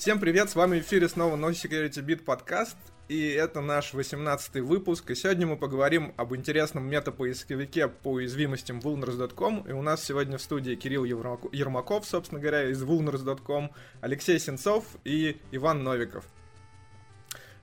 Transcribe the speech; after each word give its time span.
Всем 0.00 0.18
привет, 0.18 0.48
с 0.48 0.54
вами 0.54 0.80
в 0.80 0.82
эфире 0.82 1.10
снова 1.10 1.36
No 1.36 1.50
Security 1.50 2.02
Beat 2.02 2.24
подкаст, 2.24 2.78
и 3.08 3.32
это 3.32 3.60
наш 3.60 3.92
18 3.92 4.62
выпуск, 4.62 5.10
и 5.10 5.14
сегодня 5.14 5.46
мы 5.46 5.58
поговорим 5.58 6.14
об 6.16 6.34
интересном 6.34 6.88
метапоисковике 6.88 7.88
по 7.88 8.12
уязвимостям 8.12 8.78
vulners.com, 8.78 9.66
и 9.68 9.72
у 9.72 9.82
нас 9.82 10.02
сегодня 10.02 10.38
в 10.38 10.40
студии 10.40 10.74
Кирилл 10.74 11.04
Ермаков, 11.04 12.06
собственно 12.06 12.40
говоря, 12.40 12.70
из 12.70 12.82
vulners.com, 12.82 13.72
Алексей 14.00 14.38
Сенцов 14.38 14.86
и 15.04 15.38
Иван 15.50 15.84
Новиков. 15.84 16.24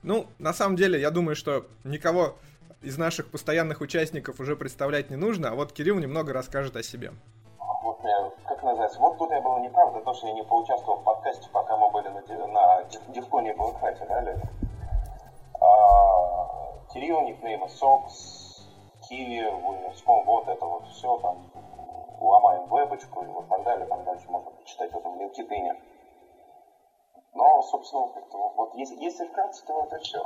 Ну, 0.04 0.30
на 0.38 0.54
самом 0.54 0.76
деле, 0.76 1.02
я 1.02 1.10
думаю, 1.10 1.36
что 1.36 1.66
никого 1.84 2.38
из 2.84 3.00
наших 3.00 3.30
постоянных 3.30 3.82
участников 3.82 4.40
уже 4.40 4.56
представлять 4.56 5.10
не 5.10 5.16
нужно, 5.16 5.50
а 5.50 5.56
вот 5.56 5.74
Кирилл 5.74 5.98
немного 5.98 6.34
расскажет 6.34 6.76
о 6.76 6.84
себе 6.84 7.14
называется. 8.70 9.00
Вот 9.00 9.18
тут 9.18 9.32
я 9.32 9.42
был 9.42 9.58
неправда, 9.60 10.02
то, 10.02 10.14
что 10.14 10.28
я 10.28 10.34
не 10.34 10.44
поучаствовал 10.44 11.00
в 11.00 11.04
подкасте, 11.04 11.50
пока 11.52 11.78
мы 11.78 11.90
были 11.92 12.08
на, 12.10 12.48
на 12.48 12.84
Дивконе 13.10 13.54
был 13.54 13.74
Хате, 13.74 14.06
да, 14.06 14.22
лето. 14.22 14.48
А, 15.60 16.88
Кирилл, 16.94 17.22
никнейма 17.22 17.68
Сокс, 17.68 18.68
Киви, 19.08 19.50
Вульнерском, 19.50 20.26
вот 20.26 20.48
это 20.48 20.66
вот 20.66 20.88
все, 20.88 21.18
там, 21.20 21.52
ломаем 22.20 22.68
вебочку 22.68 23.24
и 23.24 23.28
вот 23.28 23.48
так 23.48 23.64
далее, 23.64 23.86
там 23.88 24.04
дальше 24.04 24.30
можно 24.30 24.52
почитать 24.52 24.92
в 24.92 24.98
этом 24.98 25.20
LinkedIn. 25.20 25.82
Но, 27.34 27.62
собственно, 27.64 28.10
вот 28.56 28.74
если, 28.76 28.96
если 28.96 29.26
вкратце, 29.28 29.66
то 29.66 29.84
это 29.84 30.00
все. 30.00 30.26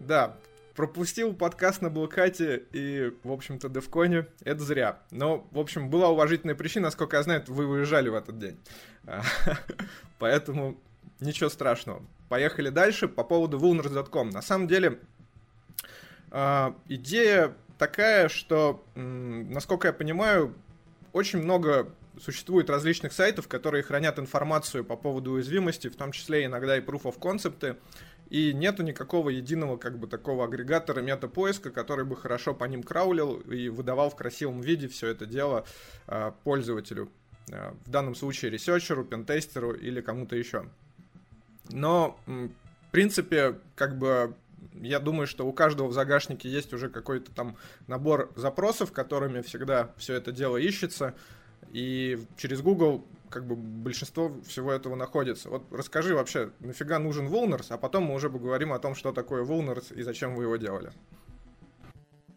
Да, 0.00 0.34
пропустил 0.74 1.34
подкаст 1.34 1.82
на 1.82 1.90
Блокате 1.90 2.62
и, 2.72 3.12
в 3.22 3.32
общем-то, 3.32 3.68
Девконе, 3.68 4.26
это 4.44 4.62
зря. 4.62 5.00
Но, 5.10 5.46
в 5.50 5.58
общем, 5.58 5.90
была 5.90 6.08
уважительная 6.08 6.54
причина, 6.54 6.84
насколько 6.84 7.16
я 7.16 7.22
знаю, 7.22 7.44
вы 7.48 7.66
уезжали 7.66 8.08
в 8.08 8.14
этот 8.14 8.38
день. 8.38 8.58
Поэтому 10.18 10.78
ничего 11.20 11.50
страшного. 11.50 12.02
Поехали 12.28 12.70
дальше 12.70 13.08
по 13.08 13.24
поводу 13.24 13.58
vulners.com. 13.58 14.30
На 14.30 14.42
самом 14.42 14.68
деле, 14.68 14.98
а, 16.30 16.74
идея 16.88 17.54
такая, 17.78 18.28
что, 18.28 18.84
насколько 18.94 19.88
я 19.88 19.92
понимаю, 19.92 20.54
очень 21.12 21.42
много 21.42 21.92
существует 22.20 22.70
различных 22.70 23.12
сайтов, 23.12 23.48
которые 23.48 23.82
хранят 23.82 24.18
информацию 24.18 24.84
по 24.84 24.96
поводу 24.96 25.32
уязвимости, 25.32 25.88
в 25.88 25.96
том 25.96 26.12
числе 26.12 26.44
иногда 26.44 26.76
и 26.76 26.80
proof 26.80 27.02
of 27.02 27.18
concept, 27.18 27.76
и 28.32 28.54
нету 28.54 28.82
никакого 28.82 29.28
единого 29.28 29.76
как 29.76 29.98
бы 29.98 30.06
такого 30.06 30.46
агрегатора 30.46 31.02
метапоиска, 31.02 31.70
который 31.70 32.06
бы 32.06 32.16
хорошо 32.16 32.54
по 32.54 32.64
ним 32.64 32.82
краулил 32.82 33.34
и 33.40 33.68
выдавал 33.68 34.08
в 34.08 34.16
красивом 34.16 34.62
виде 34.62 34.88
все 34.88 35.08
это 35.08 35.26
дело 35.26 35.66
э, 36.06 36.32
пользователю. 36.42 37.10
Э, 37.50 37.72
в 37.84 37.90
данном 37.90 38.14
случае 38.14 38.50
researcher 38.50 38.95
у, 38.95 39.04
pentester 39.04 39.65
у 39.65 39.72
или 39.72 40.00
кому-то 40.00 40.34
еще. 40.34 40.64
Но, 41.68 42.18
в 42.26 42.90
принципе, 42.90 43.58
как 43.74 43.98
бы 43.98 44.34
я 44.80 44.98
думаю, 44.98 45.26
что 45.26 45.46
у 45.46 45.52
каждого 45.52 45.88
в 45.88 45.92
загашнике 45.92 46.48
есть 46.48 46.72
уже 46.72 46.88
какой-то 46.88 47.32
там 47.32 47.58
набор 47.86 48.32
запросов, 48.34 48.92
которыми 48.92 49.42
всегда 49.42 49.92
все 49.98 50.14
это 50.14 50.32
дело 50.32 50.56
ищется. 50.56 51.14
И 51.70 52.18
через 52.38 52.62
Google 52.62 53.04
как 53.32 53.46
бы 53.46 53.56
большинство 53.56 54.30
всего 54.46 54.70
этого 54.70 54.94
находится. 54.94 55.48
Вот 55.48 55.62
расскажи 55.72 56.14
вообще, 56.14 56.52
нафига 56.60 56.98
нужен 56.98 57.28
Vulners, 57.28 57.72
а 57.72 57.78
потом 57.78 58.04
мы 58.04 58.14
уже 58.14 58.28
поговорим 58.30 58.72
о 58.72 58.78
том, 58.78 58.94
что 58.94 59.12
такое 59.12 59.44
Vulners 59.44 59.92
и 59.94 60.02
зачем 60.02 60.34
вы 60.36 60.44
его 60.44 60.56
делали. 60.56 60.92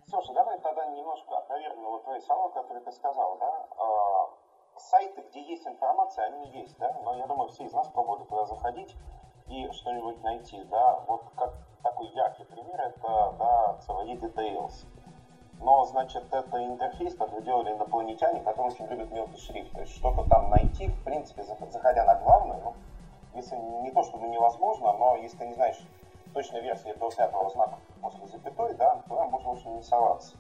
Слушай, 0.08 0.34
давай 0.34 0.58
тогда 0.60 0.86
немножко 0.86 1.38
опровергну 1.38 1.90
вот 1.90 2.04
твои 2.06 2.22
слова, 2.22 2.50
которые 2.50 2.84
ты 2.84 2.92
сказал, 2.92 3.38
да? 3.40 3.68
А, 3.78 4.80
сайты, 4.80 5.24
где 5.30 5.42
есть 5.42 5.68
информация, 5.68 6.26
они 6.28 6.62
есть, 6.62 6.78
да? 6.80 6.92
Но 7.04 7.18
я 7.18 7.28
думаю, 7.28 7.50
все 7.50 7.66
из 7.66 7.74
нас 7.74 7.88
пробовали 7.90 8.24
туда 8.24 8.46
заходить 8.46 8.96
и 9.48 9.70
что-нибудь 9.72 10.24
найти, 10.24 10.64
да? 10.72 11.04
Вот 11.08 11.24
как 11.36 11.54
такой 11.84 12.08
яркий 12.10 12.46
пример, 12.46 12.80
это, 12.80 13.36
да, 13.38 13.80
CVE 13.86 14.20
Details 14.20 14.86
но, 15.60 15.86
значит, 15.86 16.24
это 16.32 16.64
интерфейс, 16.64 17.16
который 17.16 17.44
делали 17.44 17.72
инопланетяне, 17.72 18.42
которые 18.42 18.72
очень 18.72 18.86
любят 18.86 19.12
мелкий 19.12 19.38
шрифт. 19.38 19.72
То 19.74 19.82
есть 19.82 19.96
что-то 19.96 20.28
там 20.30 20.50
найти, 20.50 20.88
в 20.88 21.04
принципе, 21.04 21.44
заходя 21.44 22.06
на 22.06 22.16
главную, 22.16 22.62
ну, 22.64 22.74
если 23.34 23.56
не 23.56 23.92
то, 23.92 24.04
чтобы 24.04 24.28
невозможно, 24.28 24.94
но 24.94 25.16
если 25.18 25.38
ты 25.38 25.48
не 25.48 25.54
знаешь 25.54 25.78
точной 26.34 26.62
версии 26.62 26.94
до 27.00 27.10
пятого 27.10 27.50
знака 27.50 27.78
после 28.02 28.28
запятой, 28.28 28.76
да, 28.76 29.02
то 29.08 29.16
там 29.16 29.30
можно 29.30 29.52
очень 29.52 29.76
не 29.76 29.82
соваться. 29.82 30.36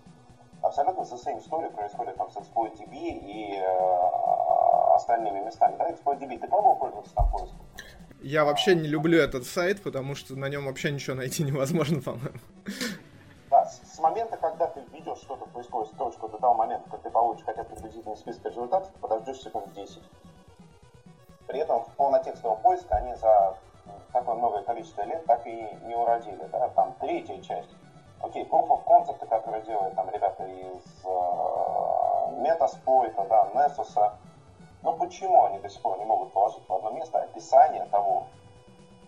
Абсолютно 0.61 1.01
the 1.01 1.15
same 1.15 1.43
story 1.43 1.69
происходит 1.73 2.17
там 2.17 2.29
с 2.31 2.37
ExploitDB 2.37 2.93
и 2.93 3.55
э, 3.55 4.95
остальными 4.95 5.45
местами. 5.45 5.75
Да, 5.77 5.89
ExploitDB, 5.89 6.39
ты 6.39 6.47
пробовал 6.47 6.77
пользоваться 6.77 7.13
там 7.13 7.29
поиском? 7.29 7.59
Я 8.21 8.43
вообще 8.43 8.75
не 8.75 8.87
люблю 8.87 9.19
этот 9.19 9.45
сайт, 9.45 9.83
потому 9.83 10.15
что 10.15 10.35
на 10.35 10.49
нем 10.49 10.65
вообще 10.65 10.91
ничего 10.91 11.15
найти 11.15 11.43
невозможно, 11.43 12.01
по-моему. 12.05 12.39
Момента, 14.05 14.37
когда 14.37 14.67
ты 14.67 14.81
введешь 14.81 15.17
что-то 15.17 15.45
в 15.45 15.49
поисковую 15.49 15.87
строчку 15.87 16.27
до 16.27 16.37
того 16.37 16.53
момента, 16.53 16.87
как 16.91 17.01
ты 17.01 17.09
получишь 17.09 17.43
хотя 17.43 17.63
бы 17.63 17.69
приблизительный 17.69 18.15
список 18.15 18.45
результатов, 18.45 18.91
подождешь 19.01 19.41
секунд 19.41 19.73
10. 19.73 19.99
При 21.47 21.59
этом 21.59 21.83
в 21.83 21.87
полнотекстового 21.95 22.55
поиска 22.57 22.97
они 22.97 23.15
за 23.15 23.57
такое 24.13 24.35
многое 24.35 24.61
количество 24.61 25.01
лет 25.01 25.25
так 25.25 25.47
и 25.47 25.75
не 25.85 25.95
уродили. 25.95 26.43
Да? 26.51 26.69
Там 26.69 26.93
третья 26.99 27.41
часть. 27.41 27.71
Окей, 28.21 28.43
proof 28.43 28.67
of 28.67 28.83
concept, 28.85 29.25
который 29.25 29.63
делают 29.63 29.95
там 29.95 30.07
ребята 30.11 30.45
из 30.45 31.03
э, 31.03 31.09
Metasploit, 32.43 33.27
да, 33.27 33.49
Nessus. 33.55 34.11
Но 34.83 34.93
почему 34.93 35.45
они 35.45 35.57
до 35.57 35.69
сих 35.69 35.81
пор 35.81 35.97
не 35.97 36.05
могут 36.05 36.31
положить 36.31 36.69
в 36.69 36.71
одно 36.71 36.91
место 36.91 37.23
описание 37.23 37.85
того, 37.85 38.27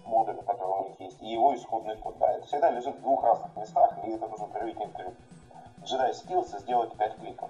модуля, 0.07 0.41
который 0.41 0.85
у 0.85 0.90
них 0.90 1.00
есть, 1.00 1.22
и 1.22 1.28
его 1.28 1.56
исходный 1.56 1.97
код. 1.97 2.18
Да, 2.19 2.31
это 2.31 2.47
всегда 2.47 2.72
лежит 2.72 2.95
в 2.95 3.01
двух 3.01 3.23
разных 3.23 3.56
местах, 3.56 3.94
и 4.06 4.09
это 4.09 4.28
нужно 4.28 4.47
проявить 4.47 4.79
некоторые 4.79 5.13
Jedi 5.84 6.12
skills 6.12 6.56
и 6.57 6.59
сделать 6.59 6.94
5 6.97 7.16
кликов. 7.18 7.50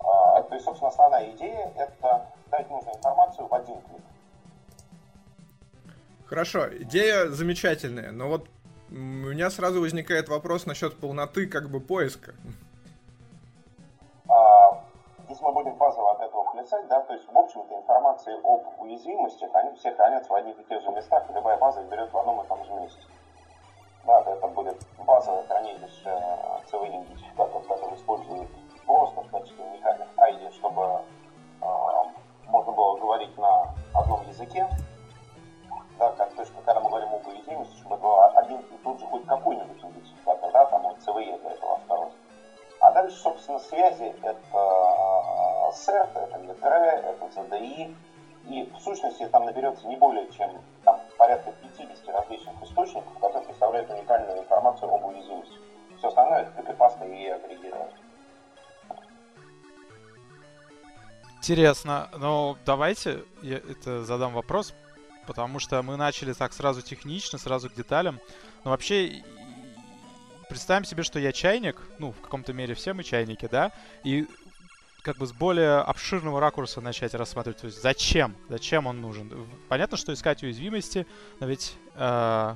А, 0.00 0.42
то 0.42 0.54
есть, 0.54 0.64
собственно, 0.64 0.90
основная 0.90 1.30
идея– 1.32 1.72
это 1.76 2.26
дать 2.50 2.70
нужную 2.70 2.96
информацию 2.96 3.46
в 3.46 3.54
один 3.54 3.76
клик. 3.82 4.02
Хорошо, 6.26 6.68
идея 6.82 7.28
замечательная, 7.28 8.10
но 8.12 8.28
вот 8.28 8.48
у 8.90 8.94
меня 8.94 9.50
сразу 9.50 9.80
возникает 9.80 10.28
вопрос 10.28 10.66
насчет 10.66 10.96
полноты 10.98 11.46
как 11.46 11.70
бы 11.70 11.80
поиска. 11.80 12.34
Если 15.38 15.46
мы 15.46 15.52
будем 15.52 15.76
базово 15.76 16.10
от 16.10 16.20
этого 16.20 16.42
плясать, 16.50 16.88
да, 16.88 17.00
то 17.00 17.12
есть, 17.12 17.24
в 17.28 17.38
общем-то, 17.38 17.72
информации 17.72 18.34
об 18.42 18.66
уязвимостях, 18.80 19.54
они 19.54 19.72
все 19.76 19.92
хранятся 19.92 20.32
в 20.32 20.34
одних 20.34 20.58
и 20.58 20.64
тех 20.64 20.82
же 20.82 20.90
местах, 20.90 21.30
и 21.30 21.32
любая 21.32 21.56
база 21.56 21.80
их 21.80 21.86
берет 21.86 22.12
в 22.12 22.18
одном 22.18 22.40
и 22.40 22.48
том 22.48 22.64
же 22.64 22.72
месте. 22.72 23.00
Да, 24.04 24.20
это 24.26 24.48
будет 24.48 24.76
базовое 24.98 25.44
хранилище 25.44 26.10
CV-идентификатов, 26.72 27.68
которые 27.68 27.94
используют 27.94 28.48
просто 28.84 29.20
в 29.20 29.30
и 49.20 49.24
в 49.24 49.26
сущности 49.26 49.32
там 49.32 49.44
наберется 49.44 49.86
не 49.86 49.96
более 49.96 50.30
чем 50.32 50.50
там, 50.84 51.00
порядка 51.16 51.52
50 51.76 52.08
различных 52.08 52.62
источников, 52.62 53.12
которые 53.14 53.44
представляют 53.44 53.90
уникальную 53.90 54.38
информацию 54.38 54.92
об 54.92 55.04
уязвимости. 55.04 55.56
Все 55.98 56.08
остальное 56.08 56.42
это 56.42 56.50
копипаста 56.52 57.04
и 57.04 57.26
агрегирование. 57.26 57.96
Интересно. 61.38 62.08
Ну, 62.16 62.56
давайте 62.66 63.24
я 63.42 63.56
это 63.56 64.04
задам 64.04 64.34
вопрос, 64.34 64.74
потому 65.26 65.58
что 65.58 65.82
мы 65.82 65.96
начали 65.96 66.32
так 66.32 66.52
сразу 66.52 66.82
технично, 66.82 67.38
сразу 67.38 67.70
к 67.70 67.74
деталям. 67.74 68.20
Но 68.64 68.70
вообще, 68.70 69.22
представим 70.48 70.84
себе, 70.84 71.02
что 71.02 71.18
я 71.18 71.32
чайник, 71.32 71.80
ну, 71.98 72.12
в 72.12 72.20
каком-то 72.20 72.52
мере 72.52 72.74
все 72.74 72.92
мы 72.92 73.02
чайники, 73.02 73.48
да, 73.50 73.72
и 74.04 74.26
как 75.08 75.16
бы 75.16 75.26
с 75.26 75.32
более 75.32 75.78
обширного 75.78 76.38
ракурса 76.38 76.82
начать 76.82 77.14
рассматривать. 77.14 77.62
То 77.62 77.66
есть 77.66 77.80
зачем? 77.80 78.36
Зачем 78.50 78.86
он 78.86 79.00
нужен? 79.00 79.32
Понятно, 79.70 79.96
что 79.96 80.12
искать 80.12 80.42
уязвимости, 80.42 81.06
но 81.40 81.46
ведь 81.46 81.76
э, 81.94 82.54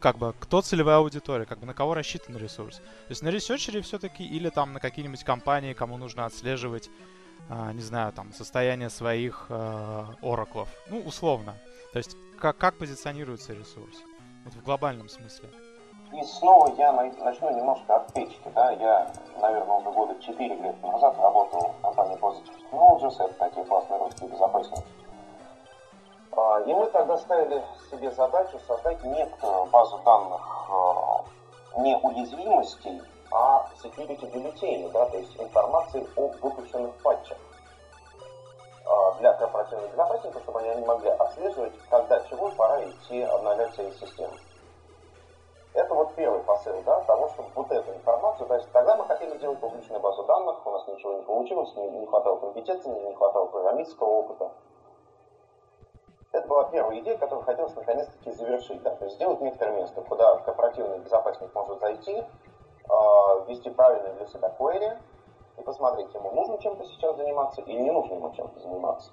как 0.00 0.18
бы 0.18 0.34
кто 0.38 0.60
целевая 0.60 0.98
аудитория, 0.98 1.46
как 1.46 1.60
бы 1.60 1.66
на 1.66 1.72
кого 1.72 1.94
рассчитан 1.94 2.36
ресурс. 2.36 2.76
То 2.76 3.10
есть 3.10 3.22
на 3.22 3.28
ресерчере 3.28 3.80
все-таки 3.80 4.22
или 4.22 4.50
там 4.50 4.74
на 4.74 4.80
какие-нибудь 4.80 5.24
компании, 5.24 5.72
кому 5.72 5.96
нужно 5.96 6.26
отслеживать, 6.26 6.90
э, 7.48 7.72
не 7.72 7.80
знаю, 7.80 8.12
там 8.12 8.34
состояние 8.34 8.90
своих 8.90 9.46
э, 9.48 10.06
ораклов. 10.20 10.68
Ну, 10.90 11.00
условно. 11.00 11.56
То 11.94 11.98
есть 12.00 12.18
как, 12.38 12.58
как 12.58 12.76
позиционируется 12.76 13.54
ресурс? 13.54 13.96
Вот 14.44 14.52
в 14.52 14.62
глобальном 14.62 15.08
смысле. 15.08 15.48
И 16.14 16.22
снова 16.22 16.72
я 16.76 16.92
начну 16.92 17.50
немножко 17.50 17.96
от 17.96 18.12
печки. 18.12 18.48
Да? 18.54 18.70
Я, 18.70 19.10
наверное, 19.40 19.78
уже 19.78 19.90
года 19.90 20.14
4 20.20 20.54
лет 20.54 20.82
назад 20.82 21.16
работал 21.18 21.74
в 21.78 21.82
компании 21.82 22.16
Positive 22.18 22.52
Technologies. 22.70 23.14
Это 23.18 23.34
такие 23.34 23.66
классные 23.66 23.98
русские 23.98 24.30
безопасники. 24.30 24.84
А, 26.36 26.60
и 26.60 26.72
мы 26.72 26.86
тогда 26.86 27.18
ставили 27.18 27.64
себе 27.90 28.12
задачу 28.12 28.60
создать 28.60 29.02
некоторую 29.02 29.66
базу 29.66 29.98
данных 30.04 30.68
а, 30.70 31.24
не 31.78 31.96
уязвимостей, 31.96 33.02
а 33.32 33.66
security 33.82 34.30
бюллетеней, 34.30 34.88
да, 34.90 35.06
то 35.06 35.18
есть 35.18 35.36
информации 35.40 36.06
о 36.14 36.28
выпущенных 36.40 36.94
патчах 37.02 37.38
для 39.18 39.32
корпоративных 39.32 39.90
безопасников, 39.92 40.42
чтобы 40.42 40.60
они 40.60 40.84
могли 40.84 41.08
отслеживать, 41.08 41.72
когда 41.88 42.20
чего 42.28 42.50
пора 42.50 42.84
идти 42.84 43.22
обновлять 43.22 43.74
свои 43.74 43.90
системы. 43.92 44.34
Это 45.74 45.92
вот 45.92 46.14
первый 46.14 46.40
посыл, 46.44 46.80
да, 46.86 47.00
того, 47.00 47.28
чтобы 47.30 47.48
вот 47.56 47.70
эту 47.72 47.92
информацию, 47.92 48.48
есть 48.54 48.70
тогда 48.70 48.94
мы 48.94 49.06
хотели 49.06 49.36
сделать 49.36 49.58
публичную 49.58 50.00
базу 50.00 50.22
данных, 50.22 50.64
у 50.64 50.70
нас 50.70 50.86
ничего 50.86 51.14
не 51.14 51.22
получилось, 51.22 51.74
не, 51.74 51.90
не 51.90 52.06
хватало 52.06 52.36
компетенции, 52.36 52.88
не 52.90 53.12
хватало 53.12 53.46
программистского 53.46 54.06
опыта. 54.06 54.52
Это 56.30 56.46
была 56.46 56.64
первая 56.70 57.00
идея, 57.00 57.18
которую 57.18 57.44
хотелось 57.44 57.74
наконец-таки 57.74 58.30
завершить, 58.30 58.82
да, 58.82 58.94
то 58.94 59.04
есть 59.04 59.16
сделать 59.16 59.40
некоторое 59.40 59.72
место, 59.72 60.00
куда 60.02 60.36
корпоративный 60.38 60.98
безопасник 60.98 61.52
может 61.52 61.80
зайти, 61.80 62.18
э, 62.18 62.24
ввести 63.48 63.70
правильный 63.70 64.12
для 64.14 64.26
себя 64.26 64.54
query 64.56 64.96
и 65.58 65.62
посмотреть, 65.62 66.14
ему 66.14 66.30
нужно 66.30 66.56
чем-то 66.58 66.84
сейчас 66.84 67.16
заниматься 67.16 67.62
или 67.62 67.80
не 67.80 67.90
нужно 67.90 68.14
ему 68.14 68.32
чем-то 68.32 68.60
заниматься. 68.60 69.10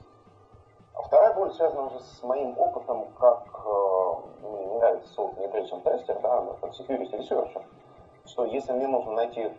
А 0.94 1.02
вторая 1.04 1.34
боль 1.34 1.52
связана 1.54 1.88
уже 1.88 2.00
с 2.00 2.24
моим 2.24 2.58
опытом 2.58 3.08
как, 3.20 3.48
э, 3.66 4.14
мне 4.42 4.66
не 4.66 4.76
нравится 4.76 5.14
слово 5.14 5.34
penetration 5.34 5.82
тестер, 5.82 6.20
да, 6.20 6.46
как 6.60 6.72
security 6.72 7.12
researcher, 7.18 7.64
что 8.26 8.46
если 8.46 8.74
мне 8.74 8.88
нужно 8.88 9.12
найти 9.14 9.42
э, 9.42 9.52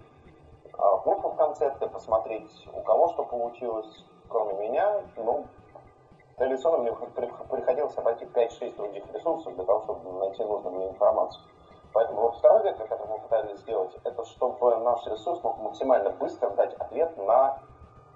proof 0.72 1.22
of 1.22 1.36
концепты, 1.36 1.86
посмотреть, 1.86 2.68
у 2.74 2.80
кого 2.82 3.08
что 3.08 3.24
получилось, 3.24 4.04
кроме 4.28 4.68
меня, 4.68 5.02
ну, 5.16 5.46
традиционно 6.36 6.78
мне 6.78 6.92
приходилось 6.92 7.96
обойти 7.96 8.24
5-6 8.26 8.76
других 8.76 9.04
ресурсов 9.12 9.54
для 9.54 9.64
того, 9.64 9.82
чтобы 9.82 10.12
найти 10.18 10.44
нужную 10.44 10.74
мне 10.76 10.88
информацию. 10.88 11.42
Поэтому 11.92 12.22
вот 12.22 12.36
второй 12.36 12.62
вектор, 12.62 12.86
который 12.86 13.10
мы 13.10 13.18
пытались 13.18 13.58
сделать, 13.60 13.94
это 14.04 14.24
чтобы 14.24 14.76
наш 14.78 15.06
ресурс 15.06 15.42
мог 15.42 15.58
максимально 15.58 16.10
быстро 16.10 16.50
дать 16.50 16.74
ответ 16.74 17.16
на 17.18 17.58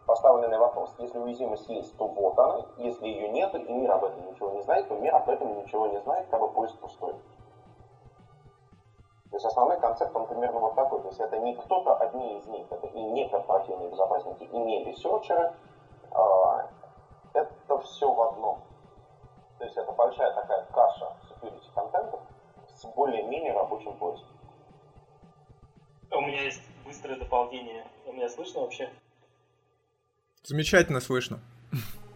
поставленный 0.07 0.59
вопрос. 0.59 0.95
Если 0.99 1.19
уязвимость 1.19 1.69
есть, 1.69 1.97
то 1.97 2.07
вот 2.07 2.39
она. 2.39 2.65
Если 2.79 3.07
ее 3.07 3.29
нет, 3.29 3.55
и 3.55 3.73
мир 3.73 3.91
об 3.93 4.05
этом 4.05 4.31
ничего 4.31 4.51
не 4.51 4.63
знает, 4.63 4.89
то 4.89 4.95
мир 4.95 5.15
об 5.15 5.29
этом 5.29 5.57
ничего 5.59 5.89
не 5.89 6.01
знает, 6.01 6.29
как 6.31 6.41
бы 6.41 6.49
поиск 6.49 6.79
пустой. 6.79 7.13
То 9.31 9.37
есть 9.37 9.45
основной 9.45 9.79
концепт, 9.81 10.15
он 10.15 10.27
примерно 10.27 10.61
вот 10.61 10.75
такой. 10.75 11.03
То 11.03 11.09
есть 11.09 11.21
это 11.21 11.39
не 11.39 11.55
кто-то 11.55 11.97
одни 11.97 12.39
из 12.39 12.47
них, 12.47 12.67
это 12.71 12.87
и 12.87 13.03
не 13.03 13.29
корпоративные 13.29 13.91
безопасники, 13.91 14.45
и 14.45 14.59
не 14.59 14.85
ресерчеры. 14.85 15.53
А, 16.13 16.69
это 17.35 17.79
все 17.81 18.11
в 18.11 18.21
одном. 18.23 18.61
То 19.59 19.65
есть 19.65 19.77
это 19.77 19.93
большая 19.93 20.33
такая 20.33 20.65
каша 20.73 21.13
security 21.29 21.75
контентов 21.75 22.21
с 22.69 22.85
более-менее 22.87 23.53
рабочим 23.53 23.97
поиском. 23.99 24.29
У 26.13 26.21
меня 26.21 26.43
есть 26.43 26.63
быстрое 26.85 27.19
дополнение. 27.19 27.85
У 28.07 28.13
меня 28.13 28.29
слышно 28.29 28.63
вообще? 28.63 28.91
Замечательно 30.47 31.01
слышно. 31.01 31.41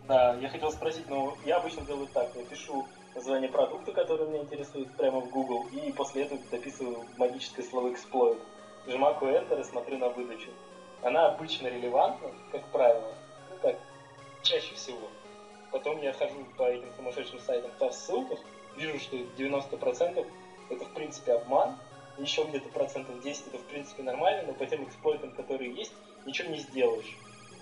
Да, 0.07 0.37
я 0.37 0.49
хотел 0.49 0.71
спросить, 0.71 1.09
но 1.09 1.37
я 1.45 1.57
обычно 1.57 1.85
делаю 1.85 2.07
так, 2.15 2.31
я 2.37 2.45
пишу 2.45 2.87
название 3.17 3.51
продукта, 3.51 3.91
который 3.91 4.29
меня 4.29 4.43
интересует, 4.43 4.89
прямо 4.93 5.19
в 5.19 5.31
Google, 5.31 5.67
и 5.73 5.91
после 5.91 6.23
этого 6.23 6.41
дописываю 6.49 7.05
магическое 7.17 7.65
слово 7.65 7.89
exploit. 7.89 8.39
Жмакаю 8.87 9.35
Enter 9.35 9.61
и 9.61 9.65
смотрю 9.65 9.99
на 9.99 10.11
выдачу. 10.11 10.51
Она 11.03 11.27
обычно 11.27 11.67
релевантна, 11.67 12.29
как 12.53 12.63
правило, 12.67 13.13
ну 13.51 13.57
как, 13.63 13.77
чаще 14.43 14.77
всего. 14.77 15.09
Потом 15.73 16.01
я 16.01 16.13
хожу 16.13 16.47
по 16.57 16.71
этим 16.71 16.87
сумасшедшим 16.97 17.41
сайтам 17.41 17.73
по 17.81 17.91
ссылках, 17.91 18.39
вижу, 18.77 19.01
что 19.01 19.17
90% 19.17 20.25
это 20.71 20.85
в 20.85 20.95
принципе 20.95 21.33
обман, 21.33 21.75
еще 22.17 22.45
где-то 22.45 22.69
процентов 22.69 23.21
10 23.23 23.49
это 23.49 23.59
в 23.59 23.65
принципе 23.65 24.05
нормально, 24.05 24.45
но 24.47 24.53
по 24.53 24.67
тем 24.67 24.85
эксплойтам, 24.85 25.33
которые 25.33 25.75
есть, 25.75 25.93
ничего 26.27 26.51
не 26.51 26.59
сделаешь. 26.59 27.17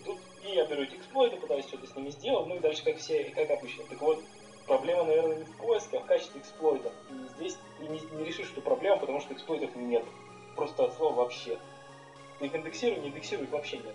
Тут 0.04 0.18
и 0.48 0.54
я 0.54 0.64
беру 0.66 0.82
эти 0.82 0.94
эксплойты, 0.94 1.36
пытаюсь 1.36 1.66
что-то 1.66 1.86
с 1.86 1.94
ними 1.94 2.10
сделать, 2.10 2.46
ну 2.46 2.56
и 2.56 2.60
дальше 2.60 2.84
как 2.84 2.96
все, 2.96 3.24
как 3.34 3.50
обычно. 3.50 3.84
Так 3.84 4.00
вот, 4.00 4.22
проблема, 4.66 5.04
наверное, 5.04 5.36
не 5.36 5.44
в 5.44 5.56
поиске, 5.56 5.98
а 5.98 6.00
в 6.00 6.06
качестве 6.06 6.40
эксплойтов. 6.40 6.92
И 7.10 7.28
здесь 7.36 7.56
ты 7.78 7.86
не, 7.88 8.00
не 8.00 8.24
решишь 8.24 8.50
эту 8.50 8.62
проблему, 8.62 9.00
потому 9.00 9.20
что 9.20 9.34
эксплойтов 9.34 9.74
нет. 9.76 10.04
Просто 10.56 10.84
от 10.84 10.94
слова 10.94 11.14
вообще. 11.14 11.58
Ты 12.38 12.46
их 12.46 12.54
индексируй, 12.54 13.00
не 13.00 13.08
индексируй, 13.08 13.46
вообще 13.46 13.78
нет. 13.78 13.94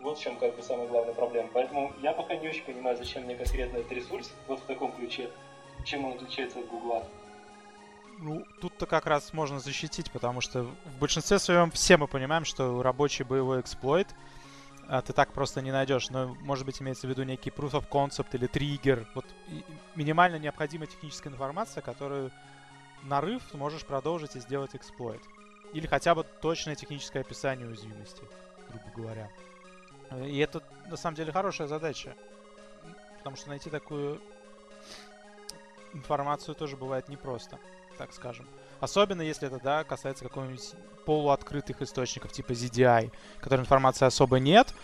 Вот 0.00 0.18
в 0.18 0.22
чем 0.22 0.36
как 0.38 0.56
бы 0.56 0.62
самая 0.62 0.88
главная 0.88 1.14
проблема. 1.14 1.50
Поэтому 1.52 1.92
я 2.00 2.12
пока 2.12 2.34
не 2.36 2.48
очень 2.48 2.64
понимаю, 2.64 2.96
зачем 2.96 3.24
мне 3.24 3.36
конкретно 3.36 3.78
этот 3.78 3.92
ресурс, 3.92 4.32
вот 4.48 4.60
в 4.60 4.64
таком 4.64 4.92
ключе, 4.92 5.30
чем 5.84 6.06
он 6.06 6.14
отличается 6.14 6.60
от 6.60 6.68
Гугла. 6.68 7.06
Ну, 8.18 8.44
тут-то 8.60 8.86
как 8.86 9.06
раз 9.06 9.32
можно 9.32 9.60
защитить, 9.60 10.10
потому 10.10 10.40
что 10.40 10.62
в 10.62 10.98
большинстве 10.98 11.38
своем 11.38 11.70
все 11.70 11.96
мы 11.96 12.06
понимаем, 12.06 12.44
что 12.44 12.82
рабочий 12.82 13.24
боевой 13.24 13.60
эксплойт— 13.60 14.08
а, 14.90 15.02
ты 15.02 15.12
так 15.12 15.32
просто 15.32 15.62
не 15.62 15.70
найдешь. 15.70 16.10
Но, 16.10 16.34
может 16.40 16.66
быть, 16.66 16.82
имеется 16.82 17.06
в 17.06 17.10
виду 17.10 17.22
некий 17.22 17.50
proof 17.50 17.70
of 17.70 17.88
concept 17.88 18.30
или 18.32 18.48
триггер. 18.48 19.06
Вот 19.14 19.24
минимально 19.94 20.36
необходимая 20.36 20.88
техническая 20.88 21.32
информация, 21.32 21.80
которую 21.80 22.32
нарыв 23.04 23.54
можешь 23.54 23.86
продолжить 23.86 24.34
и 24.34 24.40
сделать 24.40 24.74
эксплойт. 24.74 25.22
Или 25.72 25.86
хотя 25.86 26.16
бы 26.16 26.24
точное 26.24 26.74
техническое 26.74 27.20
описание 27.20 27.68
уязвимости, 27.68 28.24
грубо 28.68 28.90
говоря. 28.96 29.30
И 30.26 30.38
это, 30.38 30.60
на 30.88 30.96
самом 30.96 31.14
деле, 31.14 31.30
хорошая 31.30 31.68
задача. 31.68 32.16
Потому 33.18 33.36
что 33.36 33.50
найти 33.50 33.70
такую 33.70 34.20
информацию 35.92 36.56
тоже 36.56 36.76
бывает 36.76 37.08
непросто, 37.08 37.60
так 37.96 38.12
скажем. 38.12 38.48
Особенно 38.80 39.22
если 39.22 39.48
это, 39.48 39.60
да, 39.62 39.84
касается 39.84 40.24
какого-нибудь 40.24 40.72
полуоткрытых 41.04 41.82
источников 41.82 42.32
типа 42.32 42.52
ZDI, 42.52 43.12
которой 43.40 43.60
информации 43.60 44.06
особо 44.06 44.38
нет. 44.38 44.74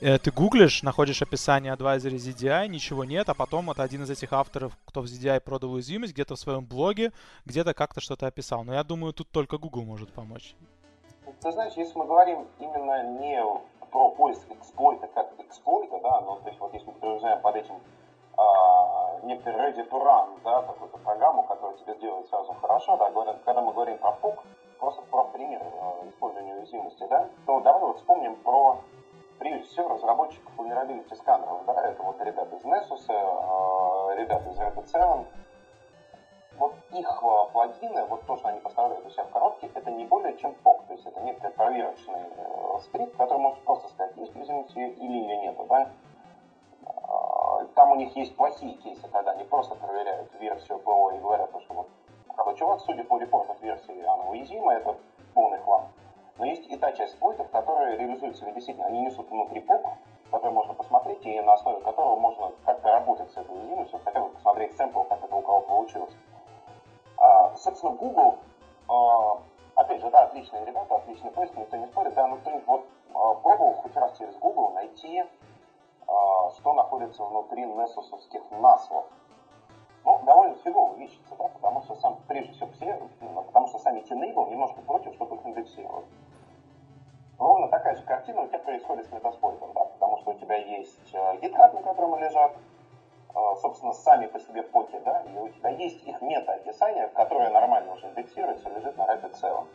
Э, 0.00 0.18
ты 0.18 0.30
гуглишь, 0.32 0.82
находишь 0.82 1.22
описание 1.22 1.72
адвайзера 1.72 2.14
ZDI, 2.14 2.68
ничего 2.68 3.04
нет, 3.04 3.28
а 3.28 3.34
потом 3.34 3.70
это 3.70 3.82
один 3.82 4.02
из 4.02 4.10
этих 4.10 4.32
авторов, 4.32 4.76
кто 4.84 5.02
в 5.02 5.04
ZDI 5.04 5.40
продал 5.40 5.72
уязвимость, 5.72 6.12
где-то 6.12 6.34
в 6.34 6.38
своем 6.38 6.64
блоге, 6.64 7.12
где-то 7.44 7.74
как-то 7.74 8.00
что-то 8.00 8.26
описал. 8.26 8.64
Но 8.64 8.74
я 8.74 8.82
думаю, 8.82 9.12
тут 9.12 9.30
только 9.30 9.56
Google 9.56 9.82
может 9.82 10.12
помочь. 10.12 10.54
Ты 11.40 11.52
знаешь, 11.52 11.74
если 11.76 11.96
мы 11.96 12.06
говорим 12.06 12.46
именно 12.58 13.18
не 13.20 13.40
про 13.90 14.10
поиск 14.10 14.42
эксплойта 14.50 15.06
как 15.14 15.32
эксплойта, 15.38 16.00
да, 16.02 16.20
но 16.22 16.40
то 16.42 16.48
есть 16.48 16.58
вот 16.58 16.74
если 16.74 16.86
мы 16.86 16.94
подразумеваем 16.94 17.40
под 17.40 17.56
этим 17.56 17.74
а, 18.36 19.20
некоторый 19.22 19.70
ready 19.70 19.88
to 19.88 20.02
run, 20.02 20.40
да, 20.42 20.62
какую-то 20.62 20.98
программу, 20.98 21.42
которая 21.42 21.76
тебе 21.76 21.94
делает 21.96 22.26
сразу 22.28 22.52
хорошо, 22.54 22.96
да, 22.96 23.10
говорят, 23.10 23.40
когда 23.44 23.60
мы 23.60 23.72
говорим 23.72 23.98
про 23.98 24.12
пук, 24.12 24.42
просто 24.78 25.02
про 25.02 25.24
пример 25.24 25.62
э, 25.62 26.08
использования 26.08 26.54
уязвимости, 26.54 27.06
да, 27.08 27.28
то 27.46 27.60
давай 27.60 27.82
вот 27.82 27.96
вспомним 27.98 28.36
про, 28.36 28.80
прежде 29.38 29.66
всего, 29.68 29.88
разработчиков 29.88 30.52
vulnerability 30.58 31.14
сканеров, 31.14 31.64
да, 31.64 31.74
это 31.86 32.02
вот 32.02 32.20
ребята 32.20 32.56
из 32.56 32.64
Nessus, 32.64 33.04
э, 33.08 34.16
ребята 34.16 34.48
из 34.50 34.58
Rapid7, 34.58 35.24
вот 36.58 36.74
их 36.92 37.22
э, 37.22 37.52
плагины, 37.52 38.04
вот 38.06 38.26
то, 38.26 38.36
что 38.36 38.48
они 38.48 38.60
поставляют 38.60 39.06
у 39.06 39.10
себя 39.10 39.24
в 39.24 39.30
коробке, 39.30 39.70
это 39.74 39.90
не 39.90 40.04
более 40.04 40.36
чем 40.36 40.54
POC, 40.64 40.86
то 40.86 40.92
есть 40.92 41.06
это 41.06 41.20
некоторый 41.20 41.52
проверочный 41.52 42.22
э, 42.36 42.78
скрипт, 42.82 43.16
который 43.16 43.38
может 43.38 43.62
просто 43.64 43.88
сказать, 43.88 44.16
есть 44.16 44.34
уязвимость 44.34 44.76
или 44.76 45.12
ее 45.12 45.36
нет, 45.38 45.56
да, 45.68 45.88
там 47.74 47.92
у 47.92 47.96
них 47.96 48.14
есть 48.16 48.36
плохие 48.36 48.74
кейсы, 48.74 49.06
когда 49.08 49.32
они 49.32 49.44
просто 49.44 49.74
проверяют 49.74 50.32
версию 50.40 50.78
ПО 50.78 51.10
и 51.10 51.18
говорят, 51.18 51.50
что 51.60 51.74
вот, 51.74 51.88
когда 52.36 52.54
чувак, 52.54 52.80
судя 52.80 53.04
по 53.04 53.18
репортам 53.18 53.56
версии, 53.60 54.00
она 54.02 54.24
уязвима, 54.30 54.74
это 54.74 54.96
полный 55.34 55.58
хлам. 55.58 55.88
Но 56.38 56.44
есть 56.46 56.66
и 56.70 56.76
та 56.76 56.92
часть 56.92 57.18
пойтов, 57.18 57.48
которые 57.50 57.96
реализуются 57.96 58.50
действительно, 58.50 58.86
они 58.86 59.02
несут 59.02 59.30
внутри 59.30 59.60
ПОК, 59.60 59.86
который 60.30 60.52
можно 60.52 60.74
посмотреть, 60.74 61.24
и 61.26 61.40
на 61.40 61.54
основе 61.54 61.80
которого 61.80 62.16
можно 62.16 62.52
как-то 62.64 62.90
работать 62.90 63.30
с 63.30 63.36
этой 63.36 63.54
уязвимостью, 63.54 64.00
хотя 64.04 64.20
бы 64.20 64.30
посмотреть 64.30 64.76
сэмпл, 64.76 65.02
как 65.02 65.22
это 65.22 65.34
у 65.34 65.42
кого 65.42 65.60
получилось. 65.60 66.14
А, 67.18 67.54
собственно, 67.56 67.92
Google, 67.92 68.38
а, 68.88 69.38
опять 69.76 70.00
же, 70.00 70.10
да, 70.10 70.24
отличные 70.24 70.64
ребята, 70.64 70.96
отличный 70.96 71.30
поиск, 71.30 71.56
никто 71.56 71.76
не 71.76 71.86
спорит, 71.86 72.14
да, 72.14 72.26
но 72.26 72.36
кто-нибудь 72.36 72.66
вот 72.66 72.84
а, 73.14 73.34
пробовал 73.34 73.74
хоть 73.74 73.96
раз 73.96 74.16
через 74.18 74.34
Google 74.36 74.70
найти 74.70 75.20
а, 75.20 75.26
что 76.54 76.72
находится 76.72 77.24
внутри 77.24 77.64
несусовских 77.64 78.42
наслов. 78.50 79.06
Ну, 80.04 80.20
довольно 80.24 80.54
фигово 80.56 80.94
ищется, 80.96 81.34
да, 81.36 81.48
потому 81.48 81.80
что 81.82 81.94
сам, 81.96 82.18
прежде 82.28 82.52
всего, 82.52 82.68
все, 82.72 83.00
потому 83.46 83.66
что 83.68 83.78
сами 83.78 84.00
Tenable 84.00 84.50
немножко 84.50 84.82
против, 84.82 85.14
чтобы 85.14 85.36
их 85.36 85.46
индексировать. 85.46 86.06
Ровно 87.38 87.68
такая 87.68 87.96
же 87.96 88.02
картина 88.04 88.42
у 88.42 88.46
тебя 88.46 88.58
происходит 88.58 89.06
с 89.06 89.12
метаспойтом, 89.12 89.72
да, 89.72 89.84
потому 89.84 90.18
что 90.18 90.32
у 90.32 90.34
тебя 90.34 90.56
есть 90.56 91.14
GitHub, 91.14 91.72
на 91.72 91.82
котором 91.82 92.18
лежат, 92.18 92.52
а, 93.34 93.54
собственно, 93.56 93.92
сами 93.92 94.26
по 94.26 94.38
себе 94.38 94.62
поки, 94.62 94.98
да, 94.98 95.22
и 95.22 95.38
у 95.38 95.48
тебя 95.48 95.70
есть 95.70 96.06
их 96.06 96.20
мета-описание, 96.20 97.08
которое 97.08 97.50
нормально 97.50 97.94
уже 97.94 98.06
индексируется, 98.08 98.68
лежит 98.68 98.96
на 98.96 99.02
Rapid 99.02 99.32
целом. 99.32 99.68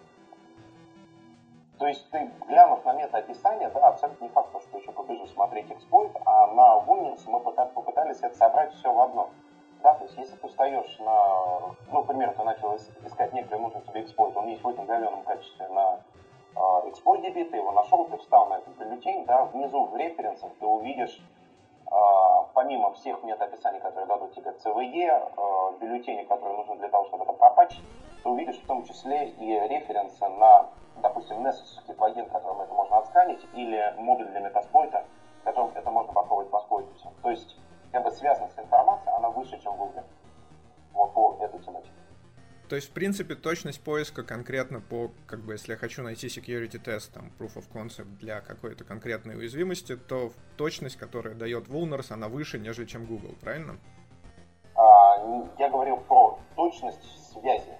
То 1.79 1.87
есть 1.87 2.09
ты, 2.11 2.29
глянув 2.47 2.83
на 2.83 2.91
мета-описание, 2.91 3.69
да, 3.69 3.87
абсолютно 3.87 4.25
не 4.25 4.29
факт, 4.31 4.49
что 4.61 4.77
еще 4.77 4.91
побежишь 4.91 5.31
смотреть 5.31 5.71
эксплойт, 5.71 6.11
а 6.25 6.47
на 6.47 6.77
Wunix 6.85 7.21
мы 7.27 7.39
попытались 7.39 8.21
это 8.21 8.35
собрать 8.35 8.73
все 8.73 8.93
в 8.93 8.99
одно. 8.99 9.29
Да, 9.81 9.93
то 9.93 10.03
есть 10.03 10.17
если 10.17 10.35
ты 10.35 10.47
встаешь 10.49 10.99
на, 10.99 11.75
ну, 11.89 12.01
например, 12.01 12.33
ты 12.33 12.43
начал 12.43 12.75
искать 12.75 13.31
некоторый 13.31 13.61
нужный 13.61 13.81
тебе 13.83 14.01
эксплойт, 14.01 14.35
он 14.35 14.47
есть 14.47 14.61
в 14.61 14.67
этом 14.67 14.85
говенном 14.85 15.23
качестве 15.23 15.69
на 15.69 16.01
э, 16.53 16.89
эксплойт 16.89 17.23
DB, 17.23 17.45
ты 17.45 17.55
его 17.55 17.71
нашел, 17.71 18.03
ты 18.07 18.17
встал 18.17 18.47
на 18.47 18.57
этот 18.57 18.75
бюллетень, 18.75 19.23
да, 19.25 19.45
внизу 19.45 19.85
в 19.85 19.95
референсах 19.95 20.51
ты 20.59 20.65
увидишь 20.65 21.17
э, 21.89 21.95
помимо 22.53 22.91
всех 22.91 23.23
метаописаний, 23.23 23.79
которые 23.79 24.05
дадут 24.05 24.35
тебе 24.35 24.51
CVE, 24.51 25.31
э, 25.37 25.77
бюллетени, 25.79 26.25
которые 26.25 26.57
нужны 26.57 26.75
для 26.75 26.89
того, 26.89 27.05
чтобы 27.05 27.23
это 27.23 27.31
пропатчить, 27.31 27.85
ты 28.23 28.29
увидишь 28.29 28.57
в 28.57 28.65
том 28.65 28.85
числе 28.85 29.29
и 29.29 29.45
референсы 29.69 30.27
на, 30.27 30.69
допустим, 31.01 31.45
Nessus 31.45 31.93
плагин, 31.95 32.29
которым 32.29 32.61
это 32.61 32.73
можно 32.73 32.97
отсканить, 32.97 33.45
или 33.53 33.93
модуль 33.97 34.27
для 34.27 34.39
метаспойта, 34.39 35.05
которым 35.43 35.71
это 35.75 35.89
можно 35.91 36.13
попробовать 36.13 36.51
воспользоваться. 36.51 37.11
То 37.21 37.31
есть 37.31 37.57
как 37.91 38.03
бы 38.03 38.11
связанность 38.11 38.57
информации, 38.57 39.11
она 39.15 39.29
выше, 39.29 39.59
чем 39.61 39.73
в 39.73 39.77
Google. 39.77 40.03
Вот 40.93 41.13
по 41.13 41.37
этой 41.41 41.59
тематике. 41.59 41.91
То 42.67 42.75
есть, 42.75 42.89
в 42.89 42.91
принципе, 42.91 43.33
точность 43.33 43.83
поиска 43.83 44.21
конкретно 44.21 44.79
по, 44.79 45.09
как 45.25 45.39
бы, 45.39 45.53
если 45.53 45.71
я 45.71 45.77
хочу 45.77 46.03
найти 46.03 46.27
security 46.27 46.77
тест, 46.77 47.11
там, 47.11 47.31
proof 47.39 47.55
of 47.55 47.65
concept 47.73 48.17
для 48.19 48.41
какой-то 48.41 48.83
конкретной 48.83 49.35
уязвимости, 49.37 49.97
то 49.97 50.31
точность, 50.55 50.95
которая 50.95 51.33
дает 51.33 51.67
Vulners, 51.67 52.11
она 52.11 52.27
выше, 52.27 52.59
нежели 52.59 52.85
чем 52.85 53.05
Google, 53.07 53.33
правильно? 53.41 53.79
А, 54.75 55.15
я 55.57 55.69
говорил 55.69 55.97
про 55.97 56.37
точность 56.55 57.33
связи. 57.33 57.73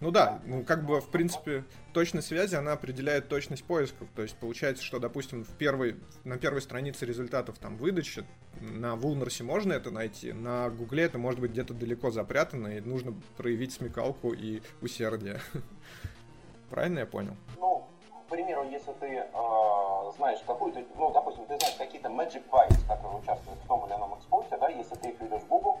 Ну 0.00 0.10
да, 0.10 0.40
ну 0.46 0.64
как 0.64 0.86
бы 0.86 1.00
в 1.00 1.10
принципе 1.10 1.64
точность 1.92 2.28
связи 2.28 2.54
она 2.54 2.72
определяет 2.72 3.28
точность 3.28 3.64
поисков. 3.64 4.08
То 4.16 4.22
есть 4.22 4.34
получается, 4.36 4.82
что, 4.82 4.98
допустим, 4.98 5.44
в 5.44 5.50
первой, 5.50 5.96
на 6.24 6.38
первой 6.38 6.62
странице 6.62 7.04
результатов 7.04 7.58
там 7.58 7.76
выдачи 7.76 8.24
на 8.60 8.96
Вулнерсе 8.96 9.44
можно 9.44 9.74
это 9.74 9.90
найти, 9.90 10.32
на 10.32 10.70
Гугле 10.70 11.04
это 11.04 11.18
может 11.18 11.40
быть 11.40 11.50
где-то 11.50 11.74
далеко 11.74 12.10
запрятано, 12.10 12.68
и 12.68 12.80
нужно 12.80 13.14
проявить 13.36 13.72
смекалку 13.72 14.32
и 14.32 14.62
усердие. 14.80 15.40
Правильно 16.70 17.00
я 17.00 17.06
понял? 17.06 17.36
Ну, 17.58 17.86
к 18.26 18.30
примеру, 18.30 18.64
если 18.70 18.92
ты 19.00 19.06
э, 19.06 20.12
знаешь 20.16 20.38
какую-то, 20.46 20.82
ну, 20.96 21.10
допустим, 21.12 21.44
ты 21.44 21.58
знаешь 21.58 21.76
какие-то 21.76 22.08
magic 22.08 22.42
bytes, 22.50 22.86
которые 22.88 23.18
участвуют 23.18 23.60
в 23.60 23.66
том 23.66 23.84
или 23.86 23.94
ином 23.94 24.14
экспорте, 24.14 24.56
да, 24.58 24.68
если 24.68 24.94
ты 24.94 25.10
их 25.10 25.20
ведешь 25.20 25.42
в 25.42 25.48
Google, 25.48 25.80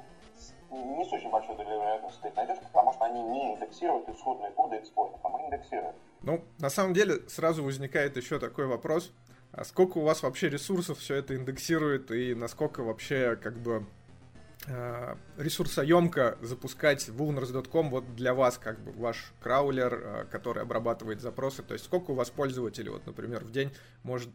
не 0.70 1.04
с 1.04 1.12
очень 1.12 1.30
большой 1.30 1.56
долей 1.56 1.70
вероятности 1.70 2.20
ты 2.22 2.32
найдешь, 2.34 2.58
потому 2.58 2.92
что 2.92 3.04
они 3.04 3.22
не 3.22 3.54
индексируют 3.54 4.08
исходные 4.08 4.50
коды 4.52 4.76
экспорта, 4.76 5.18
а 5.22 5.28
мы 5.28 5.46
индексируем. 5.46 5.94
Ну, 6.22 6.44
на 6.58 6.70
самом 6.70 6.94
деле, 6.94 7.28
сразу 7.28 7.64
возникает 7.64 8.16
еще 8.16 8.38
такой 8.38 8.66
вопрос. 8.66 9.12
А 9.52 9.64
сколько 9.64 9.98
у 9.98 10.02
вас 10.02 10.22
вообще 10.22 10.48
ресурсов 10.48 10.98
все 10.98 11.16
это 11.16 11.34
индексирует 11.34 12.10
и 12.12 12.34
насколько 12.34 12.84
вообще 12.84 13.34
как 13.34 13.58
бы 13.58 13.84
э, 14.68 15.16
ресурсоемко 15.38 16.38
запускать 16.40 17.08
vulners.com 17.08 17.90
вот 17.90 18.14
для 18.14 18.32
вас, 18.32 18.58
как 18.58 18.78
бы 18.78 18.92
ваш 18.92 19.32
краулер, 19.40 19.94
э, 19.94 20.24
который 20.30 20.62
обрабатывает 20.62 21.20
запросы, 21.20 21.64
то 21.64 21.74
есть 21.74 21.86
сколько 21.86 22.12
у 22.12 22.14
вас 22.14 22.30
пользователей, 22.30 22.90
вот, 22.90 23.06
например, 23.06 23.44
в 23.44 23.50
день 23.50 23.72
может 24.04 24.28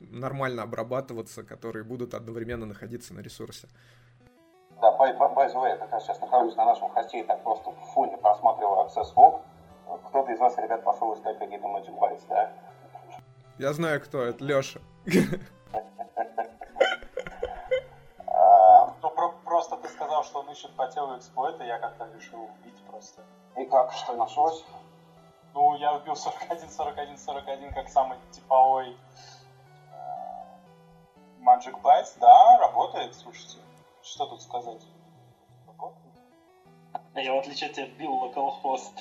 нормально 0.00 0.64
обрабатываться, 0.64 1.44
которые 1.44 1.84
будут 1.84 2.14
одновременно 2.14 2.66
находиться 2.66 3.14
на 3.14 3.20
ресурсе? 3.20 3.68
Да, 4.80 4.92
by, 4.98 5.16
by, 5.16 5.34
by 5.34 5.46
the 5.48 5.54
way, 5.54 5.70
я 5.70 5.76
как 5.76 5.92
раз 5.92 6.04
сейчас 6.04 6.20
нахожусь 6.20 6.54
на 6.56 6.66
нашем 6.66 6.90
хосте 6.90 7.20
и 7.20 7.22
так 7.24 7.42
просто 7.42 7.70
в 7.70 7.80
фоне 7.94 8.16
просматриваю 8.18 8.86
Access 8.86 9.14
Log. 9.14 9.40
Кто-то 10.08 10.32
из 10.32 10.38
вас, 10.38 10.58
ребят, 10.58 10.84
пошел 10.84 11.14
искать 11.14 11.38
какие-то 11.38 11.66
Magic 11.66 11.98
Bytes, 11.98 12.26
да? 12.28 12.52
Я 13.58 13.72
знаю, 13.72 14.02
кто 14.02 14.22
это, 14.22 14.44
Леша. 14.44 14.80
А, 18.28 18.92
ну, 19.00 19.10
просто 19.44 19.76
ты 19.78 19.88
сказал, 19.88 20.24
что 20.24 20.40
он 20.40 20.50
ищет 20.50 20.70
по 20.76 20.86
телу 20.88 21.16
эксплойта, 21.16 21.64
я 21.64 21.78
как-то 21.78 22.06
решил 22.14 22.42
убить 22.42 22.82
просто. 22.86 23.22
И 23.56 23.64
как, 23.64 23.92
что 23.92 24.12
нашлось? 24.12 24.62
Ну, 25.54 25.74
я 25.76 25.94
убил 25.94 26.14
41, 26.14 26.68
41, 26.68 27.16
41 27.16 27.72
как 27.72 27.88
самый 27.88 28.18
типовой 28.30 28.88
э, 28.90 29.96
Magic 31.40 31.80
Bytes, 31.80 32.18
да, 32.20 32.58
работает, 32.58 33.14
слушайте. 33.14 33.58
Что 34.06 34.26
тут 34.26 34.40
сказать? 34.40 34.82
А 37.14 37.20
я, 37.20 37.34
в 37.34 37.38
отличие 37.38 37.68
от 37.68 37.74
тебя, 37.74 37.86
бил 37.98 38.12
localhost. 38.12 38.92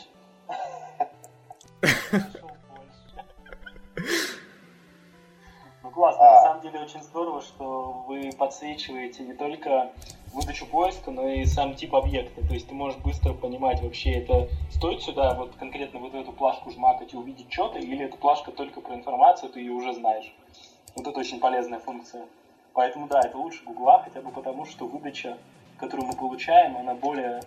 Ну 5.83 5.91
классно, 5.91 6.23
на 6.23 6.41
самом 6.41 6.61
деле 6.61 6.79
очень 6.79 7.03
здорово, 7.03 7.41
что 7.41 8.03
вы 8.07 8.31
подсвечиваете 8.37 9.23
не 9.23 9.33
только 9.33 9.91
выдачу 10.33 10.65
поиска, 10.65 11.11
но 11.11 11.27
и 11.27 11.45
сам 11.45 11.75
тип 11.75 11.93
объекта. 11.93 12.41
То 12.41 12.53
есть 12.53 12.67
ты 12.67 12.73
можешь 12.73 12.99
быстро 12.99 13.33
понимать 13.33 13.81
вообще, 13.81 14.13
это 14.13 14.49
стоит 14.71 15.03
сюда 15.03 15.35
вот 15.35 15.55
конкретно 15.55 15.99
вот 15.99 16.15
эту 16.15 16.31
плашку 16.31 16.71
жмакать 16.71 17.13
и 17.13 17.17
увидеть 17.17 17.53
что-то, 17.53 17.77
или 17.77 18.05
эта 18.05 18.17
плашка 18.17 18.51
только 18.51 18.81
про 18.81 18.95
информацию, 18.95 19.51
ты 19.51 19.59
ее 19.59 19.73
уже 19.73 19.93
знаешь. 19.93 20.33
Вот 20.95 21.05
это 21.05 21.19
очень 21.19 21.39
полезная 21.39 21.79
функция. 21.79 22.25
Поэтому 22.75 23.07
да, 23.07 23.21
это 23.21 23.37
лучше 23.37 23.63
Гугла, 23.63 24.03
хотя 24.03 24.21
бы 24.21 24.31
потому, 24.31 24.65
что 24.65 24.85
выдача, 24.85 25.37
которую 25.79 26.07
мы 26.07 26.13
получаем, 26.13 26.75
она 26.75 26.93
более 26.93 27.41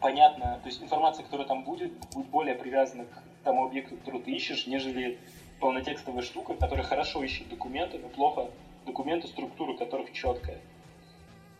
понятна, 0.00 0.60
то 0.62 0.68
есть 0.68 0.82
информация, 0.82 1.24
которая 1.24 1.46
там 1.46 1.64
будет, 1.64 1.92
будет 2.12 2.26
более 2.26 2.54
привязана 2.54 3.06
к 3.06 3.22
тому 3.42 3.64
объекту, 3.64 3.96
который 3.96 4.20
ты 4.20 4.32
ищешь, 4.32 4.66
нежели 4.66 5.18
полнотекстовая 5.60 6.20
штука, 6.20 6.54
которая 6.54 6.84
хорошо 6.84 7.22
ищет 7.22 7.48
документы, 7.48 7.98
но 7.98 8.08
плохо 8.08 8.50
документы, 8.84 9.28
структура 9.28 9.74
которых 9.74 10.12
четкая. 10.12 10.60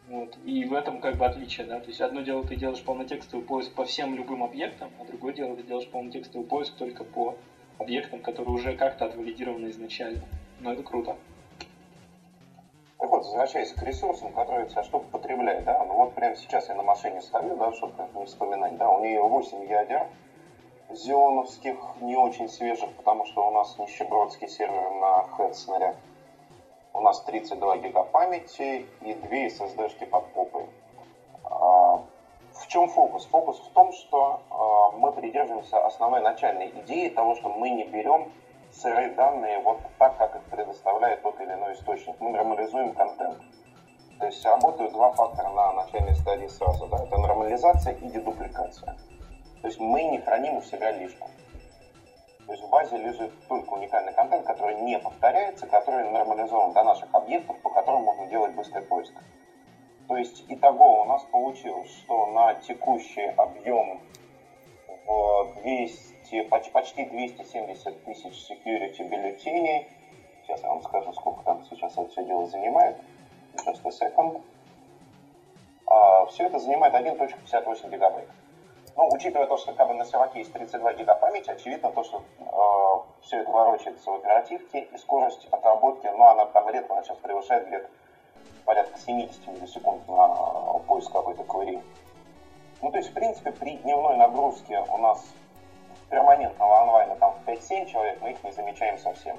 Вот. 0.09 0.37
И 0.45 0.67
в 0.67 0.75
этом 0.75 1.01
как 1.01 1.17
бы 1.17 1.25
отличие, 1.25 1.67
да. 1.67 1.81
То 1.81 1.89
есть 1.89 2.03
одно 2.03 2.21
дело 2.21 2.45
ты 2.47 2.55
делаешь 2.55 2.83
полнотекстовый 2.83 3.47
поиск 3.47 3.73
по 3.73 3.87
всем 3.87 4.15
любым 4.15 4.45
объектам, 4.45 4.91
а 5.01 5.07
другое 5.07 5.33
дело 5.33 5.57
ты 5.57 5.63
делаешь 5.63 5.89
полнотекстовый 5.89 6.47
поиск 6.47 6.75
только 6.75 7.03
по 7.03 7.39
объектам, 7.79 8.21
которые 8.21 8.53
уже 8.53 8.77
как-то 8.77 9.07
отвалидированы 9.07 9.71
изначально. 9.71 10.23
Но 10.61 10.75
это 10.75 10.83
круто. 10.83 11.17
Так 12.99 13.11
вот, 13.11 13.25
возвращаясь 13.25 13.73
к 13.73 13.83
ресурсам, 13.83 14.33
которые 14.33 14.67
вся 14.69 14.83
штука 14.83 15.07
потребляет, 15.13 15.65
да, 15.65 15.85
ну 15.85 15.95
вот 15.95 16.15
прямо 16.15 16.35
сейчас 16.35 16.69
я 16.69 16.75
на 16.75 16.83
машине 16.83 17.21
стою, 17.21 17.55
да, 17.57 17.73
чтобы 17.73 17.93
не 18.15 18.25
вспоминать, 18.25 18.79
да, 18.79 18.89
у 18.89 19.01
нее 19.01 19.21
8 19.21 19.65
ядер, 19.65 20.07
зионовских, 20.89 21.77
не 22.01 22.17
очень 22.17 22.49
свежих, 22.49 22.91
потому 22.97 23.27
что 23.27 23.47
у 23.47 23.51
нас 23.51 23.77
нищебродский 23.79 24.49
сервер 24.49 24.91
на 24.93 25.25
Хедснере. 25.25 25.95
У 26.95 27.01
нас 27.01 27.21
32 27.21 27.77
гига 27.79 28.03
памяти 28.05 28.87
и 29.03 29.13
2 29.13 29.29
SSD-шки 29.29 30.07
под 30.07 30.33
попой. 30.33 30.67
А, 31.45 32.03
в 32.55 32.67
чем 32.69 32.89
фокус? 32.89 33.27
Фокус 33.27 33.59
в 33.59 33.73
том, 33.73 33.93
что 33.93 34.41
а, 34.49 34.97
мы 34.97 35.13
придерживаемся 35.13 35.85
основной 35.85 36.23
начальной 36.23 36.69
идеи 36.69 37.09
того, 37.09 37.35
что 37.35 37.51
мы 37.51 37.69
не 37.69 37.85
берем 37.85 38.33
сырые 38.77 39.11
данные 39.11 39.59
вот 39.61 39.81
так, 39.99 40.17
как 40.19 40.37
их 40.37 40.43
предоставляет 40.45 41.23
тот 41.23 41.41
или 41.41 41.53
иной 41.53 41.75
источник. 41.75 42.17
Мы 42.21 42.31
нормализуем 42.31 42.95
контент. 42.95 43.39
То 44.19 44.27
есть 44.27 44.45
работают 44.45 44.93
два 44.93 45.13
фактора 45.13 45.49
на 45.51 45.73
начальной 45.73 46.15
стадии 46.15 46.47
сразу. 46.47 46.87
Да? 46.87 47.03
Это 47.03 47.19
нормализация 47.19 47.95
и 47.95 48.09
дедупликация. 48.09 48.97
То 49.63 49.69
есть 49.69 49.81
мы 49.81 50.05
не 50.05 50.19
храним 50.19 50.57
у 50.57 50.63
себя 50.63 50.93
лишку. 50.93 51.29
То 52.47 52.53
есть 52.53 52.63
в 52.63 52.71
базе 52.71 52.97
лежит 52.99 53.33
только 53.49 53.71
уникальный 53.71 54.13
контент, 54.13 54.47
который 54.47 54.81
не 54.83 54.99
повторяется, 54.99 55.67
который 55.67 56.09
нормализован 56.11 56.73
до 56.73 56.85
наших 56.85 57.13
объектов, 57.13 57.61
по 57.61 57.71
которым 57.71 58.03
можно 58.03 58.27
делать 58.27 58.55
быстрый 58.55 58.83
поиск. 58.83 59.15
То 60.07 60.17
есть 60.17 60.45
итого 60.49 61.03
у 61.03 61.05
нас 61.07 61.25
получилось, 61.25 61.91
что 61.91 62.27
на 62.27 62.55
текущий 62.55 63.27
объем 63.37 64.01
в 65.07 65.55
200 65.63 66.16
почти, 66.51 66.71
почти 66.71 67.05
270 67.05 68.05
тысяч 68.05 68.51
security 68.51 69.03
бюллетеней. 69.09 69.89
Сейчас 70.43 70.63
я 70.63 70.69
вам 70.69 70.83
скажу, 70.83 71.13
сколько 71.13 71.43
там 71.45 71.65
сейчас 71.71 71.93
это 71.93 72.09
все 72.09 72.25
дело 72.25 72.47
занимает. 72.47 72.97
Just 73.65 73.81
a 73.85 73.91
second. 73.91 74.43
А, 75.87 76.27
все 76.27 76.47
это 76.47 76.59
занимает 76.59 76.95
1.58 76.95 77.91
гигабайт. 77.91 78.29
Ну, 78.97 79.09
учитывая 79.13 79.47
то, 79.47 79.57
что 79.57 79.73
как 79.73 79.91
на 79.93 80.05
серваке 80.05 80.39
есть 80.39 80.53
32 80.53 80.95
гига 80.95 81.15
памяти, 81.15 81.51
очевидно 81.51 81.93
то, 81.93 82.03
что 82.03 82.23
э, 82.41 83.25
все 83.27 83.43
это 83.43 83.51
ворочается 83.51 84.11
в 84.11 84.15
оперативке, 84.15 84.81
и 84.81 84.97
скорость 84.97 85.47
отработки, 85.51 86.07
ну, 86.07 86.25
она 86.25 86.47
там 86.47 86.69
редко, 86.71 86.95
она 86.95 87.03
сейчас 87.03 87.19
превышает 87.19 87.67
где-то 87.67 87.89
порядка 88.65 88.99
70 88.99 89.47
миллисекунд 89.49 90.09
на 90.09 90.35
э, 90.77 90.79
поиск 90.87 91.13
какой-то 91.13 91.43
query. 91.43 91.83
Ну, 92.81 92.91
то 92.91 92.97
есть, 92.97 93.11
в 93.11 93.13
принципе, 93.13 93.53
при 93.53 93.77
дневной 93.77 94.17
нагрузке 94.17 94.83
у 94.91 94.97
нас 94.97 95.23
перманентного 96.11 96.83
онлайна 96.83 97.17
там 97.17 97.35
5-7 97.47 97.87
человек, 97.87 98.19
мы 98.21 98.33
их 98.33 98.45
не 98.45 98.53
замечаем 98.53 98.99
совсем. 98.99 99.37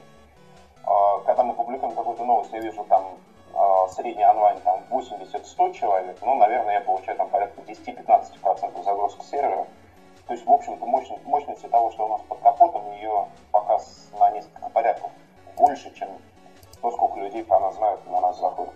А, 0.84 1.20
когда 1.20 1.44
мы 1.44 1.54
публикуем 1.54 1.96
какую-то 1.96 2.24
новость, 2.24 2.52
я 2.54 2.60
вижу 2.60 2.84
там 2.86 3.18
а, 3.54 3.88
средний 3.90 4.26
онлайн 4.26 4.60
там 4.62 4.84
80-100 4.90 5.74
человек, 5.74 6.18
ну, 6.22 6.36
наверное, 6.36 6.76
я 6.76 6.82
получаю 6.82 7.18
там 7.18 7.30
порядка 7.30 7.62
10-15% 7.62 8.84
загрузки 8.84 9.24
сервера. 9.24 9.68
То 10.28 10.34
есть, 10.34 10.46
в 10.46 10.52
общем-то, 10.52 10.86
мощность, 10.86 11.26
мощности 11.26 11.68
того, 11.68 11.92
что 11.92 12.06
у 12.06 12.10
нас 12.10 12.22
под 12.22 12.40
капотом, 12.40 12.92
ее 12.92 13.28
пока 13.52 13.80
на 14.20 14.30
несколько 14.32 14.70
порядков 14.70 15.12
больше, 15.56 15.94
чем 15.96 16.10
то, 16.82 16.92
сколько 16.92 17.20
людей 17.20 17.44
про 17.44 17.60
нас 17.60 17.76
знают 17.76 18.02
и 18.06 18.10
на 18.10 18.20
нас 18.20 18.38
заходят. 18.38 18.74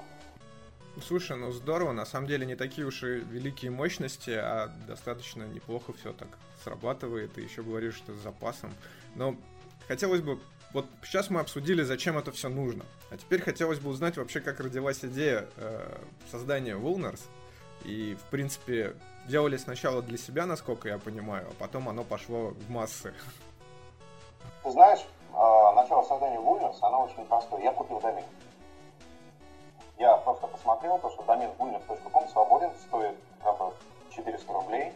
Слушай, 1.00 1.38
ну 1.38 1.52
здорово, 1.52 1.94
на 1.94 2.06
самом 2.06 2.28
деле 2.28 2.46
не 2.46 2.56
такие 2.56 2.86
уж 2.86 3.04
и 3.04 3.20
великие 3.20 3.72
мощности, 3.72 4.32
а 4.32 4.68
достаточно 4.88 5.44
неплохо 5.44 5.94
все 5.94 6.12
так 6.12 6.28
срабатывает, 6.64 7.38
и 7.38 7.42
еще 7.42 7.64
говоришь, 7.64 7.96
что 7.96 8.14
с 8.14 8.18
запасом. 8.18 8.74
Но 9.16 9.36
хотелось 9.88 10.22
бы, 10.22 10.40
вот 10.74 10.86
сейчас 11.04 11.30
мы 11.30 11.40
обсудили, 11.40 11.84
зачем 11.84 12.18
это 12.18 12.32
все 12.32 12.50
нужно, 12.50 12.86
а 13.10 13.18
теперь 13.18 13.42
хотелось 13.42 13.80
бы 13.80 13.90
узнать 13.90 14.18
вообще, 14.18 14.42
как 14.42 14.60
родилась 14.60 15.04
идея 15.04 15.48
э, 15.56 15.98
создания 16.30 16.76
Wulners, 16.76 17.22
и, 17.86 18.16
в 18.16 18.30
принципе, 18.30 18.96
делали 19.28 19.58
сначала 19.58 20.02
для 20.02 20.18
себя, 20.18 20.46
насколько 20.46 20.90
я 20.90 20.98
понимаю, 20.98 21.48
а 21.50 21.54
потом 21.58 21.88
оно 21.90 22.04
пошло 22.04 22.50
в 22.50 22.70
массы. 22.70 23.14
Ты 24.64 24.72
знаешь, 24.72 25.00
э, 25.00 25.76
начало 25.76 26.04
создания 26.04 26.38
Wulners, 26.38 26.78
оно 26.82 27.06
очень 27.06 27.26
простое. 27.26 27.64
Я 27.64 27.72
купил 27.72 28.00
домен. 28.02 28.24
Я 30.02 30.18
просто 30.18 30.48
посмотрел, 30.48 30.98
то, 30.98 31.12
что 31.12 31.22
домен 31.22 31.52
bulners.com 31.60 32.28
свободен, 32.30 32.72
стоит 32.88 33.16
правда, 33.40 33.72
400 34.10 34.52
рублей. 34.52 34.94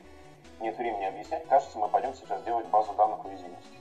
Нет 0.60 0.76
времени 0.80 1.06
объяснять. 1.06 1.48
Кажется, 1.48 1.78
мы 1.78 1.88
пойдем 1.90 2.16
сейчас 2.16 2.42
делать 2.42 2.66
базу 2.70 2.92
данных 2.94 3.24
уязвимости. 3.24 3.78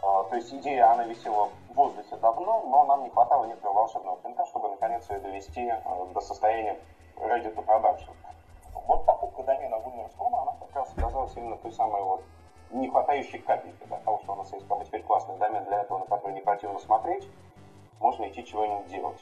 А, 0.00 0.22
то 0.22 0.36
есть 0.36 0.54
идея, 0.54 0.92
она 0.92 1.02
висела 1.02 1.48
в 1.68 1.74
воздухе 1.74 2.14
давно, 2.14 2.62
но 2.62 2.84
нам 2.84 3.02
не 3.02 3.10
хватало 3.10 3.46
некоторого 3.46 3.78
волшебного 3.78 4.16
пинка, 4.18 4.46
чтобы 4.46 4.68
наконец 4.68 5.10
ее 5.10 5.18
довести 5.18 5.66
э, 5.66 6.06
до 6.14 6.20
состояния 6.20 6.78
ready 7.16 7.52
to 7.52 7.64
production. 7.64 8.14
Вот 8.86 9.04
покупка 9.06 9.42
домена 9.42 9.74
bulners.com, 9.78 10.36
она 10.36 10.52
как 10.60 10.76
раз 10.76 10.92
оказалась 10.96 11.36
именно 11.36 11.56
той 11.56 11.72
самой 11.72 12.04
вот 12.04 12.22
не 12.70 12.88
хватающей 12.88 13.40
капельки 13.40 13.82
для 13.82 13.96
того, 13.96 14.20
что 14.20 14.34
у 14.34 14.36
нас 14.36 14.52
есть 14.52 14.64
теперь 14.86 15.02
классный 15.02 15.36
домен 15.38 15.64
для 15.64 15.80
этого, 15.80 15.98
на 15.98 16.04
который 16.06 16.34
не 16.34 16.40
противно 16.40 16.78
смотреть, 16.78 17.28
можно 17.98 18.28
идти 18.28 18.44
чего-нибудь 18.44 18.86
делать. 18.86 19.20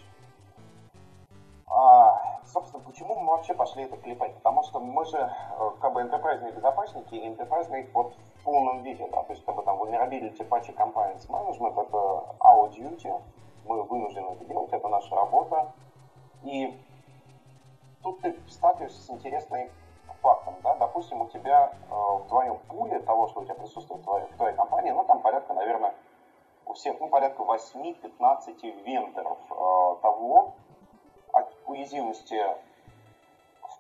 А, 1.75 2.39
собственно, 2.45 2.83
почему 2.85 3.15
мы 3.15 3.29
вообще 3.29 3.55
пошли 3.55 3.85
это 3.85 3.97
клепать? 3.97 4.35
Потому 4.35 4.63
что 4.63 4.79
мы 4.79 5.07
же 5.07 5.17
э, 5.19 5.71
как 5.81 5.95
бы 5.95 6.03
enterprise 6.03 6.53
безопасники, 6.53 7.15
и 7.15 7.29
enterprise 7.29 7.89
вот 7.95 8.13
в 8.15 8.45
полном 8.45 8.83
виде, 8.83 9.09
да, 9.11 9.23
то 9.23 9.33
есть 9.33 9.43
как 9.45 9.55
бы 9.55 9.63
там 9.63 9.81
vulnerability 9.81 10.47
patch 10.47 10.75
compliance 10.75 11.27
management 11.29 11.81
это 11.81 12.37
our 12.41 12.71
duty, 12.71 13.19
мы 13.65 13.83
вынуждены 13.85 14.33
это 14.33 14.45
делать, 14.45 14.71
это 14.71 14.87
наша 14.89 15.15
работа. 15.17 15.73
И 16.43 16.79
тут 18.03 18.21
ты 18.21 18.37
сталкиваешься 18.49 19.01
с 19.01 19.09
интересным 19.09 19.71
фактом, 20.21 20.55
да, 20.63 20.75
допустим, 20.75 21.23
у 21.23 21.29
тебя 21.29 21.73
э, 21.73 21.95
в 21.95 22.27
твоем 22.29 22.59
пуле 22.69 23.01
того, 23.01 23.29
что 23.29 23.41
у 23.41 23.45
тебя 23.45 23.55
присутствует 23.55 24.03
в 24.03 24.05
твоей, 24.05 24.27
в 24.27 24.37
твоей 24.37 24.55
компании, 24.55 24.91
ну 24.91 25.05
там 25.05 25.23
порядка, 25.23 25.55
наверное, 25.55 25.95
у 26.67 26.75
всех, 26.75 27.01
ну 27.01 27.09
порядка 27.09 27.43
8-15 27.43 28.85
вендоров 28.85 29.39
э, 29.51 30.03
того, 30.03 30.53
уязвимости, 31.73 32.41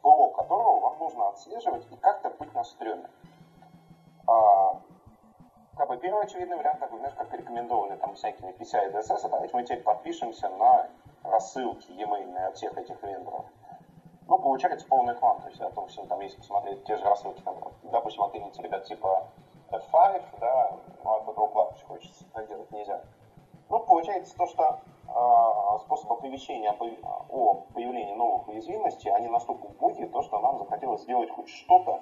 ПО 0.03 0.31
которого 0.31 0.81
вам 0.81 0.99
нужно 0.99 1.29
отслеживать 1.29 1.87
и 1.91 1.97
как-то 1.97 2.31
быть 2.31 2.53
на 2.55 2.65
стреме. 2.65 3.09
А, 4.27 4.81
как 5.77 5.89
бы 5.89 5.97
первый 5.97 6.25
очевидный 6.25 6.57
вариант, 6.57 6.81
такой, 6.81 6.99
знаешь, 6.99 7.15
как 7.15 7.33
рекомендованный 7.33 7.97
там 7.97 8.15
всякими 8.15 8.51
PCI 8.51 8.91
и 8.91 8.93
DSS, 8.93 9.29
давайте 9.31 9.57
мы 9.57 9.63
теперь 9.63 9.83
подпишемся 9.83 10.49
на 10.49 10.89
рассылки 11.23 11.91
e-mail 11.93 12.37
от 12.47 12.57
всех 12.57 12.77
этих 12.77 13.01
вендоров. 13.03 13.47
Ну, 14.27 14.39
получается 14.39 14.87
полный 14.87 15.15
хлам, 15.15 15.41
то 15.41 15.49
есть, 15.49 15.61
о 15.61 15.71
том, 15.71 15.89
что 15.89 16.07
там, 16.07 16.21
если 16.21 16.39
посмотреть 16.39 16.85
те 16.85 16.97
же 16.97 17.05
рассылки, 17.05 17.41
там, 17.43 17.57
допустим, 17.85 18.23
от 18.23 18.35
имени 18.35 18.53
ребят 18.61 18.85
типа 18.85 19.29
F5, 19.71 20.23
да, 20.41 20.79
ну, 21.05 21.11
от 21.13 21.29
этого 21.29 21.47
кладбища 21.49 21.87
хочется, 21.87 22.25
так 22.33 22.49
делать 22.49 22.71
нельзя. 22.71 23.03
Ну, 23.69 23.81
получается 23.81 24.37
то, 24.37 24.47
что 24.47 24.81
способ 25.81 26.13
оповещения 26.13 26.73
о 26.73 27.55
появлении 27.75 28.15
новых 28.15 28.49
уязвимостей, 28.49 29.11
они 29.11 29.29
настолько 29.29 29.67
убогие, 29.67 30.09
то, 30.09 30.23
что 30.23 30.39
нам 30.41 30.59
захотелось 30.59 31.03
сделать 31.03 31.31
хоть 31.31 31.49
что-то, 31.49 32.01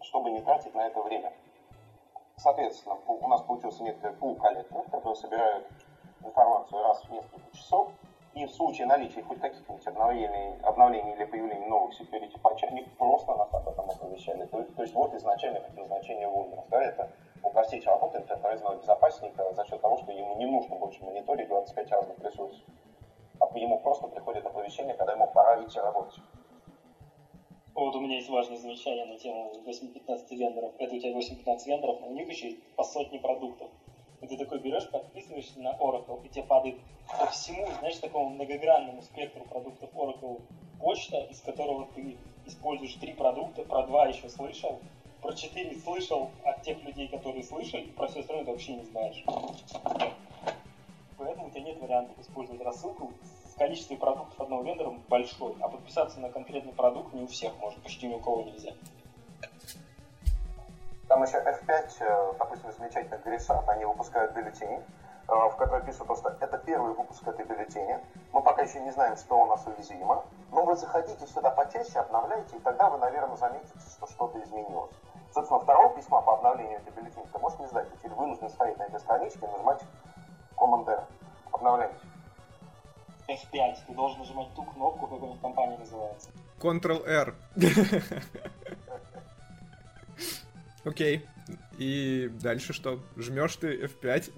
чтобы 0.00 0.30
не 0.30 0.40
тратить 0.40 0.74
на 0.74 0.86
это 0.86 1.02
время. 1.02 1.32
Соответственно, 2.36 2.96
у 3.06 3.28
нас 3.28 3.42
получился 3.42 3.82
некоторый 3.82 4.14
пул 4.16 4.36
коллекторов, 4.36 4.86
которые 4.90 5.16
собирают 5.16 5.66
информацию 6.24 6.82
раз 6.82 7.02
в 7.04 7.10
несколько 7.10 7.56
часов, 7.56 7.88
и 8.34 8.46
в 8.46 8.50
случае 8.52 8.86
наличия 8.86 9.22
хоть 9.22 9.40
каких-нибудь 9.40 9.86
обновлений, 9.86 10.60
обновлений 10.62 11.12
или 11.14 11.24
появления 11.24 11.66
новых 11.66 12.00
security 12.00 12.38
патчей, 12.40 12.68
они 12.68 12.82
просто 12.98 13.34
нас 13.34 13.52
об 13.52 13.68
этом 13.68 13.90
оповещали. 13.90 14.46
То, 14.46 14.62
то 14.62 14.82
есть 14.82 14.94
вот 14.94 15.12
изначально 15.14 15.60
предназначение 15.60 16.28
Windows. 16.28 16.64
Да, 16.70 16.82
это 16.82 17.10
упростить 17.42 17.86
работу 17.86 18.18
интерпрайзного 18.18 18.76
безопасника 18.76 19.52
за 19.54 19.64
счет 19.64 19.80
того, 19.80 19.98
что 19.98 20.12
ему 20.12 20.36
не 20.36 20.46
нужно 20.46 20.76
больше 20.76 21.04
мониторить 21.04 21.48
25 21.48 21.90
разных 21.92 22.18
ресурсов. 22.18 22.62
А 23.40 23.58
ему 23.58 23.78
просто 23.80 24.08
приходит 24.08 24.44
оповещение, 24.46 24.94
когда 24.94 25.12
ему 25.12 25.28
пора 25.28 25.62
идти 25.62 25.78
работать. 25.78 26.20
Вот 27.74 27.94
у 27.94 28.00
меня 28.00 28.16
есть 28.16 28.28
важное 28.28 28.56
замечание 28.56 29.04
на 29.04 29.16
тему 29.16 29.52
8-15 29.64 30.34
вендоров. 30.34 30.72
Это 30.78 30.94
у 30.94 30.98
тебя 30.98 31.16
8-15 31.16 31.66
вендоров, 31.66 32.00
но 32.00 32.08
у 32.08 32.12
них 32.12 32.28
еще 32.28 32.56
по 32.74 32.82
сотне 32.82 33.20
продуктов. 33.20 33.68
И 34.20 34.26
ты 34.26 34.36
такой 34.36 34.58
берешь, 34.58 34.90
подписываешься 34.90 35.60
на 35.60 35.76
Oracle, 35.76 36.24
и 36.24 36.28
тебе 36.28 36.42
падает 36.42 36.76
по 37.20 37.26
всему, 37.26 37.68
знаешь, 37.78 37.98
такому 37.98 38.30
многогранному 38.30 39.00
спектру 39.02 39.44
продуктов 39.44 39.90
Oracle 39.94 40.40
почта, 40.80 41.18
из 41.30 41.40
которого 41.40 41.86
ты 41.94 42.18
используешь 42.46 42.94
три 42.94 43.12
продукта, 43.12 43.62
про 43.62 43.86
два 43.86 44.06
еще 44.06 44.28
слышал, 44.28 44.80
про 45.22 45.32
4 45.32 45.80
слышал 45.80 46.30
от 46.44 46.62
тех 46.62 46.82
людей, 46.82 47.08
которые 47.08 47.42
слышали, 47.44 47.86
про 47.90 48.06
все 48.08 48.20
остальное 48.20 48.44
ты 48.44 48.50
вообще 48.52 48.72
не 48.74 48.84
знаешь. 48.84 49.24
Поэтому 51.16 51.48
у 51.48 51.50
тебя 51.50 51.62
нет 51.62 51.80
вариантов 51.80 52.18
использовать 52.20 52.62
рассылку 52.62 53.12
в 53.44 53.58
количестве 53.58 53.96
продуктов 53.96 54.40
одного 54.40 54.62
вендора 54.62 54.94
большой, 55.08 55.56
а 55.60 55.68
подписаться 55.68 56.20
на 56.20 56.30
конкретный 56.30 56.72
продукт 56.72 57.12
не 57.12 57.22
у 57.22 57.26
всех 57.26 57.52
может, 57.58 57.82
почти 57.82 58.06
ни 58.06 58.14
у 58.14 58.20
кого 58.20 58.42
нельзя. 58.42 58.72
Там 61.08 61.22
еще 61.22 61.38
F5, 61.38 61.90
э, 62.00 62.34
допустим, 62.38 62.70
замечательно 62.76 63.16
грешат, 63.24 63.66
они 63.68 63.84
выпускают 63.86 64.32
бюллетени, 64.34 64.76
э, 64.76 65.32
в 65.32 65.56
которой 65.56 65.82
пишут 65.82 66.06
просто, 66.06 66.36
это 66.38 66.58
первый 66.58 66.92
выпуск 66.92 67.26
этой 67.26 67.46
бюллетени, 67.46 67.98
мы 68.32 68.42
пока 68.42 68.62
еще 68.62 68.78
не 68.80 68.90
знаем, 68.90 69.16
что 69.16 69.40
у 69.40 69.46
нас 69.46 69.66
уязвимо, 69.66 70.24
но 70.52 70.64
вы 70.64 70.76
заходите 70.76 71.26
сюда 71.26 71.50
почаще, 71.50 71.98
обновляйте, 71.98 72.56
и 72.56 72.60
тогда 72.60 72.90
вы, 72.90 72.98
наверное, 72.98 73.36
заметите, 73.36 73.72
что 73.96 74.06
что-то 74.06 74.38
изменилось. 74.42 74.92
Собственно, 75.32 75.60
второго 75.60 75.94
письма 75.94 76.22
по 76.22 76.34
обновлению 76.34 76.78
этой 76.78 76.92
бюллетени 76.92 77.26
ты 77.32 77.38
можешь 77.38 77.58
не 77.58 77.66
ждать. 77.66 77.90
Ты 77.90 77.98
теперь 77.98 78.12
вынужден 78.12 78.48
стоять 78.48 78.78
на 78.78 78.82
этой 78.84 79.00
страничке 79.00 79.40
и 79.42 79.48
нажимать 79.48 79.82
Command-R. 80.56 81.04
Обновлять. 81.52 81.92
F5. 83.28 83.76
Ты 83.86 83.94
должен 83.94 84.18
нажимать 84.20 84.54
ту 84.54 84.64
кнопку, 84.64 85.06
как 85.06 85.22
у 85.22 85.26
них 85.26 85.40
компания 85.40 85.76
называется. 85.78 86.30
Ctrl-R. 86.58 87.34
Окей. 90.84 91.28
И 91.78 92.28
дальше 92.42 92.72
что? 92.72 92.98
Жмешь 93.16 93.56
ты 93.56 93.84
F5? 93.84 94.32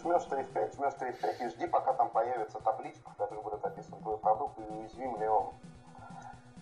Жмешь 0.00 0.24
ты 0.24 0.36
F5, 0.36 0.76
жмешь 0.76 0.94
ты 0.98 1.04
F5 1.06 1.44
и 1.44 1.48
жди, 1.50 1.66
пока 1.66 1.92
там 1.92 2.10
появится 2.10 2.58
табличка, 2.60 3.10
в 3.10 3.16
которой 3.16 3.42
будет 3.42 3.64
описан 3.64 3.98
твой 4.00 4.18
продукт 4.18 4.58
и 4.58 4.62
уязвим 4.62 5.20
ли 5.20 5.26
он. 5.26 5.52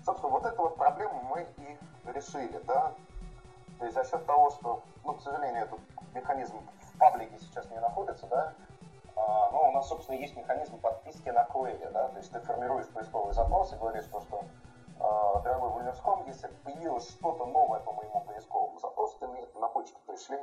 Собственно, 0.08 0.32
вот 0.32 0.46
эту 0.46 0.62
вот 0.62 0.76
проблему 0.76 1.20
мы 1.28 1.46
и 1.58 1.78
решили, 2.14 2.58
да. 2.66 2.94
То 3.78 3.84
есть 3.84 3.94
за 3.94 4.04
счет 4.04 4.24
того, 4.24 4.48
что, 4.52 4.80
ну, 5.04 5.12
к 5.12 5.20
сожалению, 5.20 5.64
этот 5.64 5.80
механизм 6.14 6.66
в 6.80 6.98
паблике 6.98 7.38
сейчас 7.38 7.68
не 7.68 7.78
находится, 7.78 8.26
да, 8.28 8.54
а, 9.14 9.50
но 9.50 9.68
у 9.68 9.72
нас, 9.72 9.86
собственно, 9.86 10.16
есть 10.16 10.34
механизм 10.34 10.80
подписки 10.80 11.28
на 11.28 11.42
query, 11.42 11.92
да, 11.92 12.08
то 12.08 12.16
есть 12.16 12.32
ты 12.32 12.40
формируешь 12.40 12.88
поисковый 12.88 13.34
запрос 13.34 13.70
и 13.74 13.76
говоришь, 13.76 14.04
что, 14.04 14.22
что 14.22 14.40
э, 14.98 15.42
дорогой 15.42 15.82
Windows.com, 15.82 16.24
если 16.26 16.46
появилось 16.64 17.06
что-то 17.10 17.44
новое 17.44 17.80
по 17.80 17.92
моему 17.92 18.22
поисковому 18.22 18.78
запросу, 18.78 19.14
ты 19.20 19.26
мне 19.26 19.46
на 19.56 19.68
почту 19.68 19.98
пришли. 20.06 20.42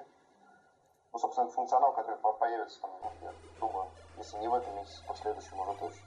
Ну, 1.11 1.17
собственно, 1.17 1.45
это 1.45 1.55
функционал, 1.55 1.91
который 1.91 2.17
появится, 2.17 2.79
там, 2.81 2.91
ну, 3.01 3.09
я 3.23 3.33
думаю, 3.59 3.87
если 4.17 4.37
не 4.37 4.47
в 4.47 4.53
этом 4.53 4.75
месяце, 4.75 5.01
то 5.07 5.13
в 5.13 5.17
следующем 5.17 5.59
уже 5.59 5.73
точно. 5.79 6.05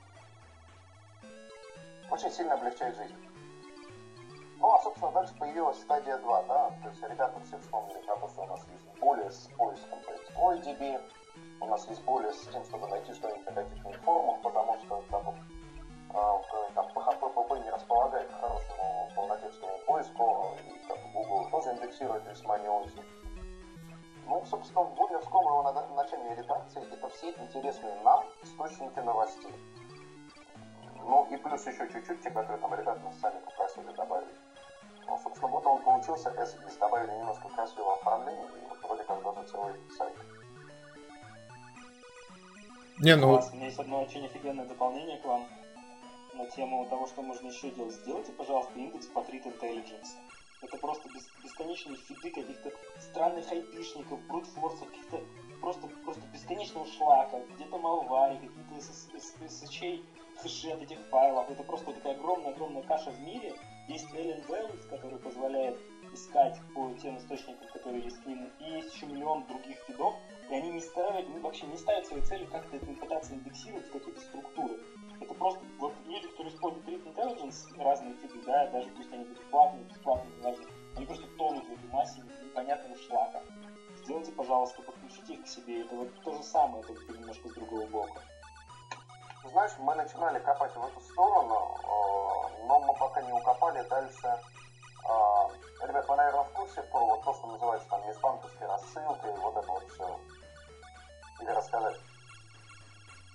Очень 2.09 2.31
сильно 2.31 2.55
облегчает 2.55 2.95
жизнь. 2.95 3.28
Ну, 4.61 4.73
а, 4.73 4.79
собственно, 4.83 5.13
дальше 5.13 5.35
появилась 5.39 5.81
стадия 5.81 6.19
2, 6.19 6.43
да, 6.43 6.71
то 6.83 6.89
есть 6.89 7.03
ребята 7.03 7.39
все 7.41 7.59
вспомнили 7.59 7.99
про 8.01 8.17
то, 8.17 8.29
что 8.29 8.43
у 8.43 8.47
нас 8.47 8.67
есть 8.73 8.99
более 8.99 9.31
с 9.31 9.49
поиском 9.57 9.99
по 10.35 10.53
DB, 10.55 11.01
у 11.61 11.67
нас 11.67 11.87
есть 11.89 12.03
более 12.05 12.33
с 12.33 12.47
тем, 12.49 12.65
чтобы 12.65 12.89
найти 12.89 13.13
что-нибудь 13.13 13.47
на 13.47 13.53
каких-нибудь 13.53 13.97
форумах, 14.03 14.41
потому 14.43 14.77
что 14.79 15.03
там, 15.11 15.35
а, 16.11 16.43
там 16.75 16.87
PHP 16.87 17.63
не 17.63 17.71
располагает 17.71 18.33
хорошему 18.33 19.11
полнотекстовому 19.15 19.79
поиску, 19.87 20.47
и 20.67 20.89
как 20.89 20.99
Google 21.13 21.49
тоже 21.51 21.71
индексирует 21.71 22.27
весьма 22.27 22.59
не 22.59 22.69
очень. 22.69 23.05
Ну, 24.27 24.45
собственно, 24.45 24.83
в 24.83 24.95
Бунинском 24.95 25.41
его 25.41 25.63
на 25.63 25.73
начальной 25.95 26.35
редакции 26.35 26.83
это 26.93 27.09
все 27.09 27.31
интересные 27.31 27.95
нам 28.03 28.25
источники 28.43 28.99
новостей. 28.99 29.55
Ну 30.97 31.27
и 31.31 31.37
плюс 31.39 31.67
еще 31.67 31.89
чуть-чуть, 31.91 32.23
те, 32.23 32.31
которые 32.31 32.59
там 32.59 32.75
ребята 32.75 33.01
сами 33.21 33.39
попросили 33.41 33.91
добавить. 33.93 34.29
Получился, 35.99 36.33
если 36.39 36.79
добавили 36.79 37.11
немножко 37.13 37.49
красивого 37.49 37.95
оформления, 37.95 38.45
и 38.45 38.69
вот 38.69 38.79
вроде 38.83 39.05
как 39.05 39.23
даже 39.23 39.49
целый 39.49 39.75
сайт. 39.97 40.15
Не, 43.01 43.17
ну... 43.17 43.33
У 43.33 43.57
меня 43.57 43.67
есть 43.67 43.79
одно 43.79 44.03
очень 44.03 44.25
офигенное 44.27 44.67
дополнение 44.67 45.19
к 45.19 45.25
вам 45.25 45.47
на 46.35 46.47
тему 46.47 46.87
того, 46.87 47.07
что 47.07 47.23
можно 47.23 47.49
еще 47.49 47.71
делать. 47.71 47.95
Сделайте, 47.95 48.33
пожалуйста, 48.33 48.73
индекс 48.77 49.07
по 49.07 49.21
Threat 49.21 49.45
Intelligence. 49.45 50.09
Это 50.61 50.77
просто 50.79 51.09
бес, 51.11 51.29
бесконечные 51.45 51.97
фиды 51.97 52.31
каких-то 52.31 52.73
странных 53.01 53.51
айпишников, 53.53 54.21
брутфорсов, 54.27 54.89
каких-то 54.89 55.21
просто, 55.61 55.87
просто 56.05 56.23
бесконечного 56.33 56.87
шлака, 56.87 57.41
где-то 57.55 57.79
малвари, 57.79 58.37
какие-то 58.37 58.75
SSH, 58.75 60.05
хэши 60.43 60.71
от 60.71 60.83
этих 60.83 60.99
файлов. 61.11 61.49
Это 61.49 61.63
просто 61.63 61.93
такая 61.93 62.15
огромная-огромная 62.15 62.83
каша 62.83 63.11
в 63.11 63.21
мире. 63.21 63.55
Есть 63.89 64.11
Alien 64.13 64.47
Values, 64.47 64.87
который 64.91 65.19
позволяет 65.19 65.79
искать 66.13 66.61
по 66.75 66.93
тем 67.03 67.17
источникам, 67.17 67.67
которые 67.69 68.05
есть 68.05 68.23
к 68.23 68.27
нему, 68.27 68.47
и 68.61 68.65
есть 68.65 68.95
еще 68.95 69.07
миллион 69.07 69.47
других 69.47 69.79
фидов, 69.87 70.15
и 70.51 70.55
они 70.55 70.73
не 70.73 70.81
ставят, 70.81 71.27
ну, 71.27 71.41
вообще 71.41 71.67
не 71.67 71.79
ставят 71.79 72.07
своей 72.07 72.23
целью 72.23 72.49
как-то 72.51 72.77
это 72.77 72.85
пытаться 72.85 73.33
индексировать 73.33 73.91
какие-то 73.91 74.21
структуры. 74.21 74.79
Это 75.21 75.33
просто, 75.33 75.61
вот 75.79 75.95
люди, 76.07 76.29
которые 76.29 76.55
используют 76.55 76.87
Threat 76.87 77.15
Intelligence, 77.15 77.83
разные 77.83 78.15
типы, 78.17 78.39
да, 78.45 78.67
даже 78.67 78.91
пусть 78.91 79.11
они 79.11 79.25
будут 79.25 79.51
платные, 79.51 79.85
бесплатные, 79.85 80.37
неважно, 80.37 80.65
они 80.97 81.07
просто 81.07 81.27
тонут 81.39 81.65
в 81.67 81.73
этой 81.73 81.91
массе 81.91 82.23
непонятного 82.45 82.97
шлака. 82.99 83.43
Сделайте, 84.05 84.33
пожалуйста, 84.33 84.83
подключите 84.83 85.33
их 85.33 85.45
к 85.45 85.49
себе, 85.49 85.81
это 85.81 85.95
вот 85.95 86.09
то 86.23 86.35
же 86.35 86.43
самое, 86.43 86.85
только 86.85 87.11
немножко 87.13 87.49
с 87.49 87.53
другого 87.55 87.87
бока. 87.87 88.21
Знаешь, 89.51 89.73
мы 89.79 89.95
начинали 89.95 90.39
копать 90.41 90.75
в 90.75 90.85
эту 90.85 91.01
сторону, 91.01 91.77
э, 91.83 92.67
но 92.67 92.81
мы 92.81 92.95
пока 92.95 93.23
не 93.23 93.33
укопали 93.33 93.83
дальше 93.89 94.39
а, 95.09 95.49
ребят, 95.87 96.07
вы, 96.07 96.17
наверное, 96.17 96.45
в 96.45 96.53
курсе 96.53 96.83
про 96.83 97.01
вот 97.01 97.23
то, 97.25 97.33
что 97.33 97.47
называется 97.47 97.89
там 97.89 98.07
межбанковская 98.07 98.69
рассылка 98.69 99.29
и 99.29 99.39
вот 99.39 99.57
это 99.57 99.67
вот 99.67 99.83
все? 99.85 100.21
Или 101.41 101.51
рассказать? 101.51 101.97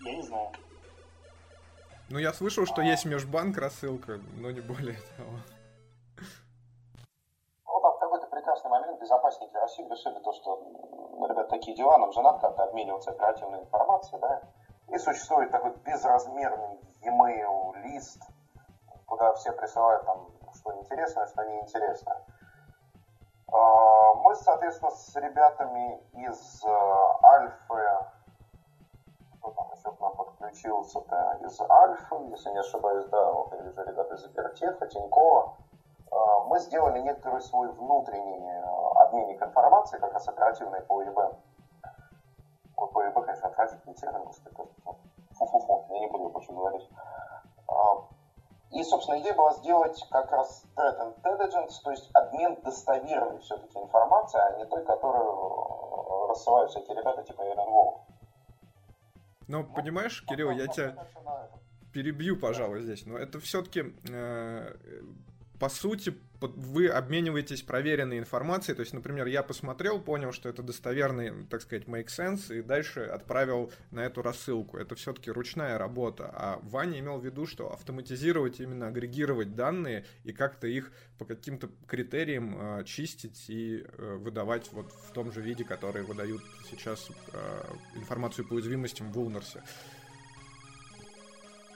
Я 0.01 0.15
не 0.15 0.21
знаю. 0.21 0.49
Ну, 2.09 2.19
я 2.19 2.31
слышал, 2.31 2.65
что 2.65 2.81
есть 2.81 3.05
межбанк 3.05 3.57
рассылка, 3.57 4.19
но 4.35 4.51
не 4.51 4.61
более 4.61 4.99
того. 5.17 5.31
Ну, 7.65 7.81
там 7.81 7.93
в 7.95 7.99
какой-то 7.99 8.27
прекрасный 8.27 8.69
момент 8.69 9.01
безопасники 9.01 9.55
России 9.55 9.89
решили 9.89 10.19
то, 10.19 10.31
что, 10.33 10.57
ну, 11.17 11.27
ребят, 11.27 11.49
такие 11.49 11.75
дела, 11.75 11.97
нам 11.97 12.11
же 12.11 12.21
надо 12.21 12.39
как-то 12.39 12.65
обмениваться 12.65 13.11
оперативной 13.11 13.61
информацией, 13.61 14.21
да, 14.21 14.41
и 14.89 14.97
существует 14.97 15.51
такой 15.51 15.75
безразмерный 15.77 16.79
e-mail 17.01 17.75
лист, 17.83 18.21
куда 19.05 19.33
все 19.33 19.51
присылают 19.51 20.05
там 20.05 20.27
что 20.55 20.73
интересно, 20.79 21.25
что 21.27 21.43
неинтересно. 21.43 22.21
А, 23.51 24.13
мы, 24.15 24.35
соответственно, 24.35 24.91
с 24.91 25.15
ребятами 25.15 25.99
из 26.13 26.63
э, 26.63 26.69
Альфы, 27.23 27.83
кто 29.37 29.51
там 29.51 29.71
еще 29.73 29.91
к 29.91 29.99
нам 29.99 30.15
подключился-то, 30.15 31.39
из 31.41 31.59
Альфы, 31.61 32.15
если 32.29 32.49
не 32.51 32.59
ошибаюсь, 32.59 33.05
да, 33.09 33.31
вот 33.31 33.53
я 33.53 33.61
вижу 33.61 33.83
ребята 33.83 34.15
из 34.15 34.25
Гипертеха, 34.27 34.87
Тинькова, 34.87 35.57
а, 36.11 36.39
мы 36.45 36.59
сделали 36.59 36.99
некоторый 36.99 37.41
свой 37.41 37.71
внутренний 37.71 38.49
э, 38.49 38.63
обменник 39.01 39.41
информацией, 39.41 40.01
как 40.01 40.13
раз 40.13 40.27
оперативный 40.27 40.81
по 40.81 41.03
ИБ. 41.03 41.17
Термин, 43.93 44.23
господи, 44.25 44.55
фу-фу-фу, 45.31 45.85
я 45.93 45.99
не 45.99 46.07
буду 46.07 46.29
больше 46.29 46.51
говорить. 46.51 46.87
А, 47.67 48.07
и, 48.71 48.83
собственно, 48.83 49.19
идея 49.19 49.35
была 49.35 49.53
сделать 49.53 50.03
как 50.09 50.31
раз 50.31 50.65
threat 50.75 50.97
intelligence, 50.99 51.73
то 51.83 51.91
есть 51.91 52.09
обмен 52.13 52.59
достоверной 52.63 53.39
все-таки 53.39 53.77
информацией, 53.77 54.43
а 54.43 54.57
не 54.57 54.65
той, 54.65 54.83
которую 54.83 55.25
э, 55.25 56.29
рассылают 56.29 56.71
всякие 56.71 56.97
ребята 56.97 57.23
типа 57.23 57.43
Эрен 57.43 57.69
Волк. 57.69 58.01
Ну, 59.47 59.63
понимаешь, 59.63 60.25
Кирилл, 60.25 60.51
я 60.51 60.67
тебя 60.67 60.95
перебью, 61.91 62.39
пожалуй, 62.39 62.81
здесь, 62.81 63.05
но 63.05 63.17
это 63.17 63.39
все-таки 63.39 63.93
э, 64.09 64.75
по 65.63 65.69
сути, 65.69 66.13
вы 66.41 66.89
обмениваетесь 66.89 67.61
проверенной 67.61 68.19
информацией. 68.19 68.75
То 68.75 68.81
есть, 68.81 68.91
например, 68.91 69.27
я 69.27 69.43
посмотрел, 69.43 69.97
понял, 70.01 70.33
что 70.33 70.49
это 70.49 70.61
достоверный, 70.61 71.45
так 71.45 71.61
сказать, 71.61 71.85
make 71.85 72.07
sense, 72.07 72.53
и 72.53 72.61
дальше 72.61 72.99
отправил 73.05 73.71
на 73.89 74.01
эту 74.01 74.21
рассылку. 74.21 74.75
Это 74.75 74.95
все-таки 74.95 75.31
ручная 75.31 75.77
работа. 75.77 76.29
А 76.33 76.59
Ваня 76.63 76.99
имел 76.99 77.17
в 77.17 77.23
виду, 77.23 77.45
что 77.45 77.71
автоматизировать, 77.71 78.59
именно 78.59 78.87
агрегировать 78.87 79.55
данные 79.55 80.03
и 80.25 80.33
как-то 80.33 80.67
их 80.67 80.91
по 81.17 81.23
каким-то 81.23 81.69
критериям 81.87 82.57
э, 82.59 82.83
чистить 82.83 83.45
и 83.47 83.85
э, 83.87 84.17
выдавать 84.17 84.69
вот 84.73 84.91
в 84.91 85.13
том 85.13 85.31
же 85.31 85.39
виде, 85.39 85.63
который 85.63 86.03
выдают 86.03 86.41
сейчас 86.69 87.07
э, 87.31 87.63
информацию 87.95 88.45
по 88.45 88.55
уязвимостям 88.55 89.13
в 89.13 89.17
Улнерсе. 89.17 89.63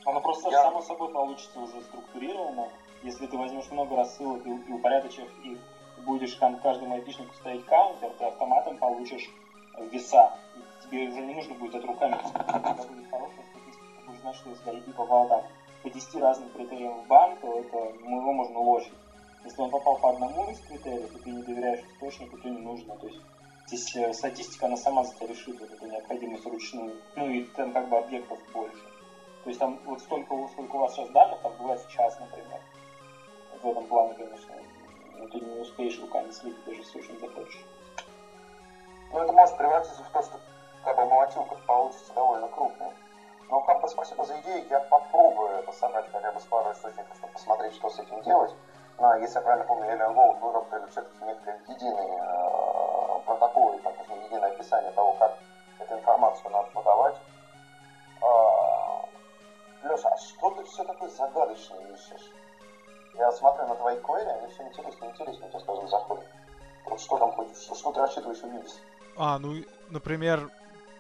Оно 0.04 0.20
просто 0.20 0.50
я... 0.50 0.64
само 0.64 0.82
собой 0.82 1.14
получится 1.14 1.58
уже 1.58 1.82
структурировано 1.84 2.68
если 3.04 3.28
ты 3.28 3.38
возьмешь 3.38 3.70
много 3.72 3.96
рассылок 3.96 4.46
и, 4.46 4.50
и 4.50 4.72
упорядочив 4.72 5.28
их, 5.44 5.58
будешь 6.06 6.36
там 6.36 6.58
каждому 6.58 6.96
айпишнику 6.96 7.34
ставить 7.36 7.66
каунтер, 7.66 8.12
ты 8.18 8.26
автоматом 8.26 8.78
получишь 8.78 9.30
веса. 9.92 10.32
И 10.56 10.84
тебе 10.84 11.08
уже 11.08 11.22
не 11.22 11.34
нужно 11.34 11.56
будет 11.56 11.76
от 11.76 11.86
руками. 11.86 12.18
Когда 12.34 12.84
будет 12.84 13.10
хорошая 13.10 13.46
статистика, 13.52 14.02
будешь 14.06 14.20
знать, 14.20 14.36
что 14.36 14.50
если 14.50 14.74
IP 14.74 14.94
попал 14.94 15.28
там 15.28 15.44
по 15.84 15.90
10 15.90 16.16
разным 16.16 16.50
критериям 16.50 17.02
в 17.02 17.08
банк, 17.08 17.40
то 17.40 17.60
это, 17.60 17.94
ну, 18.04 18.20
его 18.20 18.34
можно 18.34 18.60
ложить. 18.60 18.98
Если 19.44 19.62
он 19.62 19.70
попал 19.70 19.98
по 19.98 20.10
одному 20.10 20.50
из 20.50 20.60
критериев, 20.62 21.14
и 21.16 21.20
ты 21.20 21.30
не 21.30 21.42
доверяешь 21.44 21.80
источнику, 21.94 22.38
то 22.38 22.50
не 22.50 22.60
нужно. 22.60 22.96
То 22.96 23.08
есть 23.08 23.20
здесь 23.68 23.96
э, 23.96 24.14
статистика, 24.14 24.66
она 24.66 24.76
сама 24.76 25.04
за 25.04 25.14
тебя 25.14 25.28
решит 25.28 25.60
вот 25.60 25.72
эту 25.72 25.86
необходимость 25.86 26.46
ручную. 26.46 26.98
Ну 27.16 27.30
и 27.30 27.44
там 27.56 27.72
как 27.72 27.88
бы 27.88 27.98
объектов 27.98 28.40
больше. 28.52 28.84
То 29.44 29.50
есть 29.50 29.60
там 29.60 29.78
вот 29.86 30.02
столько, 30.02 30.36
сколько 30.52 30.76
у 30.76 30.80
вас 30.80 30.94
сейчас 30.94 31.10
данных, 31.10 31.40
там 31.42 31.54
бывает 31.58 31.80
в 31.80 31.90
час, 31.90 32.18
например 32.20 32.60
в 33.62 33.66
этом 33.66 33.86
плане, 33.86 34.14
конечно, 34.14 34.56
ну, 35.18 35.28
ты 35.28 35.40
не 35.40 35.60
успеешь 35.60 36.00
руками 36.00 36.30
слить, 36.32 36.56
даже 36.66 36.80
если 36.80 37.00
очень 37.00 37.20
захочешь. 37.20 37.66
Ну, 39.12 39.20
это 39.20 39.32
может 39.32 39.56
превратиться 39.56 40.04
в 40.04 40.10
то, 40.10 40.22
что 40.22 40.40
как 40.84 40.96
бы 40.96 41.06
молотилка 41.06 41.56
получится 41.66 42.14
довольно 42.14 42.48
крупная. 42.48 42.94
Но 43.50 43.62
как 43.62 43.80
бы 43.80 43.88
спасибо 43.88 44.26
за 44.26 44.38
идею, 44.40 44.66
я 44.70 44.80
попробую 44.80 45.60
это 45.60 45.72
собрать 45.72 46.06
хотя 46.12 46.32
бы 46.32 46.40
с 46.40 46.44
пару 46.44 46.72
источников, 46.72 47.16
чтобы 47.18 47.34
посмотреть, 47.34 47.74
что 47.76 47.90
с 47.90 48.00
этим 48.00 48.22
делать. 48.22 48.54
Но, 49.00 49.16
если 49.16 49.38
я 49.38 49.42
правильно 49.42 49.64
помню, 49.64 49.94
Alien 49.94 50.14
Gold 50.14 50.40
выработали 50.40 50.86
все-таки 50.88 51.24
некоторые 51.24 51.62
единые 51.68 52.20
э, 52.20 53.20
протоколы, 53.26 53.78
так 53.80 53.96
точнее, 53.96 54.24
единое 54.26 54.50
описание 54.50 54.92
того, 54.92 55.14
как 55.14 55.32
эту 55.80 55.94
информацию 55.94 56.50
надо 56.52 56.68
подавать. 56.74 57.16
Э, 58.22 59.88
Леша, 59.88 60.10
а 60.10 60.18
что 60.18 60.50
ты 60.52 60.64
все 60.64 60.84
такое 60.84 61.10
загадочное 61.10 61.94
ищешь? 61.94 62.32
Я 63.18 63.32
смотрю 63.32 63.68
на 63.68 63.76
твои 63.76 63.98
query, 63.98 64.28
они 64.28 64.54
все 64.54 64.64
интереснее 64.64 65.10
и 65.10 65.14
интереснее, 65.14 65.50
тебе 65.50 65.60
скажем, 65.60 65.90
заходят. 65.90 66.26
Вот 66.86 67.02
что 67.02 67.18
там 67.18 67.32
хочешь, 67.32 67.58
что, 67.58 67.76
что 67.76 67.92
ты 67.92 68.00
рассчитываешь 68.00 68.42
увидеть? 68.44 68.80
А, 69.16 69.40
ну, 69.40 69.56
например, 69.90 70.52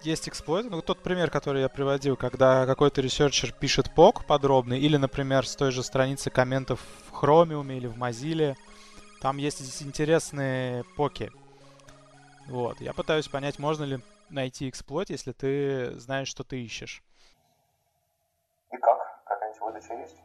есть 0.02 0.28
exploit, 0.28 0.70
ну, 0.70 0.82
тот 0.82 1.04
пример, 1.04 1.30
который 1.30 1.62
я 1.62 1.70
приводил, 1.70 2.18
когда 2.18 2.66
какой-то 2.66 3.02
researcher 3.02 3.52
пишет 3.52 3.92
POC 3.96 4.26
подробный, 4.26 4.80
или, 4.80 4.98
например, 4.98 5.48
с 5.48 5.56
той 5.56 5.72
же 5.72 5.84
страницы 5.84 6.32
комментов 6.32 6.80
в 7.12 7.24
Chromium 7.24 7.72
или 7.72 7.88
в 7.88 7.98
Mozilla, 7.98 8.56
там 9.22 9.38
есть 9.38 9.60
здесь 9.60 9.84
интересные 9.84 10.84
POC 10.96 11.17
и. 11.17 11.32
Вот, 12.48 12.82
я 12.82 12.94
пытаюсь 12.94 13.28
понять, 13.28 13.60
можно 13.60 13.84
ли 13.84 14.00
найти 14.30 14.70
эксплойт, 14.70 15.10
если 15.10 15.34
ты 15.34 16.00
знаешь, 16.00 16.28
что 16.28 16.44
ты 16.44 16.64
ищешь. 16.64 17.04
И 18.72 18.78
как? 18.78 19.24
Какая-нибудь 19.26 19.62
выдача 19.62 19.94
есть? 19.94 20.18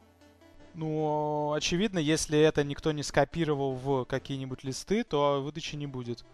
Ну, 0.74 1.52
очевидно, 1.52 1.98
если 1.98 2.38
это 2.38 2.64
никто 2.64 2.92
не 2.92 3.02
скопировал 3.02 3.74
в 3.74 4.04
какие-нибудь 4.06 4.64
листы, 4.64 5.04
то 5.04 5.42
выдачи 5.42 5.76
не 5.76 5.86
будет. 5.86 6.24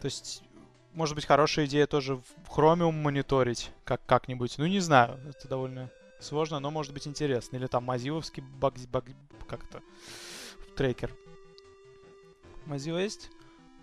То 0.00 0.04
есть, 0.04 0.42
может 0.92 1.14
быть, 1.14 1.24
хорошая 1.24 1.66
идея 1.66 1.86
тоже 1.86 2.16
в 2.16 2.22
Chromium 2.48 2.92
мониторить 2.92 3.70
как- 3.84 4.04
как-нибудь. 4.06 4.58
Ну, 4.58 4.66
не 4.66 4.80
знаю, 4.80 5.18
это 5.28 5.48
довольно 5.48 5.90
сложно, 6.20 6.60
но 6.60 6.70
может 6.70 6.92
быть 6.92 7.06
интересно. 7.06 7.56
Или 7.56 7.66
там 7.66 7.84
мазиловский 7.84 8.42
баг, 8.42 8.74
баг 8.92 9.04
как-то 9.48 9.80
трекер. 10.76 11.14
Mozilla 12.66 13.02
есть? 13.02 13.30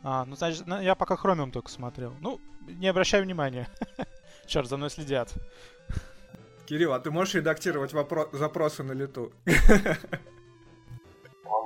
А, 0.03 0.25
ну, 0.25 0.35
значит, 0.35 0.67
я 0.67 0.93
пока 0.93 1.15
Chromium 1.15 1.51
только 1.51 1.71
смотрел. 1.71 2.13
Ну, 2.21 2.39
не 2.67 2.87
обращай 2.87 3.21
внимания. 3.21 3.67
Черт, 4.45 4.69
за 4.69 4.77
мной 4.77 4.91
следят. 4.91 5.33
Кирилл, 6.65 6.93
а 6.93 6.99
ты 6.99 7.11
можешь 7.11 7.35
редактировать 7.35 7.93
вопро- 7.93 8.27
запросы 8.35 8.83
на 8.83 8.93
лету? 8.93 9.31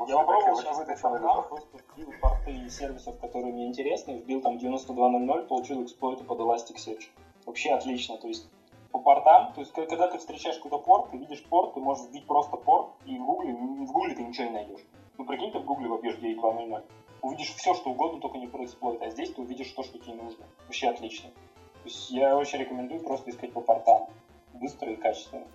Я 0.07 0.17
попробовал 0.17 0.55
сейчас 0.55 1.01
портал, 1.01 1.43
просто 1.47 1.77
вбил 1.95 2.13
порты 2.19 2.69
сервисов, 2.69 3.19
которые 3.19 3.53
мне 3.53 3.67
интересны, 3.67 4.17
вбил 4.17 4.41
там 4.41 4.57
9200, 4.57 5.47
получил 5.47 5.83
эксплойты 5.83 6.23
под 6.23 6.39
Elasticsearch. 6.39 7.09
Вообще 7.45 7.71
отлично, 7.71 8.17
то 8.17 8.27
есть 8.27 8.49
по 8.91 8.99
портам, 8.99 9.53
то 9.53 9.61
есть 9.61 9.71
когда 9.71 10.09
ты 10.09 10.17
встречаешь 10.17 10.57
какой-то 10.57 10.79
порт, 10.79 11.11
ты 11.11 11.17
видишь 11.17 11.43
порт, 11.43 11.75
ты 11.75 11.79
можешь 11.79 12.05
вбить 12.07 12.25
просто 12.25 12.57
порт, 12.57 12.89
и 13.05 13.17
в 13.17 13.25
гугле, 13.25 13.53
в 13.53 13.91
гугле 13.91 14.15
ты 14.15 14.23
ничего 14.23 14.45
не 14.45 14.53
найдешь. 14.53 14.81
Ну 15.17 15.25
прикинь, 15.25 15.51
ты 15.51 15.59
в 15.59 15.65
гугле 15.65 15.87
вобьешь 15.87 16.17
9200, 16.17 16.83
увидишь 17.21 17.53
все, 17.55 17.73
что 17.75 17.91
угодно, 17.91 18.19
только 18.19 18.37
не 18.37 18.47
про 18.47 18.65
эксплойт, 18.65 19.01
а 19.01 19.09
здесь 19.11 19.31
ты 19.33 19.41
увидишь 19.41 19.71
то, 19.71 19.83
что 19.83 19.99
тебе 19.99 20.15
нужно. 20.15 20.45
Вообще 20.65 20.89
отлично. 20.89 21.29
То 21.29 21.85
есть 21.85 22.09
я 22.09 22.35
очень 22.35 22.59
рекомендую 22.59 23.01
просто 23.01 23.29
искать 23.29 23.53
по 23.53 23.61
портам. 23.61 24.09
Быстро 24.59 24.91
и 24.91 24.95
качественно. 24.95 25.47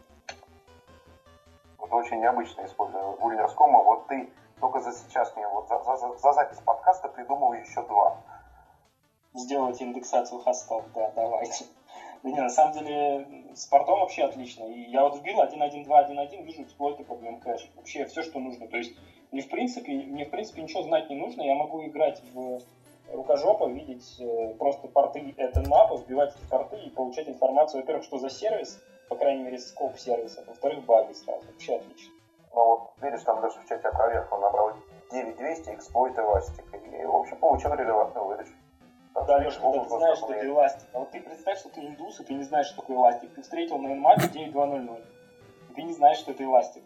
Вот 1.78 1.92
очень 1.92 2.20
необычно 2.20 2.64
использую 2.64 3.16
Вульнерскома. 3.20 3.82
Вот 3.82 4.06
ты 4.06 4.30
только 4.60 4.80
за 4.80 4.92
сейчас 4.92 5.34
мне 5.36 5.46
вот 5.48 5.68
за, 5.68 5.82
за, 5.82 6.16
за 6.16 6.32
запись 6.32 6.60
подкаста 6.64 7.08
придумал 7.08 7.52
еще 7.52 7.82
два. 7.82 8.16
Сделать 9.34 9.82
индексацию 9.82 10.40
хостов, 10.40 10.84
да, 10.94 11.10
давайте. 11.14 11.66
Да 12.22 12.30
не, 12.30 12.40
на 12.40 12.48
самом 12.48 12.72
деле, 12.72 13.26
с 13.54 13.66
портом 13.66 14.00
вообще 14.00 14.24
отлично. 14.24 14.64
И 14.64 14.90
я 14.90 15.02
вот 15.02 15.18
вбил 15.18 15.42
1.1.2, 15.42 15.86
1.1, 15.86 16.42
вижу 16.42 16.62
эксплойты 16.62 17.04
проблем 17.04 17.38
кэш. 17.40 17.70
Вообще 17.76 18.06
все, 18.06 18.22
что 18.22 18.38
нужно. 18.38 18.66
То 18.68 18.78
есть 18.78 18.96
мне 19.30 19.42
в 19.42 19.50
принципе, 19.50 19.92
мне 19.92 20.24
в 20.24 20.30
принципе 20.30 20.62
ничего 20.62 20.82
знать 20.82 21.10
не 21.10 21.16
нужно. 21.16 21.42
Я 21.42 21.54
могу 21.54 21.84
играть 21.84 22.22
в 22.32 22.60
рукожопа, 23.12 23.66
видеть 23.68 24.16
э, 24.20 24.54
просто 24.58 24.88
порты 24.88 25.34
это 25.36 25.62
мапа, 25.68 25.96
вбивать 25.96 26.34
эти 26.36 26.48
порты 26.48 26.76
и 26.76 26.90
получать 26.90 27.28
информацию, 27.28 27.82
во-первых, 27.82 28.04
что 28.04 28.18
за 28.18 28.30
сервис, 28.30 28.82
по 29.08 29.16
крайней 29.16 29.44
мере, 29.44 29.58
скоп 29.58 29.98
сервиса, 29.98 30.44
во-вторых, 30.46 30.84
баги 30.84 31.12
сразу. 31.12 31.46
Вообще 31.46 31.76
отлично. 31.76 32.12
Ну 32.54 32.64
вот, 32.64 32.90
видишь, 33.02 33.22
там 33.22 33.40
даже 33.40 33.58
в 33.60 33.68
чате 33.68 33.88
опроверг, 33.88 34.32
он 34.32 34.40
набрал 34.40 34.72
9200 35.10 35.70
эксплойт 35.74 36.18
эластик. 36.18 36.64
И, 36.72 37.04
в 37.04 37.16
общем, 37.16 37.36
получил 37.36 37.74
релевантную 37.74 38.26
выдачу. 38.26 38.52
Да, 39.26 39.38
Леша, 39.38 39.60
когда 39.60 39.82
ты 39.82 39.88
знаешь, 39.88 40.18
что 40.18 40.32
это 40.32 40.46
эластик. 40.46 40.88
А 40.92 40.98
вот 41.00 41.10
ты 41.10 41.20
представь, 41.20 41.58
что 41.58 41.68
ты 41.68 41.80
индус, 41.80 42.20
и 42.20 42.24
ты 42.24 42.34
не 42.34 42.42
знаешь, 42.42 42.66
что 42.66 42.80
такое 42.80 42.96
эластик. 42.96 43.34
Ты 43.34 43.42
встретил 43.42 43.78
на 43.78 43.92
инмапе 43.92 44.28
9200. 44.28 45.02
И 45.70 45.74
ты 45.74 45.82
не 45.82 45.92
знаешь, 45.92 46.18
что 46.18 46.32
это 46.32 46.44
эластик. 46.44 46.82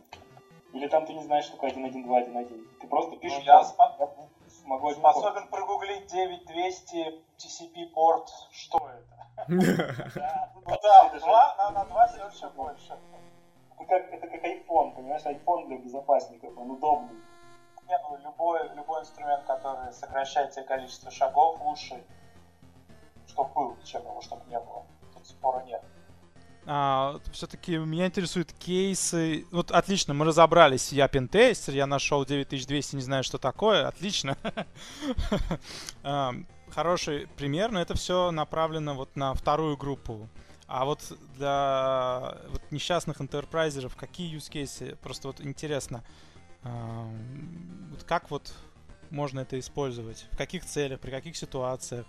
Или 0.73 0.89
там 0.89 1.07
ты 1.07 1.15
не 1.15 1.23
знаешь, 1.25 1.45
что 1.45 1.55
такое 1.55 1.71
1.1.2.1.1. 1.71 2.67
Ты 2.81 2.87
просто 2.87 3.17
пишешь... 3.17 3.39
Ну, 3.39 3.45
я 3.45 3.61
спо- 3.63 4.29
смогу 4.69 4.91
способен 4.93 5.49
прогуглить 5.49 6.07
9200 6.09 7.25
TCP 7.39 7.87
порт. 7.95 8.29
Что 8.53 8.79
это? 8.79 9.49
Да, 10.15 10.51
Ну 10.65 10.77
на, 11.59 11.71
на 11.71 11.85
два 11.87 12.09
серча 12.09 12.51
больше. 12.51 12.99
Это 13.75 13.85
как, 13.87 14.13
это 14.13 14.27
как 14.27 14.45
iPhone, 14.45 14.95
понимаешь? 14.95 15.23
iPhone 15.25 15.69
для 15.69 15.79
безопасников, 15.79 16.57
он 16.59 16.73
удобный. 16.73 17.17
Не, 17.87 17.99
ну 18.03 18.19
любой, 18.19 18.69
любой 18.75 19.01
инструмент, 19.01 19.45
который 19.45 19.93
сокращает 19.93 20.51
тебе 20.51 20.65
количество 20.65 21.11
шагов, 21.11 21.59
лучше, 21.61 22.05
чтобы 23.27 23.55
был, 23.55 23.77
чем 23.85 24.03
его, 24.03 24.21
чтобы 24.21 24.45
не 24.51 24.61
было. 24.61 24.85
Тут 25.15 25.27
спора 25.27 25.63
нет. 25.63 25.83
А, 26.67 27.21
все-таки 27.33 27.77
меня 27.77 28.07
интересуют 28.07 28.53
кейсы. 28.53 29.47
Вот 29.51 29.71
отлично, 29.71 30.15
мы 30.15 30.25
разобрались. 30.25 30.93
Я 30.93 31.09
пентестер, 31.09 31.75
я 31.75 31.87
нашел 31.87 32.25
9200, 32.25 32.97
не 32.97 33.03
знаю, 33.03 33.25
что 33.25 33.39
такое. 33.39 33.87
Отлично. 33.87 34.37
А, 36.03 36.35
Хороший 36.71 37.27
пример, 37.37 37.71
но 37.71 37.81
это 37.81 37.95
все 37.95 38.31
направлено 38.31 38.95
вот 38.95 39.17
на 39.17 39.35
вторую 39.35 39.77
группу. 39.77 40.29
А 40.67 40.85
вот 40.85 41.01
для 41.37 42.37
вот 42.49 42.61
несчастных 42.71 43.21
интерпрайзеров 43.21 43.97
какие 43.97 44.37
use 44.37 44.51
cases? 44.51 44.97
Просто 44.97 45.29
вот 45.29 45.41
интересно, 45.41 46.05
а, 46.63 47.09
вот 47.91 48.05
как 48.05 48.31
вот 48.31 48.53
можно 49.11 49.41
это 49.41 49.59
использовать? 49.59 50.27
В 50.31 50.37
каких 50.37 50.65
целях, 50.65 51.01
при 51.01 51.11
каких 51.11 51.37
ситуациях? 51.37 52.05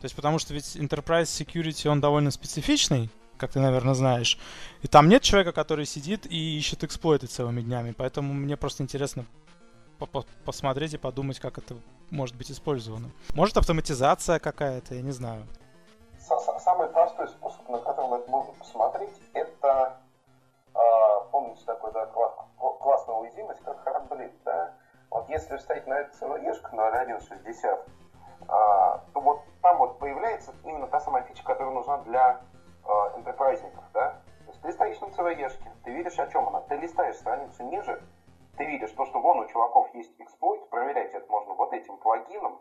То 0.00 0.04
есть 0.04 0.14
потому 0.14 0.38
что 0.38 0.54
ведь 0.54 0.76
Enterprise 0.76 1.24
Security, 1.24 1.88
он 1.88 2.00
довольно 2.00 2.30
специфичный, 2.30 3.10
как 3.38 3.52
ты, 3.52 3.60
наверное, 3.60 3.94
знаешь. 3.94 4.38
И 4.82 4.88
там 4.88 5.08
нет 5.08 5.22
человека, 5.22 5.52
который 5.52 5.86
сидит 5.86 6.26
и 6.26 6.58
ищет 6.58 6.84
эксплойты 6.84 7.26
целыми 7.26 7.60
днями. 7.60 7.94
Поэтому 7.96 8.32
мне 8.32 8.56
просто 8.56 8.82
интересно 8.82 9.24
посмотреть 10.44 10.94
и 10.94 10.98
подумать, 10.98 11.40
как 11.40 11.58
это 11.58 11.76
может 12.10 12.36
быть 12.36 12.50
использовано. 12.50 13.10
Может 13.34 13.56
автоматизация 13.56 14.38
какая-то, 14.38 14.94
я 14.94 15.02
не 15.02 15.12
знаю. 15.12 15.46
Самый 16.18 16.88
простой 16.88 17.28
способ, 17.28 17.68
на 17.68 17.78
котором 17.78 18.14
это 18.14 18.28
можно 18.28 18.52
посмотреть, 18.54 19.14
это, 19.32 19.96
э, 20.74 20.78
помните, 21.30 21.62
такой 21.64 21.92
да, 21.92 22.06
класс, 22.06 22.32
классная 22.58 23.14
уязвимость, 23.14 23.60
как 23.64 23.86
Heartbleed, 23.86 24.32
да? 24.44 24.72
Вот 25.10 25.28
если 25.28 25.56
вставить 25.56 25.86
на 25.86 26.00
это 26.00 26.10
CVE 26.18 26.74
на 26.74 26.90
1.60, 26.90 27.78
э, 28.42 28.46
то 28.48 29.00
вот 29.20 29.42
там 29.62 29.78
вот 29.78 29.98
появляется 29.98 30.52
именно 30.64 30.88
та 30.88 31.00
самая 31.00 31.22
фича, 31.22 31.44
которая 31.44 31.72
нужна 31.72 31.98
для 31.98 32.40
э, 32.86 33.18
энтерпрайзников, 33.18 33.84
да? 33.92 34.22
То 34.44 34.50
есть 34.50 34.62
ты 34.62 34.72
стоишь 34.72 35.00
на 35.00 35.06
CVE, 35.06 35.50
ты 35.84 35.90
видишь, 35.90 36.18
о 36.18 36.26
чем 36.28 36.48
она, 36.48 36.60
ты 36.62 36.76
листаешь 36.76 37.16
страницу 37.16 37.62
ниже, 37.64 38.02
ты 38.56 38.64
видишь 38.64 38.92
то, 38.92 39.04
что 39.06 39.20
вон 39.20 39.40
у 39.40 39.46
чуваков 39.46 39.92
есть 39.94 40.18
эксплойт, 40.20 40.68
проверять 40.70 41.12
это 41.12 41.30
можно 41.30 41.54
вот 41.54 41.72
этим 41.72 41.98
плагином. 41.98 42.60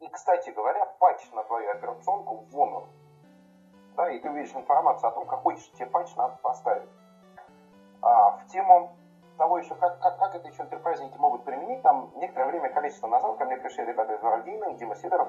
И, 0.00 0.08
кстати 0.08 0.50
говоря, 0.50 0.86
патч 0.98 1.30
на 1.32 1.42
твою 1.44 1.70
операционку 1.70 2.46
вон 2.50 2.74
он. 2.74 2.88
Да, 3.96 4.10
и 4.10 4.18
ты 4.20 4.30
увидишь 4.30 4.54
информацию 4.54 5.08
о 5.08 5.12
том, 5.12 5.26
какой 5.26 5.56
тебе 5.56 5.86
патч 5.86 6.14
надо 6.16 6.36
поставить. 6.42 6.88
А, 8.02 8.30
в 8.38 8.46
тему 8.46 8.96
того 9.36 9.58
еще, 9.58 9.74
как, 9.74 9.98
как, 10.00 10.18
как 10.18 10.34
это 10.34 10.48
еще 10.48 10.62
интерпрайзники 10.62 11.16
могут 11.16 11.44
применить, 11.44 11.82
там 11.82 12.12
некоторое 12.16 12.46
время, 12.46 12.68
количество 12.68 13.06
назад 13.08 13.36
ко 13.38 13.46
мне 13.46 13.56
пришли 13.56 13.84
ребята 13.86 14.14
из 14.14 14.22
Варгейна, 14.22 14.74
Дима 14.74 14.94
Сидоров, 14.96 15.28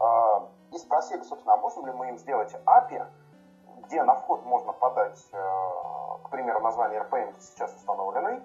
э, 0.00 0.04
и 0.72 0.78
спросили, 0.78 1.20
собственно, 1.22 1.54
а 1.54 1.56
можем 1.58 1.86
ли 1.86 1.92
мы 1.92 2.08
им 2.08 2.18
сделать 2.18 2.54
API, 2.66 3.06
где 3.92 4.02
на 4.04 4.14
вход 4.14 4.42
можно 4.46 4.72
подать, 4.72 5.22
э, 5.32 5.36
к 6.24 6.30
примеру, 6.30 6.60
название 6.60 7.02
RPM 7.02 7.34
сейчас 7.38 7.74
установленный, 7.74 8.40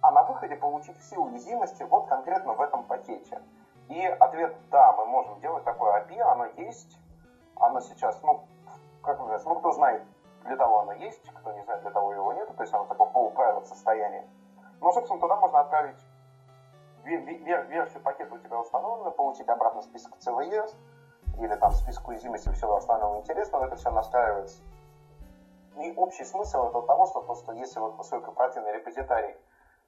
а 0.00 0.10
на 0.10 0.24
выходе 0.24 0.56
получить 0.56 0.98
все 0.98 1.16
уязвимости 1.18 1.84
вот 1.84 2.08
конкретно 2.08 2.54
в 2.54 2.60
этом 2.60 2.82
пакете. 2.82 3.40
И 3.88 4.04
ответ 4.04 4.56
«да, 4.72 4.92
мы 4.94 5.06
можем 5.06 5.38
делать 5.38 5.62
такое 5.62 6.00
API», 6.00 6.20
оно 6.20 6.46
есть, 6.56 6.98
оно 7.54 7.78
сейчас, 7.78 8.20
ну, 8.24 8.44
как 9.04 9.18
сказать, 9.18 9.44
ну, 9.44 9.54
кто 9.54 9.70
знает, 9.70 10.02
для 10.42 10.56
того 10.56 10.80
оно 10.80 10.92
есть, 10.94 11.24
кто 11.32 11.52
не 11.52 11.62
знает, 11.62 11.82
для 11.82 11.92
того 11.92 12.12
его 12.12 12.32
нет, 12.32 12.48
то 12.56 12.62
есть 12.64 12.74
оно 12.74 12.86
такое 12.86 13.06
полуправило 13.06 13.60
состояние. 13.60 14.26
Ну, 14.80 14.90
собственно, 14.90 15.20
туда 15.20 15.36
можно 15.36 15.60
отправить 15.60 16.04
версию 17.04 18.02
пакета 18.02 18.34
у 18.34 18.38
тебя 18.38 18.58
установлена, 18.58 19.12
получить 19.12 19.48
обратно 19.48 19.82
список 19.82 20.12
CVE 20.18 20.74
или 21.38 21.54
там 21.56 21.72
список 21.72 22.08
уязвимости 22.08 22.50
всего 22.52 22.76
остального 22.76 23.20
интересного, 23.20 23.66
это 23.66 23.76
все 23.76 23.90
настраивается. 23.90 24.62
И 25.78 25.92
общий 25.96 26.24
смысл 26.24 26.68
это 26.68 26.82
того, 26.82 27.06
что 27.06 27.20
просто 27.22 27.52
если 27.52 27.80
вот 27.80 28.04
свой 28.06 28.22
корпоративный 28.22 28.72
репозиторий 28.72 29.36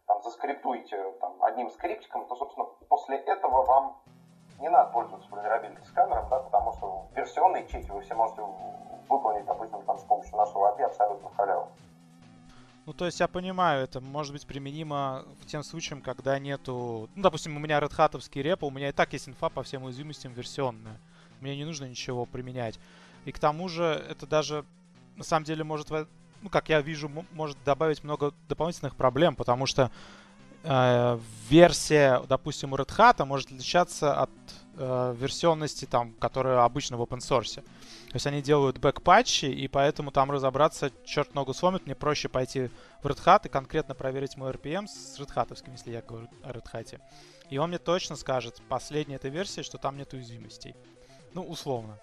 там, 0.06 0.22
заскриптуете 0.22 1.12
там, 1.20 1.42
одним 1.42 1.70
скриптиком, 1.70 2.26
то, 2.26 2.36
собственно, 2.36 2.66
после 2.88 3.16
этого 3.16 3.64
вам 3.64 3.96
не 4.60 4.68
надо 4.68 4.90
пользоваться 4.90 5.28
vulnerability 5.30 5.84
сканером, 5.86 6.28
да, 6.28 6.40
потому 6.40 6.72
что 6.72 7.06
версионные 7.14 7.66
чеки 7.68 7.90
вы 7.90 8.00
все 8.02 8.14
можете 8.14 8.42
выполнить, 9.08 9.46
допустим, 9.46 9.82
там, 9.82 9.98
с 9.98 10.02
помощью 10.02 10.36
нашего 10.36 10.74
API 10.74 10.84
абсолютно 10.84 11.30
халяву. 11.30 11.68
Ну, 12.86 12.94
то 12.94 13.04
есть 13.04 13.20
я 13.20 13.28
понимаю, 13.28 13.84
это 13.84 14.00
может 14.00 14.32
быть 14.32 14.46
применимо 14.46 15.24
к 15.42 15.46
тем 15.46 15.62
случаям, 15.62 16.00
когда 16.00 16.38
нету... 16.38 17.08
Ну, 17.14 17.22
допустим, 17.22 17.54
у 17.56 17.60
меня 17.60 17.78
Red 17.80 17.94
Hat 17.96 18.18
репо, 18.40 18.64
у 18.64 18.70
меня 18.70 18.88
и 18.88 18.92
так 18.92 19.12
есть 19.12 19.28
инфа 19.28 19.50
по 19.50 19.62
всем 19.62 19.84
уязвимостям 19.84 20.32
версионная. 20.32 20.98
Мне 21.40 21.56
не 21.56 21.64
нужно 21.64 21.86
ничего 21.86 22.26
применять. 22.26 22.78
И 23.24 23.32
к 23.32 23.38
тому 23.38 23.68
же 23.68 23.84
это 23.84 24.26
даже, 24.26 24.64
на 25.16 25.24
самом 25.24 25.44
деле, 25.44 25.64
может 25.64 25.90
ну, 26.42 26.48
как 26.48 26.68
я 26.68 26.80
вижу, 26.80 27.10
может 27.32 27.56
добавить 27.64 28.04
много 28.04 28.32
дополнительных 28.48 28.96
проблем, 28.96 29.34
потому 29.34 29.66
что 29.66 29.90
э, 30.62 31.18
версия, 31.50 32.22
допустим, 32.28 32.72
у 32.72 32.76
Red 32.76 32.96
Hat 32.96 33.24
может 33.24 33.48
отличаться 33.48 34.14
от 34.14 34.30
э, 34.76 35.14
версионности, 35.18 35.84
там, 35.84 36.12
которая 36.14 36.64
обычно 36.64 36.96
в 36.96 37.02
open 37.02 37.18
source. 37.18 37.56
То 37.56 38.14
есть 38.14 38.26
они 38.26 38.40
делают 38.40 38.78
бэк-патчи, 38.78 39.46
и 39.46 39.68
поэтому 39.68 40.10
там 40.10 40.30
разобраться 40.30 40.90
черт 41.04 41.34
ногу 41.34 41.52
сломит. 41.52 41.84
Мне 41.86 41.94
проще 41.94 42.28
пойти 42.28 42.70
в 43.02 43.06
Red 43.06 43.22
Hat 43.24 43.46
и 43.46 43.48
конкретно 43.48 43.94
проверить 43.94 44.36
мой 44.36 44.52
RPM 44.52 44.86
с 44.86 45.18
Red 45.18 45.34
Hat, 45.34 45.56
если 45.70 45.90
я 45.90 46.02
говорю 46.02 46.28
о 46.42 46.50
Red 46.50 46.64
Hat. 46.72 47.00
И 47.50 47.58
он 47.58 47.70
мне 47.70 47.78
точно 47.78 48.16
скажет, 48.16 48.62
последняя 48.68 49.16
эта 49.16 49.28
версия, 49.28 49.62
что 49.62 49.78
там 49.78 49.96
нет 49.96 50.12
уязвимостей. 50.12 50.74
Ну, 51.38 51.44
условно. 51.44 51.96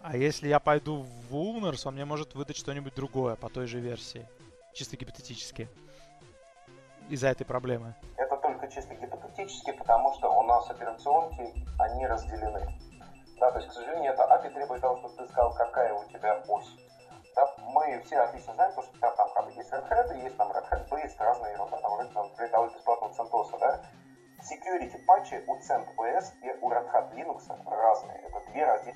А 0.00 0.16
если 0.16 0.48
я 0.48 0.60
пойду 0.60 1.04
в 1.28 1.34
Ulners, 1.34 1.86
он 1.86 1.92
мне 1.92 2.06
может 2.06 2.34
выдать 2.34 2.56
что-нибудь 2.56 2.94
другое 2.94 3.36
по 3.36 3.50
той 3.50 3.66
же 3.66 3.80
версии. 3.80 4.26
Чисто 4.72 4.96
гипотетически. 4.96 5.68
Из-за 7.10 7.28
этой 7.28 7.44
проблемы. 7.44 7.94
Это 8.16 8.34
только 8.38 8.66
чисто 8.68 8.94
гипотетически, 8.94 9.72
потому 9.72 10.14
что 10.14 10.30
у 10.30 10.42
нас 10.44 10.70
операционки, 10.70 11.52
они 11.78 12.06
разделены. 12.06 12.66
Да, 13.38 13.50
то 13.50 13.58
есть, 13.58 13.68
к 13.68 13.74
сожалению, 13.74 14.14
это 14.14 14.22
API 14.22 14.54
требует 14.54 14.80
того, 14.80 14.96
чтобы 15.00 15.14
ты 15.18 15.28
сказал, 15.28 15.52
какая 15.52 15.92
у 15.92 16.08
тебя 16.08 16.42
ось. 16.48 16.74
Да, 17.34 17.54
мы 17.58 18.02
все 18.06 18.20
отлично 18.20 18.54
знаем, 18.54 18.72
что 18.72 18.84
там, 19.02 19.14
там 19.16 19.28
как 19.34 19.44
бы 19.44 19.52
есть 19.52 19.70
Red 19.70 19.86
Hat, 19.90 20.24
есть 20.24 20.36
там 20.38 20.50
Red 20.50 20.66
Hat 20.70 20.88
Base, 20.88 21.12
разные 21.18 21.52
ерунда, 21.52 21.76
там, 21.76 21.92
например, 21.98 22.50
того 22.50 22.68
бесплатного 22.68 23.12
CentOS, 23.12 23.60
да. 23.60 23.82
Security 24.50 24.98
патчи 25.06 25.42
у 25.46 25.56
CentOS 25.56 26.32
и 26.42 26.50
у 26.60 26.70
Red 26.70 26.90
Hat 26.92 27.12
Linux 27.14 27.48
разные. 27.66 28.20
Это 28.20 28.40
две 28.50 28.64
разные 28.64 28.94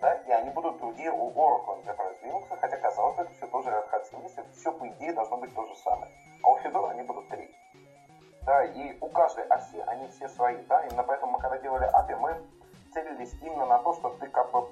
да, 0.00 0.14
и 0.14 0.30
они 0.32 0.50
будут 0.50 0.78
другие 0.78 1.10
у 1.10 1.30
Oracle 1.30 1.82
Enterprise 1.82 2.20
Linux, 2.22 2.44
хотя 2.60 2.76
казалось 2.76 3.16
бы, 3.16 3.22
это 3.22 3.32
все 3.32 3.46
тоже 3.46 3.70
Red 3.70 3.90
Hat 3.90 4.04
70, 4.10 4.54
все 4.54 4.72
по 4.72 4.86
идее 4.88 5.14
должно 5.14 5.38
быть 5.38 5.54
то 5.54 5.64
же 5.64 5.74
самое. 5.76 6.12
А 6.42 6.50
у 6.50 6.58
Fedora 6.58 6.90
они 6.90 7.02
будут 7.02 7.26
три. 7.30 7.50
Да, 8.44 8.64
и 8.64 8.98
у 9.00 9.08
каждой 9.08 9.44
оси 9.44 9.78
они 9.86 10.06
все 10.08 10.28
свои, 10.28 10.62
да, 10.64 10.84
именно 10.84 11.02
поэтому 11.04 11.32
мы 11.32 11.38
когда 11.38 11.56
делали 11.56 11.86
API, 11.86 12.16
мы 12.16 12.36
целились 12.92 13.32
именно 13.40 13.64
на 13.64 13.78
то, 13.78 13.94
что 13.94 14.10
ты 14.10 14.28
как 14.28 14.50
бы 14.50 14.68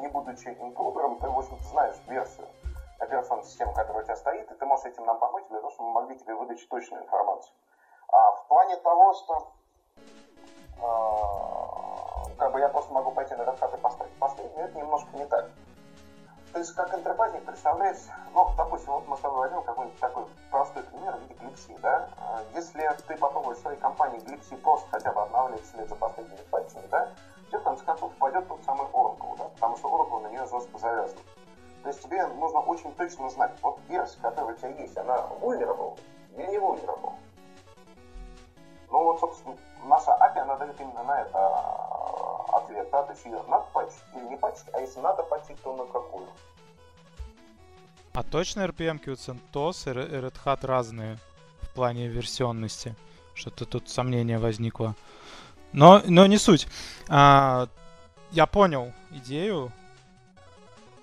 не 0.00 0.08
будучи 0.08 0.48
интрудером, 0.48 1.18
ты, 1.18 1.28
в 1.28 1.38
общем-то, 1.38 1.64
знаешь 1.64 1.96
версию 2.06 2.48
операционной 2.98 3.44
системы, 3.44 3.74
которая 3.74 4.02
у 4.02 4.06
тебя 4.06 4.16
стоит, 4.16 4.50
и 4.50 4.54
ты 4.54 4.64
можешь 4.64 4.86
этим 4.86 5.04
нам 5.04 5.18
помочь 5.18 5.44
для 5.50 5.58
того, 5.58 5.70
чтобы 5.72 5.90
мы 5.90 6.00
могли 6.00 6.18
тебе 6.18 6.34
выдать 6.34 6.66
точную 6.68 7.04
информацию. 7.04 7.54
А 8.08 8.32
в 8.32 8.46
плане 8.48 8.76
того, 8.76 9.14
что 9.14 9.52
э, 10.76 12.36
как 12.38 12.52
бы 12.52 12.60
я 12.60 12.68
просто 12.68 12.92
могу 12.92 13.10
пойти 13.12 13.34
на 13.34 13.42
Hat 13.42 13.76
и 13.76 13.80
поставить 13.80 14.18
последнюю, 14.18 14.66
это 14.66 14.78
немножко 14.78 15.08
не 15.16 15.26
так. 15.26 15.50
То 16.52 16.58
есть, 16.60 16.72
как 16.72 16.94
интерпрайзник 16.94 17.44
представляешь, 17.44 17.98
ну, 18.32 18.48
допустим, 18.56 18.94
вот 18.94 19.06
мы 19.06 19.16
с 19.16 19.20
тобой 19.20 19.40
возьмем 19.40 19.62
какой-нибудь 19.62 20.00
такой 20.00 20.26
простой 20.50 20.82
пример 20.84 21.14
в 21.16 21.20
виде 21.20 21.34
Glipsy, 21.34 21.78
да? 21.80 22.08
А 22.16 22.42
если 22.54 22.88
ты 23.06 23.16
попробуешь 23.16 23.58
в 23.58 23.60
своей 23.60 23.78
компании 23.78 24.20
Glipsy 24.20 24.56
просто 24.56 24.88
хотя 24.90 25.12
бы 25.12 25.22
обновлять 25.22 25.62
вслед 25.62 25.88
за 25.88 25.94
последними 25.94 26.40
патчами, 26.50 26.86
да, 26.86 27.12
тебе 27.48 27.58
в 27.58 27.64
конце 27.64 27.84
концов 27.84 28.12
упадет 28.12 28.48
тот 28.48 28.64
самый 28.64 28.86
Oracle, 28.88 29.36
да, 29.36 29.44
потому 29.44 29.76
что 29.76 29.88
Oracle 29.88 30.22
на 30.22 30.28
нее 30.28 30.46
жестко 30.46 30.78
завязан. 30.78 31.18
То 31.82 31.88
есть 31.88 32.02
тебе 32.02 32.26
нужно 32.26 32.60
очень 32.60 32.94
точно 32.94 33.28
знать, 33.28 33.52
вот 33.62 33.78
версия, 33.88 34.20
которая 34.20 34.54
у 34.54 34.58
тебя 34.58 34.68
есть, 34.70 34.96
она 34.96 35.16
vulnerable 35.40 35.98
или 36.34 36.46
не 36.46 36.56
vulnerable. 36.56 37.12
Ну 38.90 39.04
вот, 39.04 39.20
собственно, 39.20 39.56
наша 39.84 40.10
API, 40.12 40.40
она 40.40 40.56
дает 40.56 40.80
именно 40.80 41.02
на 41.02 41.20
это 41.20 41.38
а, 41.38 42.58
ответ, 42.58 42.88
да, 42.90 43.02
то 43.02 43.12
есть 43.12 43.24
ее 43.24 43.42
надо 43.48 43.66
патчить 43.72 44.02
или 44.14 44.24
не 44.28 44.36
патчить, 44.36 44.66
а 44.72 44.80
если 44.80 45.00
надо 45.00 45.22
патчить, 45.24 45.62
то 45.62 45.76
на 45.76 45.84
какую. 45.86 46.28
А 48.14 48.22
точно 48.22 48.62
RPM 48.62 48.98
у 49.06 49.12
CentOS 49.12 49.90
и 49.90 50.18
Red 50.18 50.34
Hat 50.44 50.66
разные 50.66 51.18
в 51.60 51.68
плане 51.74 52.08
версионности? 52.08 52.96
Что-то 53.34 53.64
тут 53.64 53.88
сомнение 53.88 54.38
возникло. 54.38 54.96
Но, 55.72 56.02
но 56.04 56.26
не 56.26 56.38
суть. 56.38 56.66
А, 57.08 57.68
я 58.32 58.46
понял 58.46 58.92
идею. 59.10 59.70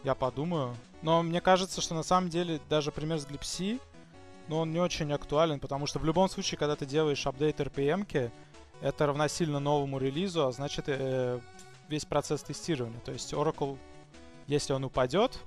Я 0.04 0.16
подумаю. 0.16 0.76
Но 1.02 1.24
мне 1.24 1.40
кажется, 1.40 1.82
что 1.82 1.96
на 1.96 2.04
самом 2.04 2.30
деле 2.30 2.60
даже 2.68 2.92
пример 2.92 3.20
с 3.20 3.26
Glipsy, 3.26 3.80
ну, 4.48 4.58
он 4.58 4.72
не 4.72 4.80
очень 4.80 5.12
актуален, 5.12 5.60
потому 5.60 5.88
что 5.88 6.00
в 6.00 6.06
любом 6.06 6.30
случае, 6.30 6.58
когда 6.58 6.76
ты 6.76 6.86
делаешь 6.86 7.26
апдейт 7.26 7.60
RPM, 7.60 8.32
это 8.82 9.06
равносильно 9.06 9.60
новому 9.60 9.98
релизу, 9.98 10.46
а 10.46 10.52
значит 10.52 10.86
э, 10.88 11.40
весь 11.90 12.06
процесс 12.06 12.44
тестирования. 12.44 13.00
То 13.02 13.12
есть 13.12 13.34
Oracle, 13.34 13.78
если 14.48 14.74
он 14.74 14.84
упадет, 14.84 15.40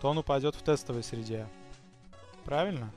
то 0.00 0.08
он 0.10 0.18
упадет 0.18 0.54
в 0.54 0.62
тестовой 0.62 1.02
среде. 1.02 1.46
Правильно? 2.44 2.90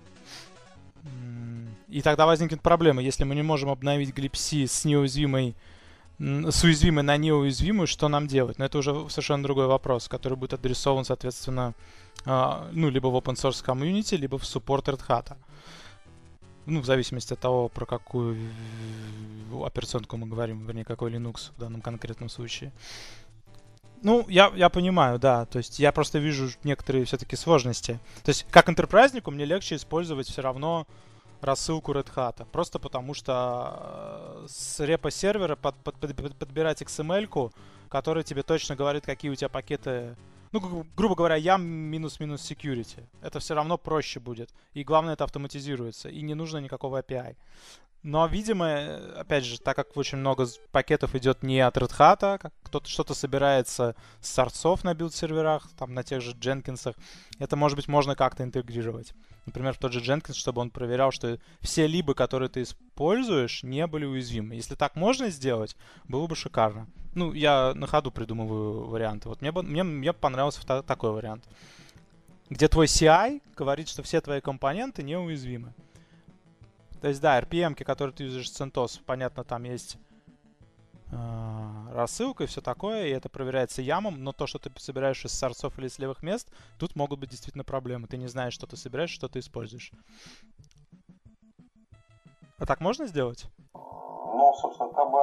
И 1.87 2.01
тогда 2.01 2.25
возникнет 2.25 2.61
проблема, 2.61 3.01
если 3.01 3.23
мы 3.23 3.35
не 3.35 3.43
можем 3.43 3.69
обновить 3.69 4.09
Glipsy 4.09 4.67
с 4.67 4.83
неуязвимой 4.83 5.55
с 6.19 6.63
уязвимой 6.63 7.03
на 7.03 7.17
неуязвимую, 7.17 7.88
что 7.88 8.08
нам 8.08 8.27
делать? 8.27 8.58
Но 8.58 8.65
это 8.65 8.80
уже 8.80 9.10
совершенно 9.10 9.43
другой 9.43 9.67
вопрос, 9.67 10.08
который 10.08 10.38
будет 10.38 10.53
адресован, 10.53 11.06
соответственно, 11.06 11.73
э, 12.25 12.69
ну, 12.71 12.89
либо 12.89 13.08
в 13.08 13.15
open 13.15 13.36
source 13.36 13.63
community, 13.63 14.17
либо 14.17 14.38
в 14.38 14.43
support 14.43 14.86
Red 14.86 15.01
Hat. 15.08 15.38
Ну, 16.65 16.82
в 16.82 16.86
зависимости 16.86 17.34
от 17.34 17.39
того, 17.39 17.69
про 17.69 17.86
какую 17.86 18.38
операционку 19.63 20.17
мы 20.17 20.27
говорим, 20.27 20.65
вернее, 20.65 20.84
какой 20.84 21.12
Linux 21.12 21.51
в 21.56 21.60
данном 21.60 21.82
конкретном 21.82 22.30
случае. 22.30 22.71
Ну, 24.03 24.25
я, 24.27 24.51
я 24.56 24.69
понимаю, 24.69 25.19
да. 25.19 25.45
То 25.45 25.60
есть 25.60 25.80
я 25.80 25.91
просто 25.91 26.19
вижу 26.19 26.49
некоторые 26.63 27.06
все-таки 27.06 27.36
сложности. 27.36 27.99
То 28.23 28.30
есть 28.30 28.45
как 28.51 28.69
интерпрайзнику 28.69 29.32
мне 29.32 29.45
легче 29.45 29.75
использовать 29.75 30.27
все 30.27 30.41
равно 30.41 30.86
рассылку 31.41 31.91
Red 31.93 32.13
Hat. 32.15 32.45
Просто 32.52 32.80
потому 32.80 33.13
что 33.13 34.43
э, 34.43 34.45
с 34.50 34.80
репо 34.80 35.12
сервера 35.12 35.56
под, 35.56 35.76
под, 35.78 35.95
под, 35.97 36.36
подбирать 36.38 36.82
XML-ку, 36.82 37.52
которая 37.89 38.23
тебе 38.23 38.43
точно 38.43 38.76
говорит, 38.76 39.06
какие 39.06 39.32
у 39.32 39.36
тебя 39.36 39.50
пакеты 39.50 40.15
ну, 40.54 40.86
грубо 40.95 41.15
говоря, 41.15 41.36
я 41.36 41.58
минус-минус 41.58 42.50
security. 42.50 43.04
Это 43.21 43.39
все 43.39 43.54
равно 43.54 43.78
проще 43.78 44.19
будет. 44.19 44.50
И 44.73 44.84
главное, 44.84 45.13
это 45.13 45.26
автоматизируется. 45.26 46.10
И 46.10 46.21
не 46.21 46.36
нужно 46.36 46.60
никакого 46.60 47.02
API. 47.02 47.36
Но, 48.03 48.25
видимо, 48.27 49.17
опять 49.17 49.43
же, 49.43 49.60
так 49.60 49.75
как 49.75 49.97
очень 49.97 50.19
много 50.19 50.47
пакетов 50.71 51.15
идет 51.15 51.43
не 51.43 51.60
от 51.60 51.77
Red 51.77 51.91
Hat, 51.97 52.51
кто-то 52.63 52.88
что-то 52.88 53.13
собирается 53.13 53.95
с 54.21 54.29
сорцов 54.29 54.83
на 54.83 54.93
билд-серверах, 54.93 55.67
там 55.77 55.93
на 55.93 56.03
тех 56.03 56.21
же 56.21 56.31
Jenkins, 56.33 56.95
это, 57.39 57.55
может 57.55 57.75
быть, 57.75 57.88
можно 57.88 58.15
как-то 58.15 58.43
интегрировать. 58.43 59.13
Например, 59.45 59.73
в 59.73 59.77
тот 59.77 59.93
же 59.93 59.99
Jenkins, 59.99 60.36
чтобы 60.36 60.62
он 60.62 60.69
проверял, 60.69 61.12
что 61.12 61.39
все 61.62 61.88
либы, 61.88 62.13
которые 62.13 62.49
ты 62.49 62.62
используешь, 62.62 63.63
не 63.63 63.88
были 63.88 64.05
уязвимы. 64.05 64.55
Если 64.55 64.75
так 64.75 64.95
можно 64.95 65.29
сделать, 65.29 65.75
было 66.07 66.27
бы 66.27 66.36
шикарно. 66.36 66.88
Ну, 67.15 67.33
я 67.33 67.73
на 67.73 67.88
ходу 67.88 68.12
придумываю 68.12 68.88
варианты. 68.88 69.27
Вот 69.27 69.41
мне, 69.41 69.51
мне, 69.51 69.83
мне 69.83 70.13
понравился 70.13 70.62
такой 70.83 71.12
вариант. 71.12 71.45
Где 72.49 72.67
твой 72.67 72.86
CI 72.86 73.41
говорит, 73.55 73.89
что 73.89 74.03
все 74.03 74.21
твои 74.21 74.39
компоненты 74.39 75.03
неуязвимы. 75.03 75.73
То 77.01 77.07
есть, 77.07 77.21
да, 77.21 77.39
RPM, 77.39 77.75
которые 77.83 78.13
ты 78.13 78.23
юзаешь 78.23 78.49
CentOS, 78.49 79.01
понятно, 79.05 79.43
там 79.43 79.63
есть 79.63 79.97
э, 81.12 81.93
рассылка 81.93 82.43
и 82.43 82.47
все 82.47 82.62
такое, 82.62 83.05
и 83.05 83.12
это 83.12 83.29
проверяется 83.29 83.81
ямом, 83.81 84.23
но 84.23 84.31
то, 84.31 84.47
что 84.47 84.57
ты 84.57 84.71
собираешь 84.79 85.23
из 85.23 85.33
сорцов 85.33 85.77
или 85.77 85.88
из 85.88 85.99
левых 85.99 86.23
мест, 86.23 86.49
тут 86.79 86.95
могут 86.95 87.19
быть 87.19 87.29
действительно 87.29 87.63
проблемы. 87.63 88.07
Ты 88.07 88.17
не 88.17 88.27
знаешь, 88.27 88.53
что 88.53 88.65
ты 88.65 88.77
собираешь, 88.77 89.12
что 89.12 89.27
ты 89.27 89.39
используешь. 89.39 89.91
А 92.60 92.65
так 92.65 92.81
можно 92.81 93.05
сделать? 93.05 93.45
Ну, 93.73 94.53
собственно, 94.60 94.91
как 94.91 95.12
бы 95.12 95.21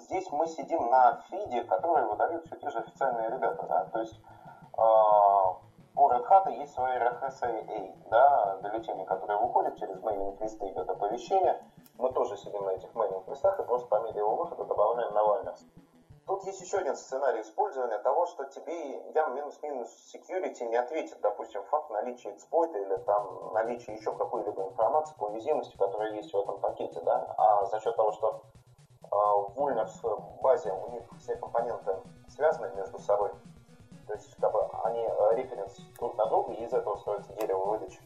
здесь 0.00 0.26
мы 0.30 0.46
сидим 0.46 0.88
на 0.90 1.22
фиде, 1.28 1.64
который 1.64 2.06
выдают 2.06 2.46
все 2.46 2.56
те 2.56 2.70
же 2.70 2.78
официальные 2.78 3.30
ребята, 3.30 3.66
да, 3.68 3.84
то 3.86 4.00
есть 4.00 4.14
э, 4.14 5.67
у 5.98 6.08
Red 6.08 6.24
Hat 6.28 6.50
есть 6.52 6.74
свои 6.74 6.96
RHSA, 6.96 8.08
да, 8.08 8.56
бюллетени, 8.62 9.04
которые 9.04 9.38
выходят 9.38 9.76
через 9.76 10.00
мейлинг-листы, 10.00 10.68
идет 10.68 10.88
оповещение. 10.88 11.60
Мы 11.98 12.12
тоже 12.12 12.36
сидим 12.36 12.64
на 12.64 12.70
этих 12.70 12.94
мейлинг-листах 12.94 13.58
и 13.58 13.64
просто 13.64 13.88
по 13.88 14.00
мере 14.00 14.20
его 14.20 14.36
выхода 14.36 14.64
добавляем 14.64 15.12
на 15.12 15.18
Wilders. 15.18 15.60
Тут 16.26 16.44
есть 16.44 16.60
еще 16.60 16.78
один 16.78 16.94
сценарий 16.94 17.40
использования 17.40 17.98
того, 17.98 18.26
что 18.26 18.44
тебе 18.44 19.10
ям 19.12 19.34
минус-минус 19.34 19.88
security 20.14 20.68
не 20.68 20.76
ответит, 20.76 21.18
допустим, 21.20 21.64
факт 21.64 21.90
наличия 21.90 22.32
эксплойта 22.32 22.78
или 22.78 22.96
там 22.98 23.52
наличия 23.54 23.94
еще 23.94 24.14
какой-либо 24.14 24.62
информации 24.62 25.16
по 25.18 25.24
уязвимости, 25.24 25.76
которая 25.76 26.12
есть 26.12 26.32
в 26.32 26.38
этом 26.38 26.60
пакете, 26.60 27.00
да, 27.00 27.34
а 27.36 27.64
за 27.64 27.80
счет 27.80 27.96
того, 27.96 28.12
что 28.12 28.42
э, 29.02 29.06
в 29.10 29.54
Vulners 29.56 30.40
базе 30.42 30.70
у 30.70 30.90
них 30.90 31.02
все 31.18 31.34
компоненты 31.34 31.96
связаны 32.28 32.70
между 32.76 32.98
собой, 32.98 33.32
то 34.08 34.14
есть 34.14 34.34
как 34.40 34.50
бы 34.52 34.60
они 34.84 35.00
э, 35.00 35.36
референс 35.36 35.76
друг 35.98 36.16
на 36.16 36.26
друга, 36.26 36.54
и 36.54 36.64
из 36.64 36.72
этого 36.72 36.96
строится 36.96 37.32
дерево 37.34 37.66
выдачи, 37.66 38.00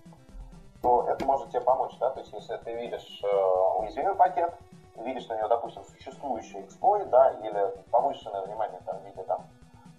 то 0.83 1.07
это 1.09 1.25
может 1.25 1.49
тебе 1.51 1.61
помочь, 1.61 1.97
да, 1.99 2.11
то 2.11 2.21
есть 2.21 2.33
если 2.33 2.57
ты 2.57 2.75
видишь 2.75 3.23
э, 3.23 3.79
уязвимый 3.79 4.17
пакет, 4.17 4.53
видишь 4.97 5.29
на 5.29 5.39
него, 5.39 5.49
допустим, 5.49 5.85
существующий 5.85 6.61
эксплойт, 6.61 7.09
да, 7.09 7.31
или 7.31 7.73
повышенное 7.91 8.43
внимание 8.43 8.81
там 8.85 8.99
в 8.99 9.05
виде 9.05 9.23
там, 9.23 9.47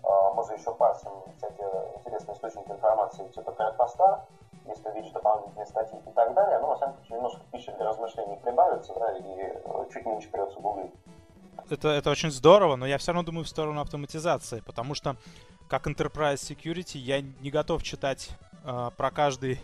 э, 0.04 0.34
мы 0.36 0.46
же 0.46 0.54
еще 0.54 0.76
парсим 0.76 1.12
всякие 1.38 1.70
интересные 1.98 2.36
источники 2.36 2.70
информации, 2.70 3.28
типа 3.30 3.54
крайпоста, 3.54 4.26
если 4.66 4.92
видишь 4.92 5.12
дополнительные 5.12 5.66
статьи 5.66 5.98
и 5.98 6.12
так 6.12 6.34
далее, 6.34 6.60
ну, 6.60 6.68
во 6.68 6.76
всяком 6.76 6.96
случае, 6.96 7.18
немножко 7.18 7.42
пищи 7.52 7.72
для 7.72 7.86
размышлений 7.86 8.36
прибавится, 8.44 8.94
да, 8.96 9.18
и 9.18 9.24
э, 9.24 9.86
чуть 9.92 10.06
меньше 10.06 10.30
придется 10.30 10.60
гуглить. 10.60 10.94
Это, 11.70 11.88
это 11.90 12.10
очень 12.10 12.30
здорово, 12.30 12.76
но 12.76 12.86
я 12.86 12.98
все 12.98 13.14
равно 13.14 13.26
думаю 13.26 13.46
в 13.46 13.48
сторону 13.48 13.80
автоматизации, 13.80 14.60
потому 14.60 14.96
что 14.96 15.16
как 15.68 15.88
Enterprise 15.88 16.36
Security 16.36 16.98
я 16.98 17.22
не 17.22 17.52
готов 17.52 17.84
читать 17.84 18.30
э, 18.64 18.92
про 18.96 19.12
каждый, 19.12 19.60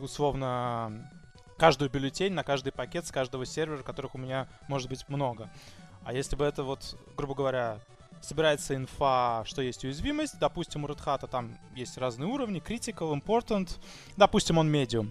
условно, 0.00 1.10
каждую 1.56 1.90
бюллетень 1.90 2.32
на 2.32 2.42
каждый 2.42 2.72
пакет 2.72 3.06
с 3.06 3.12
каждого 3.12 3.46
сервера, 3.46 3.82
которых 3.82 4.14
у 4.14 4.18
меня 4.18 4.48
может 4.68 4.88
быть 4.88 5.08
много. 5.08 5.50
А 6.04 6.12
если 6.12 6.36
бы 6.36 6.44
это 6.44 6.64
вот, 6.64 6.96
грубо 7.16 7.34
говоря, 7.34 7.78
собирается 8.20 8.74
инфа, 8.74 9.44
что 9.46 9.62
есть 9.62 9.84
уязвимость, 9.84 10.38
допустим, 10.38 10.84
у 10.84 10.88
Red 10.88 11.04
Hat 11.04 11.28
там 11.28 11.58
есть 11.74 11.98
разные 11.98 12.28
уровни, 12.28 12.60
critical, 12.60 13.12
important, 13.12 13.78
допустим, 14.16 14.58
он 14.58 14.74
medium. 14.74 15.10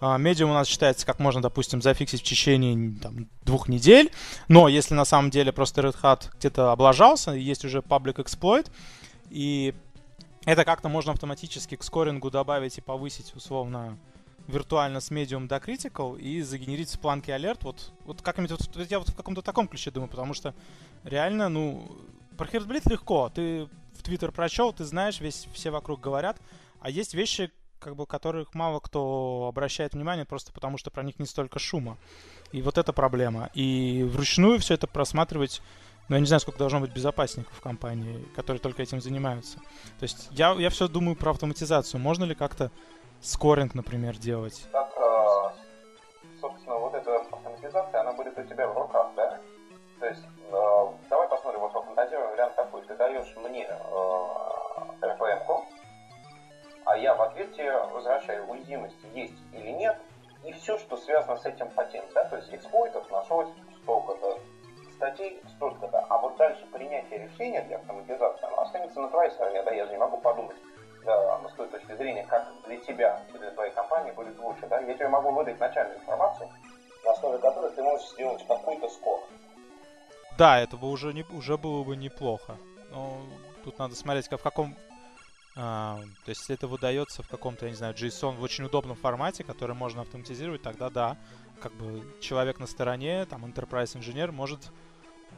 Medium 0.00 0.50
у 0.50 0.54
нас 0.54 0.68
считается, 0.68 1.06
как 1.06 1.18
можно, 1.20 1.40
допустим, 1.40 1.80
зафиксить 1.80 2.20
в 2.20 2.24
течение 2.24 3.00
там, 3.00 3.28
двух 3.44 3.66
недель. 3.68 4.12
Но 4.46 4.68
если 4.68 4.92
на 4.92 5.06
самом 5.06 5.30
деле 5.30 5.52
просто 5.52 5.80
Red 5.80 5.96
Hat 6.02 6.30
где-то 6.38 6.72
облажался, 6.72 7.30
есть 7.30 7.64
уже 7.64 7.78
public 7.78 8.16
exploit, 8.16 8.70
и 9.30 9.74
это 10.44 10.64
как-то 10.64 10.88
можно 10.88 11.12
автоматически 11.12 11.76
к 11.76 11.82
скорингу 11.82 12.30
добавить 12.30 12.78
и 12.78 12.80
повысить 12.80 13.34
условно 13.34 13.98
виртуально 14.46 15.00
с 15.00 15.10
medium 15.10 15.48
до 15.48 15.56
critical 15.56 16.18
и 16.18 16.40
загенерить 16.42 16.90
с 16.90 16.96
планки 16.96 17.30
алерт. 17.30 17.64
Вот, 17.64 17.92
вот 18.04 18.22
как-нибудь 18.22 18.52
вот, 18.52 18.90
я 18.90 18.98
вот 18.98 19.08
в 19.08 19.16
каком-то 19.16 19.42
таком 19.42 19.66
ключе 19.68 19.90
думаю, 19.90 20.08
потому 20.08 20.34
что 20.34 20.54
реально, 21.04 21.48
ну, 21.48 21.86
про 22.36 22.46
Heartbleed 22.46 22.90
легко. 22.90 23.30
Ты 23.34 23.64
в 23.94 24.02
Твиттер 24.02 24.32
прочел, 24.32 24.72
ты 24.72 24.84
знаешь, 24.84 25.20
весь, 25.20 25.48
все 25.52 25.70
вокруг 25.70 26.00
говорят. 26.00 26.40
А 26.80 26.90
есть 26.90 27.14
вещи, 27.14 27.50
как 27.80 27.96
бы, 27.96 28.06
которых 28.06 28.54
мало 28.54 28.80
кто 28.80 29.46
обращает 29.48 29.94
внимание, 29.94 30.24
просто 30.24 30.52
потому 30.52 30.78
что 30.78 30.90
про 30.90 31.02
них 31.02 31.18
не 31.18 31.26
столько 31.26 31.58
шума. 31.58 31.98
И 32.52 32.62
вот 32.62 32.78
эта 32.78 32.92
проблема. 32.92 33.50
И 33.54 34.06
вручную 34.08 34.60
все 34.60 34.74
это 34.74 34.86
просматривать 34.86 35.60
Но 36.08 36.16
я 36.16 36.20
не 36.20 36.26
знаю, 36.26 36.40
сколько 36.40 36.58
должно 36.58 36.80
быть 36.80 36.92
безопасников 36.92 37.52
в 37.52 37.60
компании, 37.60 38.26
которые 38.36 38.60
только 38.60 38.82
этим 38.82 39.00
занимаются. 39.00 39.58
То 39.98 40.02
есть 40.02 40.28
я, 40.30 40.52
я 40.52 40.70
все 40.70 40.86
думаю 40.88 41.16
про 41.16 41.32
автоматизацию. 41.32 42.00
Можно 42.00 42.24
ли 42.24 42.34
как-то 42.34 42.70
скоринг, 43.20 43.74
например, 43.74 44.16
делать? 44.16 44.66
Так, 44.70 44.92
э, 44.96 46.40
собственно, 46.40 46.76
вот 46.76 46.94
эта 46.94 47.16
автоматизация, 47.16 48.00
она 48.00 48.12
будет 48.12 48.38
у 48.38 48.42
тебя 48.44 48.68
в 48.68 48.78
руках, 48.78 49.08
да? 49.16 49.40
То 49.98 50.06
есть, 50.06 50.22
э, 50.22 50.86
давай 51.10 51.28
посмотрим, 51.28 51.60
вот 51.60 51.72
пофантазируем 51.72 52.30
вариант 52.30 52.54
такой. 52.54 52.82
Ты 52.82 52.94
даешь 52.94 53.34
мне 53.36 53.64
э, 53.64 53.76
RPM-ку, 55.00 55.64
а 56.84 56.96
я 56.96 57.14
в 57.14 57.22
ответе 57.22 57.72
возвращаю, 57.92 58.46
уязвимость 58.48 58.96
есть 59.12 59.34
или 59.52 59.70
нет, 59.70 59.98
и 60.44 60.52
все, 60.52 60.78
что 60.78 60.96
связано 60.96 61.36
с 61.36 61.44
этим 61.44 61.68
патент, 61.70 62.06
да, 62.14 62.24
то 62.26 62.36
есть 62.36 62.52
эксплойтов 62.54 63.10
нашлось 63.10 63.48
столько-то, 63.82 64.38
статей 64.96 65.40
столько-то, 65.56 66.04
а 66.08 66.18
вот 66.18 66.36
дальше 66.36 66.64
принятие 66.72 67.28
решения 67.28 67.62
для 67.62 67.76
автоматизации, 67.76 68.46
оно 68.46 68.62
останется 68.62 69.00
на 69.00 69.08
твоей 69.08 69.30
стороне, 69.30 69.62
да, 69.62 69.70
я 69.72 69.86
же 69.86 69.92
не 69.92 69.98
могу 69.98 70.18
подумать, 70.18 70.56
да, 71.04 71.40
с 71.48 71.52
той 71.52 71.68
точки 71.68 71.94
зрения, 71.94 72.24
как 72.24 72.46
для 72.66 72.76
тебя 72.78 73.20
для 73.32 73.50
твоей 73.52 73.72
компании 73.72 74.12
будет 74.12 74.38
лучше, 74.38 74.66
да, 74.66 74.80
я 74.80 74.94
тебе 74.94 75.08
могу 75.08 75.30
выдать 75.30 75.60
начальную 75.60 75.98
информацию, 75.98 76.48
на 77.04 77.12
основе 77.12 77.38
которой 77.38 77.70
ты 77.72 77.82
можешь 77.82 78.08
сделать 78.10 78.46
какой-то 78.46 78.88
скор. 78.88 79.20
Да, 80.36 80.60
это 80.60 80.76
бы 80.76 80.90
уже, 80.90 81.14
не, 81.14 81.24
уже 81.32 81.56
было 81.56 81.82
бы 81.82 81.96
неплохо. 81.96 82.56
Но 82.90 83.20
тут 83.64 83.78
надо 83.78 83.94
смотреть, 83.94 84.28
как, 84.28 84.40
в 84.40 84.42
каком 84.42 84.76
а, 85.58 85.98
то 86.24 86.28
есть, 86.28 86.42
если 86.42 86.54
это 86.54 86.68
выдается 86.68 87.22
в 87.22 87.28
каком-то, 87.28 87.64
я 87.64 87.70
не 87.70 87.76
знаю, 87.76 87.94
JSON 87.94 88.36
в 88.36 88.42
очень 88.42 88.64
удобном 88.64 88.94
формате, 88.94 89.42
который 89.42 89.74
можно 89.74 90.02
автоматизировать, 90.02 90.60
тогда 90.60 90.90
да, 90.90 91.16
как 91.62 91.72
бы 91.72 92.04
человек 92.20 92.58
на 92.58 92.66
стороне, 92.66 93.24
там, 93.24 93.46
enterprise 93.46 93.96
инженер 93.96 94.32
может 94.32 94.70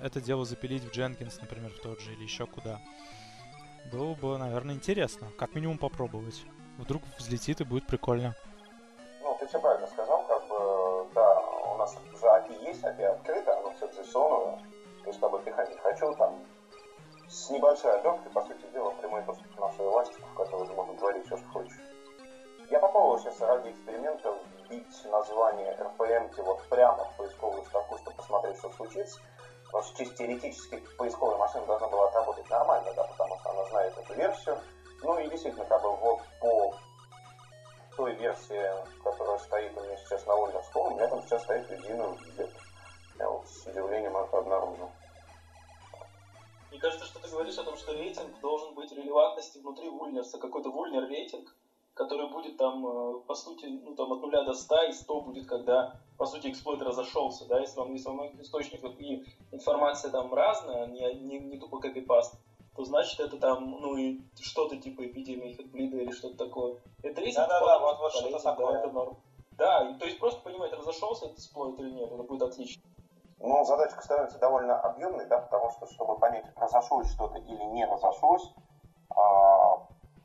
это 0.00 0.20
дело 0.20 0.44
запилить 0.44 0.84
в 0.84 0.96
Jenkins, 0.96 1.38
например, 1.40 1.70
в 1.70 1.80
тот 1.80 2.00
же 2.00 2.12
или 2.12 2.22
еще 2.22 2.46
куда. 2.46 2.80
Было 3.90 4.14
бы, 4.14 4.38
наверное, 4.38 4.74
интересно. 4.74 5.28
Как 5.38 5.54
минимум 5.54 5.78
попробовать. 5.78 6.44
Вдруг 6.78 7.02
взлетит 7.18 7.60
и 7.60 7.64
будет 7.64 7.86
прикольно. 7.86 8.34
Ну, 9.22 9.36
ты 9.40 9.46
все 9.46 9.60
правильно 9.60 9.86
сказал, 9.86 10.24
как 10.26 10.46
бы, 10.48 11.06
да, 11.14 11.40
у 11.40 11.76
нас 11.76 11.96
за 12.20 12.26
API 12.26 12.66
есть, 12.66 12.82
API 12.82 13.06
открыто, 13.06 13.58
оно 13.58 13.72
все 13.74 13.86
json 13.86 14.58
то 15.08 15.10
есть, 15.10 15.20
как 15.20 15.30
бы, 15.30 15.38
пихать 15.40 15.70
не 15.70 15.76
хочу, 15.78 16.14
там, 16.16 16.44
с 17.28 17.48
небольшой 17.48 17.98
отдохой, 17.98 18.30
по 18.30 18.42
сути 18.42 18.66
дела, 18.72 18.90
прямой 18.90 19.22
доступ 19.22 19.54
к 19.54 19.58
нашей 19.58 19.86
эластику, 19.86 20.26
в 20.26 20.34
которой 20.34 20.68
можно 20.74 20.94
творить 20.98 21.24
все, 21.24 21.36
что 21.38 21.48
хочешь. 21.48 21.78
Я 22.70 22.78
попробовал 22.78 23.18
сейчас 23.18 23.40
ради 23.40 23.70
эксперимента 23.70 24.36
вбить 24.66 25.04
название 25.06 25.74
RPM 25.78 26.30
вот 26.42 26.62
прямо 26.68 27.04
в 27.04 27.16
поисковую 27.16 27.64
строку, 27.64 27.96
чтобы 27.96 28.16
посмотреть, 28.16 28.58
что 28.58 28.70
случится. 28.72 29.18
Что 29.68 29.82
чисто 29.96 30.16
теоретически 30.16 30.76
поисковая 30.96 31.36
машина 31.36 31.66
должна 31.66 31.88
была 31.88 32.08
отработать 32.08 32.48
нормально, 32.48 32.92
да, 32.94 33.04
потому 33.04 33.38
что 33.38 33.50
она 33.50 33.64
знает 33.66 33.96
эту 33.96 34.14
версию. 34.14 34.58
Ну 35.02 35.18
и 35.18 35.28
действительно, 35.28 35.64
как 35.66 35.82
бы 35.82 35.94
вот 35.96 36.20
по 36.40 36.74
той 37.96 38.14
версии, 38.14 39.02
которая 39.02 39.38
стоит 39.38 39.76
у 39.76 39.80
меня 39.82 39.96
сейчас 39.96 40.24
на 40.26 40.30
Windows 40.30 40.64
у 40.74 40.90
меня 40.94 41.08
там 41.08 41.20
сейчас 41.22 41.42
стоит 41.42 41.68
единый 41.70 42.16
где 42.32 42.48
Я 43.18 43.28
вот 43.28 43.48
с 43.48 43.66
удивлением 43.66 44.16
это 44.16 44.38
обнаружил. 44.38 44.88
Мне 46.70 46.78
кажется, 46.78 47.06
что 47.06 47.18
ты 47.18 47.28
говоришь 47.28 47.58
о 47.58 47.64
том, 47.64 47.76
что 47.76 47.92
рейтинг 47.92 48.38
должен 48.40 48.74
быть 48.74 48.92
релевантности 48.92 49.58
внутри 49.58 49.88
вульнерса, 49.88 50.38
какой-то 50.38 50.70
вульнер 50.70 51.08
рейтинг, 51.08 51.52
который 51.98 52.30
будет 52.30 52.56
там, 52.56 52.86
э, 52.86 53.20
по 53.26 53.34
сути, 53.34 53.66
ну, 53.66 53.94
там, 53.96 54.12
от 54.12 54.20
0 54.20 54.44
до 54.44 54.54
100, 54.54 54.82
и 54.84 54.92
100 54.92 55.20
будет, 55.20 55.48
когда, 55.48 56.00
по 56.16 56.26
сути, 56.26 56.46
эксплойт 56.48 56.80
разошелся, 56.80 57.44
да, 57.46 57.58
если 57.58 57.76
вам, 57.80 57.92
если 57.92 58.08
вам 58.08 58.40
источников 58.40 58.98
и 59.00 59.24
информация 59.50 60.12
там 60.12 60.32
разная, 60.32 60.86
не, 60.86 61.12
не, 61.14 61.40
не 61.40 61.58
тупо 61.58 61.80
копипаст, 61.80 62.38
то 62.76 62.84
значит 62.84 63.18
это 63.18 63.36
там, 63.38 63.68
ну, 63.80 63.96
и 63.96 64.20
что-то 64.40 64.76
типа 64.76 65.06
эпидемии 65.06 65.54
хэтблида 65.54 65.96
или 65.96 66.12
что-то 66.12 66.36
такое. 66.36 66.76
Это 67.02 67.20
рейтинг, 67.20 67.48
Да-да-да, 67.48 67.80
вот, 67.80 67.98
вот 67.98 68.12
что-то 68.12 68.38
такое. 68.38 68.72
Да, 68.72 68.78
это 68.78 68.90
норм. 68.92 69.16
Да, 69.58 69.90
и, 69.90 69.98
то 69.98 70.06
есть 70.06 70.20
просто 70.20 70.40
понимать, 70.42 70.72
разошелся 70.72 71.26
этот 71.26 71.38
эксплойт 71.38 71.80
или 71.80 71.90
нет, 71.90 72.12
это 72.12 72.22
будет 72.22 72.42
отлично. 72.42 72.80
Ну, 73.40 73.64
задачка 73.64 74.00
становится 74.02 74.38
довольно 74.38 74.78
объемной, 74.80 75.26
да, 75.26 75.38
потому 75.38 75.72
что, 75.72 75.92
чтобы 75.92 76.16
понять, 76.16 76.46
разошлось 76.54 77.10
что-то 77.10 77.38
или 77.38 77.64
не 77.64 77.84
разошлось, 77.84 78.52
а, 79.10 79.77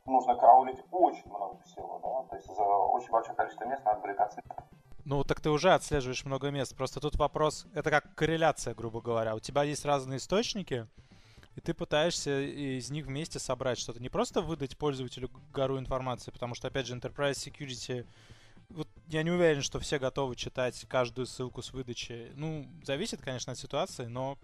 нужно 0.06 0.34
караулить 0.36 0.78
очень 0.90 1.26
много 1.26 1.58
всего, 1.64 2.00
да, 2.02 2.28
то 2.28 2.36
есть 2.36 2.46
за 2.46 2.62
очень 2.62 3.10
большое 3.10 3.36
количество 3.36 3.64
мест 3.64 3.84
надо 3.84 4.00
отслеживать. 4.22 4.64
Ну, 5.04 5.22
так 5.22 5.40
ты 5.40 5.50
уже 5.50 5.72
отслеживаешь 5.72 6.24
много 6.24 6.50
мест. 6.50 6.74
Просто 6.74 6.98
тут 6.98 7.16
вопрос, 7.16 7.66
это 7.74 7.90
как 7.90 8.14
корреляция, 8.14 8.74
грубо 8.74 9.02
говоря. 9.02 9.34
У 9.34 9.40
тебя 9.40 9.62
есть 9.62 9.84
разные 9.84 10.16
источники, 10.16 10.86
и 11.56 11.60
ты 11.60 11.74
пытаешься 11.74 12.40
из 12.40 12.90
них 12.90 13.06
вместе 13.06 13.38
собрать 13.38 13.78
что-то. 13.78 14.00
Не 14.00 14.08
просто 14.08 14.40
выдать 14.40 14.78
пользователю 14.78 15.30
гору 15.52 15.78
информации, 15.78 16.30
потому 16.30 16.54
что, 16.54 16.68
опять 16.68 16.86
же, 16.86 16.96
Enterprise 16.96 17.32
Security 17.32 18.06
вот 18.70 18.88
я 19.08 19.22
не 19.22 19.30
уверен, 19.30 19.62
что 19.62 19.78
все 19.78 19.98
готовы 19.98 20.36
читать 20.36 20.84
каждую 20.88 21.26
ссылку 21.26 21.62
с 21.62 21.72
выдачи. 21.72 22.32
Ну, 22.34 22.66
зависит, 22.82 23.20
конечно, 23.20 23.52
от 23.52 23.58
ситуации, 23.58 24.06
но 24.06 24.38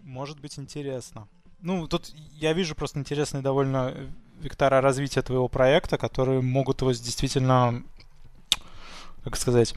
может 0.00 0.40
быть 0.40 0.58
интересно. 0.58 1.28
Ну, 1.60 1.88
тут 1.88 2.12
я 2.34 2.52
вижу 2.52 2.74
просто 2.74 2.98
интересные 2.98 3.42
довольно 3.42 3.94
вектора 4.40 4.80
развития 4.80 5.22
твоего 5.22 5.48
проекта, 5.48 5.98
которые 5.98 6.40
могут 6.40 6.80
его 6.80 6.92
действительно, 6.92 7.82
как 9.24 9.36
сказать, 9.36 9.74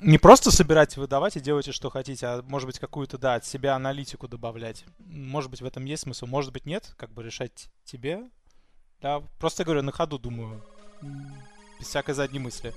не 0.00 0.18
просто 0.18 0.50
собирать 0.50 0.96
и 0.96 1.00
выдавать 1.00 1.36
и 1.36 1.40
делайте, 1.40 1.72
что 1.72 1.90
хотите, 1.90 2.26
а 2.26 2.42
может 2.42 2.66
быть 2.66 2.78
какую-то, 2.78 3.18
да, 3.18 3.34
от 3.34 3.44
себя 3.44 3.74
аналитику 3.74 4.28
добавлять. 4.28 4.84
Может 4.98 5.50
быть 5.50 5.60
в 5.60 5.66
этом 5.66 5.84
есть 5.84 6.04
смысл, 6.04 6.26
может 6.26 6.52
быть 6.52 6.66
нет, 6.66 6.94
как 6.96 7.10
бы 7.10 7.22
решать 7.22 7.68
тебе. 7.84 8.22
Да, 9.02 9.22
просто 9.38 9.64
говорю, 9.64 9.82
на 9.82 9.92
ходу 9.92 10.18
думаю 10.18 10.62
без 11.78 11.86
всякой 11.86 12.14
задней 12.14 12.38
мысли. 12.38 12.72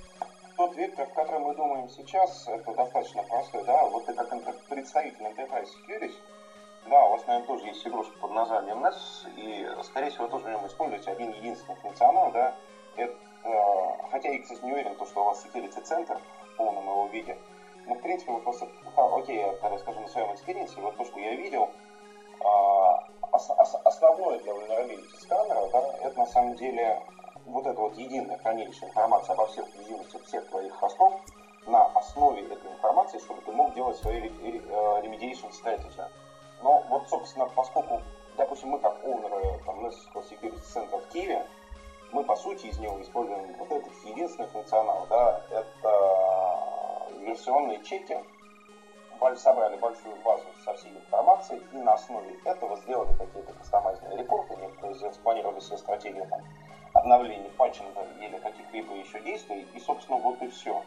Тот 0.56 0.76
вектор, 0.76 1.06
в 1.08 1.14
котором 1.14 1.42
мы 1.42 1.56
думаем 1.56 1.88
сейчас, 1.88 2.46
это 2.46 2.74
достаточно 2.74 3.22
простой, 3.22 3.64
да, 3.64 3.88
вот 3.88 4.06
ты 4.06 4.14
как 4.14 4.66
представитель 4.68 5.22
Enterprise 5.22 5.66
Security, 5.66 6.14
да, 6.86 7.04
у 7.04 7.10
вас, 7.10 7.26
наверное, 7.26 7.46
тоже 7.46 7.66
есть 7.66 7.86
игрушка 7.86 8.12
под 8.18 8.30
названием 8.32 8.84
Nessus, 8.84 8.94
и, 9.36 9.82
скорее 9.84 10.10
всего, 10.10 10.26
тоже 10.26 10.46
в 10.46 10.50
нем 10.50 10.66
используете 10.66 11.10
один 11.10 11.30
единственный 11.30 11.76
функционал, 11.76 12.30
да, 12.30 12.52
это, 12.96 13.14
хотя 14.10 14.30
я, 14.30 14.38
кстати, 14.40 14.64
не 14.64 14.72
уверен, 14.72 14.94
что 14.94 15.22
у 15.22 15.24
вас 15.24 15.44
Security 15.44 15.80
Center 15.82 16.18
в 16.52 16.56
полном 16.56 16.84
его 16.84 17.06
виде, 17.06 17.36
но, 17.86 17.94
в 17.94 18.00
принципе, 18.00 18.32
вот 18.32 18.42
просто, 18.42 18.68
окей, 18.96 19.38
я 19.38 19.54
расскажу 19.68 20.00
на 20.00 20.08
своем 20.08 20.32
experience 20.32 20.72
е, 20.72 20.80
вот 20.80 20.96
то, 20.96 21.04
что 21.04 21.18
я 21.18 21.34
видел, 21.34 21.68
а, 22.44 23.04
основное 23.84 24.38
для 24.38 24.52
vulnerability 24.52 25.20
сканера, 25.20 25.66
да, 25.72 25.94
это 26.02 26.18
на 26.18 26.26
самом 26.26 26.54
деле 26.56 27.00
вот 27.46 27.66
это 27.66 27.80
вот 27.80 27.96
единое 27.96 28.36
хранилище 28.38 28.86
информации 28.86 29.32
обо 29.32 29.46
всех 29.46 29.66
уязвимостях 29.76 30.22
всех 30.24 30.46
твоих 30.48 30.72
хостов 30.74 31.14
на 31.66 31.86
основе 31.86 32.42
этой 32.42 32.70
информации, 32.70 33.18
чтобы 33.18 33.40
ты 33.42 33.52
мог 33.52 33.72
делать 33.74 33.96
свои 33.98 34.28
remediation 34.28 35.50
strategy. 35.52 36.08
Но 36.62 36.84
вот, 36.88 37.08
собственно, 37.08 37.46
поскольку, 37.46 38.00
допустим, 38.36 38.70
мы 38.70 38.78
как 38.78 39.02
оунеры 39.04 39.60
там, 39.66 39.84
Nesco 39.84 40.22
Security 40.28 40.62
Center 40.62 40.98
в 40.98 41.12
Киеве, 41.12 41.44
мы, 42.12 42.24
по 42.24 42.36
сути, 42.36 42.66
из 42.66 42.78
него 42.78 43.00
используем 43.00 43.54
вот 43.58 43.70
этот 43.70 43.92
единственный 44.04 44.48
функционал, 44.48 45.06
да, 45.08 45.40
это 45.50 46.58
версионные 47.20 47.82
чеки, 47.82 48.18
собрали 49.36 49.76
большую 49.76 50.16
базу 50.16 50.44
со 50.64 50.74
всей 50.74 50.90
информацией 50.90 51.62
и 51.72 51.76
на 51.76 51.94
основе 51.94 52.36
этого 52.44 52.76
сделали 52.78 53.12
какие-то 53.16 53.52
кастомайзные 53.52 54.18
репорты, 54.18 54.56
некоторые 54.56 55.12
спланировали 55.12 55.60
себе 55.60 55.78
стратегию 55.78 56.26
там, 56.26 56.40
обновлений 56.92 57.50
патчинга 57.50 58.04
или 58.20 58.36
каких-либо 58.38 58.94
еще 58.94 59.20
действий, 59.20 59.66
и, 59.74 59.78
собственно, 59.78 60.18
вот 60.18 60.42
и 60.42 60.48
все. 60.48 60.82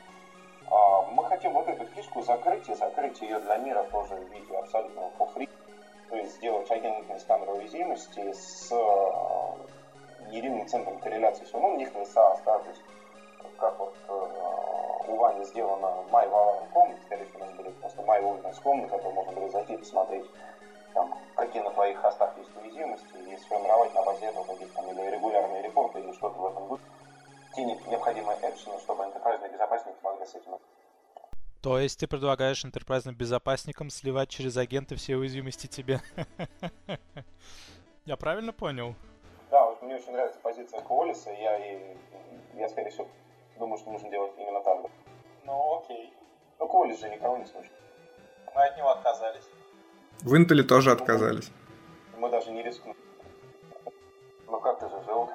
А, 0.69 1.03
мы 1.03 1.23
хотим 1.25 1.53
вот 1.53 1.67
эту 1.67 1.85
фишку 1.85 2.21
закрыть, 2.21 2.67
и 2.67 2.73
закрыть 2.73 3.21
ее 3.21 3.39
для 3.39 3.57
мира 3.57 3.83
тоже 3.91 4.15
в 4.15 4.29
виде 4.31 4.55
абсолютного 4.57 5.11
free, 5.33 5.49
то 6.15 6.19
есть 6.19 6.35
сделать 6.37 6.71
агентный 6.71 7.19
сканер 7.19 7.49
уязвимости 7.49 8.31
с 8.31 8.71
а, 8.71 9.57
единым 10.29 10.65
центром 10.65 10.97
корреляции 10.99 11.43
всего. 11.43 11.59
Ну, 11.59 11.73
у 11.73 11.75
них 11.75 11.93
не 11.93 12.03
SaaS, 12.03 12.39
да, 12.45 12.57
то 12.57 12.69
есть 12.69 12.81
как 13.57 13.77
вот 13.77 13.93
э, 14.07 15.07
у 15.07 15.15
Вани 15.17 15.43
сделано 15.43 16.05
My 16.09 16.25
комнат, 16.71 16.97
скорее 17.05 17.25
всего, 17.25 17.43
у 17.43 17.47
нас 17.47 17.55
были 17.57 17.69
просто 17.71 18.01
My 18.03 18.21
Wilderness 18.21 18.61
комнаты, 18.63 18.87
которые 18.87 19.13
можно 19.13 19.33
было 19.33 19.49
зайти 19.49 19.73
и 19.73 19.77
посмотреть 19.77 20.25
там, 20.93 21.13
какие 21.35 21.61
на 21.61 21.71
твоих 21.71 21.97
хостах 21.97 22.31
есть 22.37 22.55
уязвимости, 22.55 23.17
и 23.17 23.37
сформировать 23.37 23.93
на 23.93 24.01
базе 24.03 24.27
этого 24.27 24.45
какие-то 24.45 24.73
там 24.73 24.89
или 24.89 25.09
регулярные 25.09 25.63
репорты, 25.63 25.99
или 25.99 26.13
что-то 26.13 26.39
в 26.39 26.45
этом 26.45 26.69
духе. 26.69 26.83
Те 27.55 27.65
необходимые 27.65 28.37
экшены, 28.41 28.79
чтобы 28.79 29.03
enterprise 29.03 29.51
безопасники 29.51 29.97
могли 30.01 30.25
с 30.25 30.33
этим 30.33 30.55
то 31.65 31.79
есть 31.79 31.99
ты 31.99 32.05
предлагаешь 32.05 32.63
интерпрайзным 32.63 33.15
безопасникам 33.15 33.89
сливать 33.89 34.29
через 34.29 34.55
агенты 34.55 34.95
все 34.97 35.15
уязвимости 35.15 35.65
тебе? 35.65 35.99
Я 38.05 38.17
правильно 38.17 38.53
понял? 38.53 38.93
Да, 39.49 39.65
вот 39.65 39.81
мне 39.81 39.95
очень 39.95 40.11
нравится 40.11 40.39
позиция 40.43 40.79
Коалиса, 40.81 41.31
я, 41.31 41.57
и, 41.57 41.97
я 42.53 42.69
скорее 42.69 42.91
всего 42.91 43.07
думаю, 43.57 43.79
что 43.79 43.91
нужно 43.91 44.11
делать 44.11 44.33
именно 44.37 44.61
так. 44.61 44.91
Ну 45.43 45.79
окей. 45.79 46.13
Ну 46.59 46.67
Коалис 46.67 46.99
же 46.99 47.09
никого 47.09 47.37
не 47.37 47.45
слышит. 47.45 47.73
Мы 48.53 48.63
от 48.63 48.77
него 48.77 48.91
отказались. 48.91 49.49
В 50.21 50.37
Интеле 50.37 50.61
тоже 50.61 50.91
отказались. 50.91 51.49
Мы 52.15 52.29
даже 52.29 52.51
не 52.51 52.61
рискнули. 52.61 52.95
Ну 54.45 54.59
как 54.59 54.79
ты 54.79 54.87
же 54.87 55.03
жил? 55.03 55.31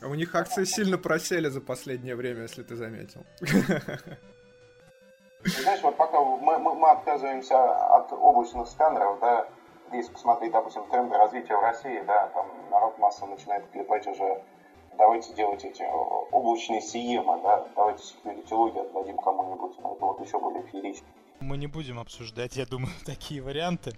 А 0.00 0.06
у 0.06 0.14
них 0.14 0.34
акции 0.34 0.64
сильно 0.64 0.96
просели 0.96 1.48
за 1.48 1.60
последнее 1.60 2.16
время, 2.16 2.44
если 2.44 2.62
ты 2.62 2.76
заметил. 2.76 3.26
Знаешь, 5.44 5.82
вот 5.82 5.96
пока 5.96 6.20
мы, 6.20 6.58
мы, 6.58 6.74
мы 6.74 6.90
отказываемся 6.90 7.56
от 7.96 8.12
облачных 8.12 8.68
сканеров, 8.68 9.20
да, 9.20 9.48
если 9.92 10.12
посмотреть, 10.12 10.52
допустим, 10.52 10.84
тренды 10.90 11.16
развития 11.16 11.56
в 11.56 11.60
России, 11.60 12.02
да, 12.06 12.28
там 12.28 12.46
народ 12.70 12.98
массово 12.98 13.30
начинает 13.30 13.70
клепать 13.70 14.06
уже, 14.06 14.42
давайте 14.96 15.32
делать 15.34 15.64
эти 15.64 15.84
облачные 16.32 16.80
сиемы, 16.80 17.40
да, 17.42 17.66
давайте 17.76 18.02
секьюрити-логи 18.02 18.78
отдадим 18.78 19.16
кому-нибудь, 19.16 19.78
это 19.78 20.04
вот 20.04 20.20
еще 20.26 20.40
более 20.40 20.62
феерично. 20.64 21.06
Мы 21.40 21.56
не 21.56 21.68
будем 21.68 21.98
обсуждать, 22.00 22.56
я 22.56 22.66
думаю, 22.66 22.92
такие 23.06 23.40
варианты. 23.40 23.92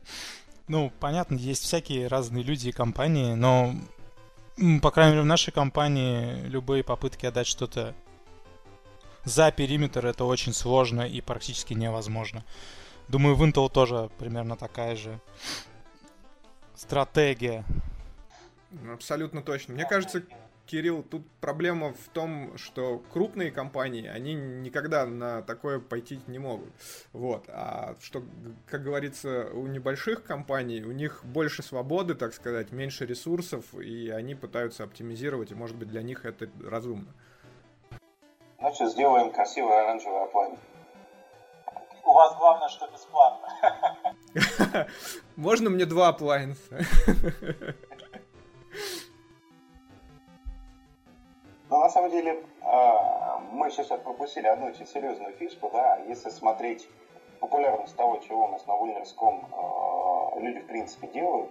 Ну, 0.68 0.92
понятно, 1.00 1.34
есть 1.36 1.64
всякие 1.64 2.06
разные 2.06 2.44
люди 2.44 2.68
и 2.68 2.72
компании, 2.72 3.34
но, 3.34 3.72
по 4.82 4.90
крайней 4.90 5.12
мере, 5.12 5.22
в 5.22 5.26
нашей 5.26 5.52
компании 5.52 6.42
любые 6.46 6.84
попытки 6.84 7.26
отдать 7.26 7.46
что-то 7.46 7.94
за 9.24 9.50
периметр 9.52 10.06
это 10.06 10.24
очень 10.24 10.52
сложно 10.52 11.02
и 11.02 11.20
практически 11.20 11.74
невозможно. 11.74 12.44
Думаю, 13.08 13.34
в 13.34 13.42
Intel 13.42 13.70
тоже 13.70 14.10
примерно 14.18 14.56
такая 14.56 14.96
же 14.96 15.20
стратегия. 16.74 17.64
Абсолютно 18.92 19.42
точно. 19.42 19.74
Мне 19.74 19.84
кажется, 19.84 20.22
Кирилл, 20.70 21.02
тут 21.02 21.28
проблема 21.40 21.92
в 21.92 22.08
том, 22.12 22.56
что 22.56 23.02
крупные 23.12 23.50
компании, 23.50 24.06
они 24.06 24.34
никогда 24.34 25.04
на 25.04 25.42
такое 25.42 25.80
пойти 25.80 26.20
не 26.28 26.38
могут. 26.38 26.68
Вот. 27.12 27.46
А 27.48 27.96
что, 28.00 28.22
как 28.66 28.84
говорится, 28.84 29.50
у 29.52 29.66
небольших 29.66 30.22
компаний, 30.22 30.84
у 30.84 30.92
них 30.92 31.24
больше 31.24 31.64
свободы, 31.64 32.14
так 32.14 32.32
сказать, 32.32 32.70
меньше 32.70 33.04
ресурсов, 33.04 33.74
и 33.74 34.10
они 34.10 34.36
пытаются 34.36 34.84
оптимизировать, 34.84 35.50
и, 35.50 35.56
может 35.56 35.76
быть, 35.76 35.88
для 35.88 36.02
них 36.02 36.24
это 36.24 36.48
разумно. 36.64 37.12
Значит, 38.60 38.90
сделаем 38.90 39.32
красивый 39.32 39.80
оранжевый 39.80 40.22
оплайн. 40.22 40.58
У 42.04 42.12
вас 42.12 42.36
главное, 42.36 42.68
что 42.68 42.86
бесплатно. 42.88 43.48
Можно 45.36 45.70
мне 45.70 45.86
два 45.86 46.08
аплайнса? 46.08 46.78
Ну, 51.70 51.78
на 51.78 51.88
самом 51.88 52.10
деле, 52.10 52.44
а, 52.62 53.38
мы 53.52 53.70
сейчас 53.70 53.86
пропустили 53.86 54.46
одну 54.46 54.66
очень 54.66 54.86
серьезную 54.86 55.32
фишку, 55.36 55.70
да, 55.72 55.96
если 56.08 56.28
смотреть 56.28 56.86
популярность 57.38 57.96
того, 57.96 58.18
чего 58.18 58.44
у 58.44 58.48
нас 58.48 58.66
на 58.66 58.74
Вульнерском 58.74 59.48
а, 59.52 60.38
люди, 60.38 60.58
в 60.60 60.66
принципе, 60.66 61.06
делают, 61.06 61.50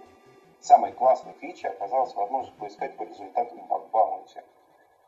самой 0.60 0.92
классной 0.92 1.32
фичей 1.40 1.70
оказалась 1.70 2.14
возможность 2.14 2.56
поискать 2.58 2.96
по 2.96 3.02
результатам 3.02 3.66
бакбаунти. 3.66 4.42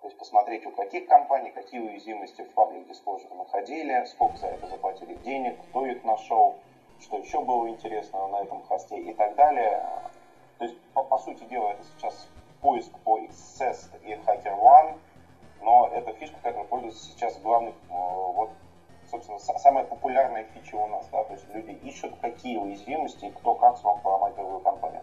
То 0.02 0.08
есть 0.08 0.18
посмотреть, 0.18 0.66
у 0.66 0.72
каких 0.72 1.06
компаний 1.06 1.52
какие 1.52 1.78
уязвимости 1.78 2.42
в 2.42 2.50
паблик 2.54 2.88
Disclosure 2.88 3.36
находили, 3.36 4.04
сколько 4.06 4.36
за 4.36 4.48
это 4.48 4.66
заплатили 4.66 5.14
денег, 5.14 5.56
кто 5.68 5.86
их 5.86 6.02
нашел, 6.02 6.56
что 7.00 7.18
еще 7.18 7.40
было 7.40 7.68
интересного 7.68 8.26
на 8.26 8.42
этом 8.42 8.62
хосте 8.64 8.98
и 8.98 9.14
так 9.14 9.36
далее. 9.36 9.80
То 10.58 10.64
есть, 10.64 10.76
по, 10.92 11.04
по 11.04 11.18
сути 11.18 11.44
дела, 11.44 11.70
это 11.70 11.84
сейчас 11.84 12.28
поиск 12.60 12.90
по 13.04 13.20
XS 13.20 14.02
и 14.02 14.14
HackerOne, 14.14 14.98
но 15.60 15.86
это 15.86 16.12
фишка, 16.14 16.36
которая 16.42 16.64
пользуется 16.64 17.04
сейчас 17.04 17.38
главных, 17.38 17.74
э, 17.74 17.92
вот, 17.92 18.50
собственно, 19.08 19.38
самая 19.38 19.84
популярная 19.84 20.42
фича 20.52 20.74
у 20.74 20.88
нас, 20.88 21.06
да, 21.12 21.22
то 21.22 21.32
есть 21.32 21.48
люди 21.54 21.78
ищут, 21.86 22.18
какие 22.20 22.56
уязвимости 22.56 23.26
и 23.26 23.30
кто 23.30 23.54
как 23.54 23.78
смог 23.78 24.02
поломать 24.02 24.34
другую 24.34 24.58
компанию 24.62 25.02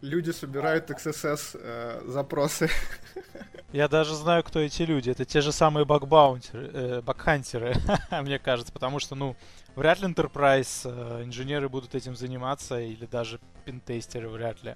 люди 0.00 0.30
собирают 0.30 0.90
XSS 0.90 1.60
э, 1.60 2.02
запросы. 2.06 2.70
Я 3.72 3.88
даже 3.88 4.14
знаю, 4.14 4.42
кто 4.44 4.60
эти 4.60 4.82
люди. 4.82 5.10
Это 5.10 5.24
те 5.24 5.40
же 5.40 5.52
самые 5.52 5.84
бакбаунтеры, 5.84 6.70
э, 6.72 7.02
мне 8.22 8.38
кажется, 8.38 8.72
потому 8.72 8.98
что, 8.98 9.14
ну, 9.14 9.36
вряд 9.76 10.00
ли 10.00 10.08
Enterprise 10.08 10.82
э, 10.84 11.24
инженеры 11.24 11.68
будут 11.68 11.94
этим 11.94 12.16
заниматься, 12.16 12.80
или 12.80 13.06
даже 13.06 13.40
пентестеры 13.64 14.28
вряд 14.28 14.62
ли. 14.62 14.74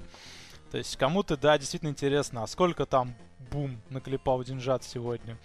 То 0.70 0.79
есть 0.79 0.97
кому-то, 0.97 1.37
да, 1.37 1.59
действительно 1.59 1.91
интересно, 1.91 2.43
а 2.43 2.47
сколько 2.47 2.87
там 2.87 3.14
бум 3.51 3.81
наклепал 3.91 4.43
деньжат 4.43 4.85
сегодня. 4.85 5.37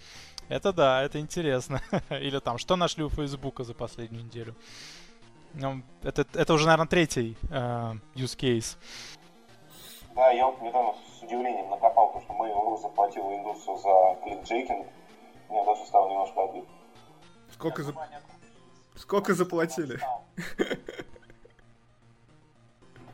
Это 0.48 0.72
да, 0.72 1.02
это 1.02 1.20
интересно. 1.20 1.82
Или 2.10 2.38
там, 2.38 2.58
что 2.58 2.76
нашли 2.76 3.04
у 3.04 3.10
Фейсбука 3.10 3.64
за 3.64 3.74
последнюю 3.74 4.24
неделю. 4.24 4.56
Ну, 5.54 5.82
это, 6.02 6.26
это 6.34 6.54
уже, 6.54 6.66
наверное, 6.66 6.86
третий 6.86 7.36
э, 7.50 7.94
use 8.14 8.36
case. 8.36 8.76
Да, 10.18 10.30
я 10.32 10.46
вот 10.46 10.60
недавно 10.60 10.94
с 11.16 11.22
удивлением 11.22 11.70
накопал, 11.70 12.08
потому 12.08 12.24
что 12.24 12.34
Mail.ru 12.34 12.76
заплатил 12.76 13.30
Индусу 13.30 13.76
за 13.76 14.16
кликджейкинг. 14.24 14.88
Мне 15.48 15.64
даже 15.64 15.86
стало 15.86 16.10
немножко 16.10 16.42
обидно. 16.42 16.68
Сколько, 17.52 17.84
за... 17.84 17.94
Сколько 18.96 19.34
заплатили? 19.34 20.00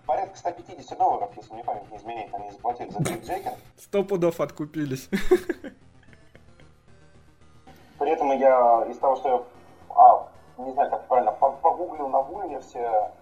Порядка 0.07 0.39
150 0.39 0.97
долларов, 0.97 1.31
если 1.37 1.53
мне 1.53 1.63
память 1.63 1.91
не 1.91 1.99
изменяет, 1.99 2.33
они 2.33 2.51
заплатили 2.51 2.89
за 2.89 3.05
кликджейкинг. 3.05 3.59
Сто 3.77 4.03
пудов 4.03 4.41
откупились. 4.41 5.11
При 7.99 8.11
этом 8.11 8.33
я 8.33 8.87
из 8.89 8.97
того, 8.97 9.17
что 9.17 9.29
я, 9.29 9.43
а, 9.95 10.27
не 10.57 10.73
знаю, 10.73 10.89
как 10.89 11.07
правильно, 11.07 11.33
погуглил 11.33 12.09
на 12.09 12.23
Вульне 12.23 12.61
все 12.61 13.13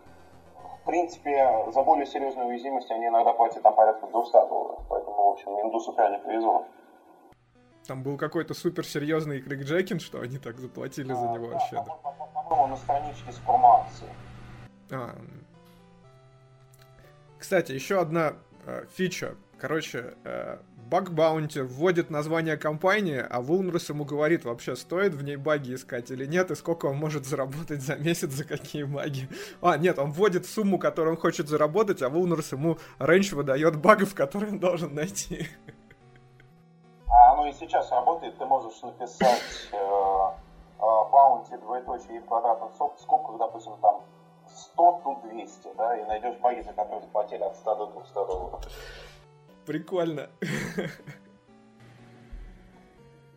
в 0.83 0.85
принципе, 0.85 1.49
за 1.73 1.83
более 1.83 2.07
серьезную 2.07 2.49
уязвимость 2.49 2.91
они 2.91 3.07
иногда 3.07 3.33
платят 3.33 3.63
там 3.63 3.75
порядка 3.75 4.07
200 4.07 4.33
долларов. 4.33 4.81
Поэтому, 4.89 5.15
в 5.15 5.33
общем, 5.33 5.51
индусу 5.63 5.95
реально 5.97 6.19
повезло. 6.19 6.67
Там 7.87 8.03
был 8.03 8.17
какой-то 8.17 8.55
суперсерьезный 8.55 9.41
кликджекин, 9.41 10.01
что 10.01 10.21
они 10.21 10.39
так 10.39 10.59
заплатили 10.59 11.13
а, 11.13 11.17
за 11.17 11.29
него 11.29 11.47
да, 11.47 11.53
вообще. 11.53 11.77
По-моему, 12.35 12.67
на 12.67 12.77
страничке 12.77 13.33
с 13.33 13.39
промо-акции. 13.39 14.09
А. 14.91 15.17
Кстати, 17.39 17.73
еще 17.73 18.01
одна 18.01 18.35
э, 18.67 18.85
фича. 18.93 19.37
Короче, 19.59 20.15
э, 20.25 20.59
bug 20.93 21.11
bounty 21.11 21.63
вводит 21.63 22.11
название 22.11 22.59
компании, 22.59 23.25
а 23.31 23.41
Vulners 23.41 23.89
ему 23.89 24.05
говорит, 24.05 24.45
вообще 24.45 24.77
стоит 24.77 25.15
в 25.15 25.25
ней 25.25 25.37
баги 25.37 25.75
искать 25.75 26.11
или 26.11 26.27
нет, 26.27 26.51
и 26.51 26.55
сколько 26.55 26.85
он 26.85 26.97
может 26.97 27.25
заработать 27.25 27.81
за 27.81 27.97
месяц, 27.97 28.31
за 28.33 28.45
какие 28.45 28.83
баги. 28.83 29.27
А, 29.63 29.79
нет, 29.79 29.99
он 29.99 30.13
вводит 30.13 30.45
сумму, 30.45 30.79
которую 30.79 31.15
он 31.15 31.21
хочет 31.21 31.49
заработать, 31.49 32.03
а 32.03 32.11
Vulners 32.11 32.53
ему 32.53 32.77
range 32.99 33.35
выдает 33.35 33.81
багов, 33.81 34.15
которые 34.15 34.53
он 34.53 34.59
должен 34.59 34.95
найти. 34.95 35.49
А 37.09 37.33
оно 37.33 37.47
и 37.47 37.53
сейчас 37.53 37.91
работает, 37.91 38.37
ты 38.37 38.45
можешь 38.45 38.83
написать 38.83 39.71
э, 39.73 39.77
э, 39.77 40.31
bounty 40.79 41.57
двоеточие 41.57 42.19
и 42.19 42.21
в 42.21 42.27
квадратных 42.27 42.71
скобках, 42.99 43.39
допустим, 43.39 43.73
там 43.81 44.03
100, 44.47 45.01
тут 45.05 45.23
200, 45.23 45.69
да, 45.79 45.97
и 45.97 46.05
найдешь 46.05 46.37
баги, 46.41 46.61
за 46.61 46.75
которые 46.75 47.01
заплатили 47.01 47.43
от 47.45 47.57
100 47.57 47.75
до 47.77 47.87
200 47.87 48.15
долларов. 48.15 48.61
Прикольно. 49.67 50.29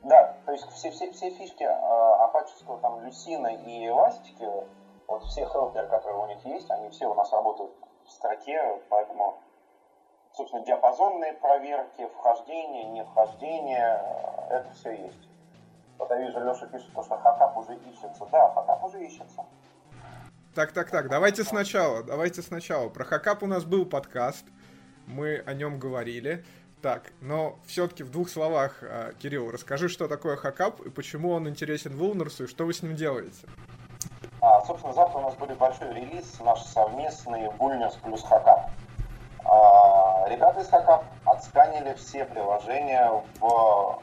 Да, 0.04 0.38
то 0.46 0.52
есть 0.52 0.70
все, 0.72 0.92
все, 0.92 1.12
все 1.12 1.32
фишки 1.32 1.64
э, 1.64 1.68
апачевского 1.68 2.80
там 2.80 3.04
Люсина 3.04 3.48
и 3.48 3.88
Эластики, 3.88 4.48
вот 5.08 5.24
все 5.24 5.46
хелперы, 5.48 5.88
которые 5.88 6.20
у 6.20 6.28
них 6.28 6.46
есть, 6.46 6.70
они 6.70 6.90
все 6.92 7.08
у 7.08 7.16
нас 7.16 7.32
работают 7.32 7.72
в 8.06 8.12
строке, 8.12 8.62
поэтому, 8.90 9.40
собственно, 10.32 10.64
диапазонные 10.64 11.34
проверки, 11.34 12.08
вхождение, 12.20 12.86
не 12.86 13.04
вхождение, 13.04 14.00
это 14.52 14.70
все 14.76 14.92
есть. 14.92 15.28
Вот 15.98 16.10
я 16.12 16.18
вижу, 16.18 16.40
Леша 16.40 16.68
пишет, 16.68 16.92
что 16.92 17.02
хакап 17.02 17.58
уже 17.58 17.76
ищется. 17.76 18.28
Да, 18.32 18.52
хакап 18.54 18.84
уже 18.84 19.04
ищется. 19.04 19.44
Так, 20.54 20.72
так, 20.72 20.92
так, 20.92 21.10
давайте 21.10 21.44
сначала, 21.44 22.04
давайте 22.04 22.42
сначала. 22.42 22.90
Про 22.90 23.06
хакап 23.06 23.44
у 23.44 23.48
нас 23.48 23.66
был 23.66 23.86
подкаст 23.86 24.46
мы 25.08 25.44
о 25.46 25.54
нем 25.54 25.80
говорили. 25.80 26.44
Так, 26.82 27.14
но 27.20 27.58
все-таки 27.66 28.04
в 28.04 28.12
двух 28.12 28.30
словах, 28.30 28.84
а, 28.84 29.14
Кирилл, 29.14 29.50
расскажи, 29.50 29.90
что 29.90 30.08
такое 30.08 30.36
хакап 30.36 30.82
и 30.82 30.90
почему 30.90 31.32
он 31.32 31.50
интересен 31.50 31.96
Вулнерсу 31.98 32.44
и 32.44 32.48
что 32.48 32.66
вы 32.66 32.74
с 32.74 32.84
ним 32.84 32.96
делаете. 32.96 33.48
А, 34.42 34.62
собственно, 34.66 34.94
завтра 34.94 35.18
у 35.18 35.22
нас 35.22 35.36
будет 35.36 35.58
большой 35.58 35.94
релиз, 35.94 36.40
наш 36.42 36.62
совместный 36.62 37.50
Вульнерс 37.58 37.96
плюс 37.96 38.22
хакап. 38.22 38.70
А, 39.44 40.30
ребята 40.30 40.62
из 40.62 40.68
хакап 40.68 41.06
отсканили 41.26 41.96
все 41.96 42.26
приложения 42.26 43.24
в, 43.40 44.02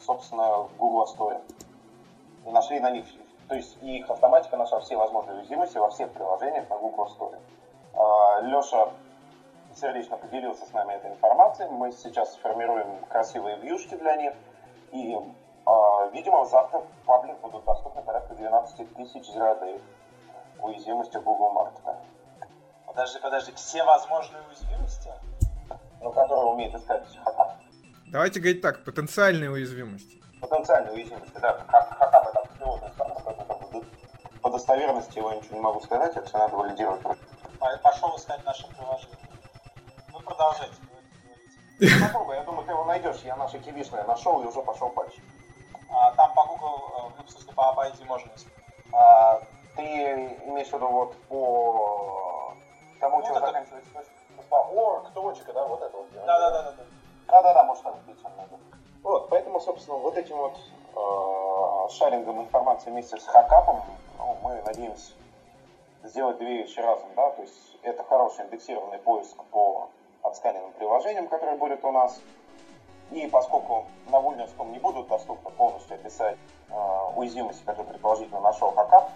собственно, 0.00 0.68
Google 0.78 1.06
Store 1.14 1.42
и 2.46 2.50
нашли 2.50 2.80
на 2.80 2.90
них, 2.90 3.04
то 3.48 3.54
есть 3.54 3.76
их 3.82 4.08
автоматика 4.08 4.56
нашла 4.56 4.80
все 4.80 4.96
возможные 4.96 5.38
уязвимости 5.38 5.76
во 5.76 5.90
всех 5.90 6.10
приложениях 6.12 6.68
на 6.70 6.78
Google 6.78 7.10
Store. 7.18 7.38
А, 7.92 8.40
Леша 8.40 8.88
сердечно 9.80 10.16
поделился 10.16 10.66
с 10.66 10.72
нами 10.72 10.92
этой 10.92 11.10
информацией. 11.10 11.68
Мы 11.70 11.92
сейчас 11.92 12.34
сформируем 12.34 13.04
красивые 13.06 13.56
вьюшки 13.58 13.96
для 13.96 14.16
них. 14.16 14.34
И, 14.92 15.14
э, 15.14 16.10
видимо, 16.12 16.44
завтра 16.44 16.80
в 16.80 17.06
паблик 17.06 17.38
будут 17.40 17.64
доступны 17.64 18.02
порядка 18.02 18.34
12 18.34 18.94
тысяч 18.94 19.26
зрядей. 19.32 19.80
уязвимости 20.62 21.16
Google 21.16 21.52
Market. 21.54 21.96
Подожди, 22.86 23.18
подожди, 23.20 23.52
все 23.52 23.82
возможные 23.82 24.42
уязвимости? 24.46 25.10
Ну, 26.02 26.12
которые 26.12 26.52
умеет 26.52 26.74
искать 26.74 27.02
хакап. 27.24 27.54
Давайте 28.08 28.40
говорить 28.40 28.60
так, 28.60 28.84
потенциальные 28.84 29.50
уязвимости. 29.50 30.20
Потенциальные 30.38 30.92
уязвимости, 30.92 31.38
да. 31.40 31.54
Как 31.66 31.88
хакап 31.96 32.26
это 32.28 32.40
абсолютно 32.40 32.86
это 32.86 33.84
по 34.42 34.50
достоверности 34.50 35.18
его 35.18 35.32
ничего 35.32 35.56
не 35.56 35.62
могу 35.62 35.80
сказать, 35.80 36.14
это 36.16 36.26
все 36.26 36.36
надо 36.36 36.56
валидировать. 36.56 37.00
Пошел 37.82 38.16
искать 38.16 38.44
наше 38.44 38.66
приложение. 38.68 38.99
Ну, 40.40 40.46
продолжайте. 40.48 40.74
Попробуй, 42.06 42.36
я 42.36 42.42
думаю, 42.44 42.64
ты 42.64 42.72
его 42.72 42.84
найдешь. 42.84 43.20
Я 43.24 43.36
наше 43.36 43.58
кивишное 43.58 44.04
нашел 44.04 44.40
и 44.42 44.46
уже 44.46 44.62
пошел 44.62 44.88
патч. 44.90 45.14
А, 45.90 46.12
там 46.12 46.32
по 46.34 46.44
Google, 46.44 47.12
ну, 47.18 47.24
в 47.24 47.30
смысле, 47.30 47.52
по 47.52 47.74
ID 47.86 48.06
можно. 48.06 48.30
А, 48.92 49.42
ты 49.76 49.82
имеешь 49.82 50.68
в 50.68 50.72
виду 50.72 50.88
вот 50.88 51.14
по 51.28 52.54
тому, 53.00 53.18
Ну, 53.18 53.24
что 53.24 53.34
это- 53.36 53.46
заканчивается 53.46 53.90
по 54.48 54.56
org, 54.72 55.12
точка, 55.12 55.52
да, 55.52 55.66
вот 55.66 55.82
это 55.82 55.96
вот. 55.96 56.10
Да-да-да. 56.12 56.74
Да-да-да, 57.28 57.64
может 57.64 57.82
там 57.84 57.94
быть 58.06 58.22
надо. 58.24 58.58
Вот, 59.02 59.28
поэтому, 59.28 59.60
собственно, 59.60 59.96
вот 59.98 60.16
этим 60.16 60.36
вот 60.36 60.56
э, 60.96 61.88
шарингом 61.92 62.40
информации 62.40 62.90
вместе 62.90 63.16
с 63.18 63.26
хакапом, 63.26 63.82
ну, 64.18 64.36
мы 64.42 64.60
надеемся 64.62 65.12
сделать 66.02 66.38
две 66.38 66.62
вещи 66.62 66.80
разом, 66.80 67.08
да, 67.14 67.30
то 67.30 67.42
есть 67.42 67.76
это 67.82 68.02
хороший 68.04 68.44
индексированный 68.46 68.98
поиск 68.98 69.36
по 69.50 69.88
отсканенным 70.22 70.72
приложениям, 70.72 71.28
которые 71.28 71.56
будет 71.56 71.84
у 71.84 71.92
нас, 71.92 72.20
и 73.10 73.26
поскольку 73.26 73.86
на 74.08 74.20
Вульнерском 74.20 74.72
не 74.72 74.78
будут 74.78 75.08
доступно 75.08 75.50
полностью 75.50 75.96
описать 75.96 76.36
э, 76.68 76.74
уязвимости, 77.16 77.62
которые 77.64 77.92
предположительно 77.92 78.40
нашел 78.40 78.70
хакап, 78.72 79.10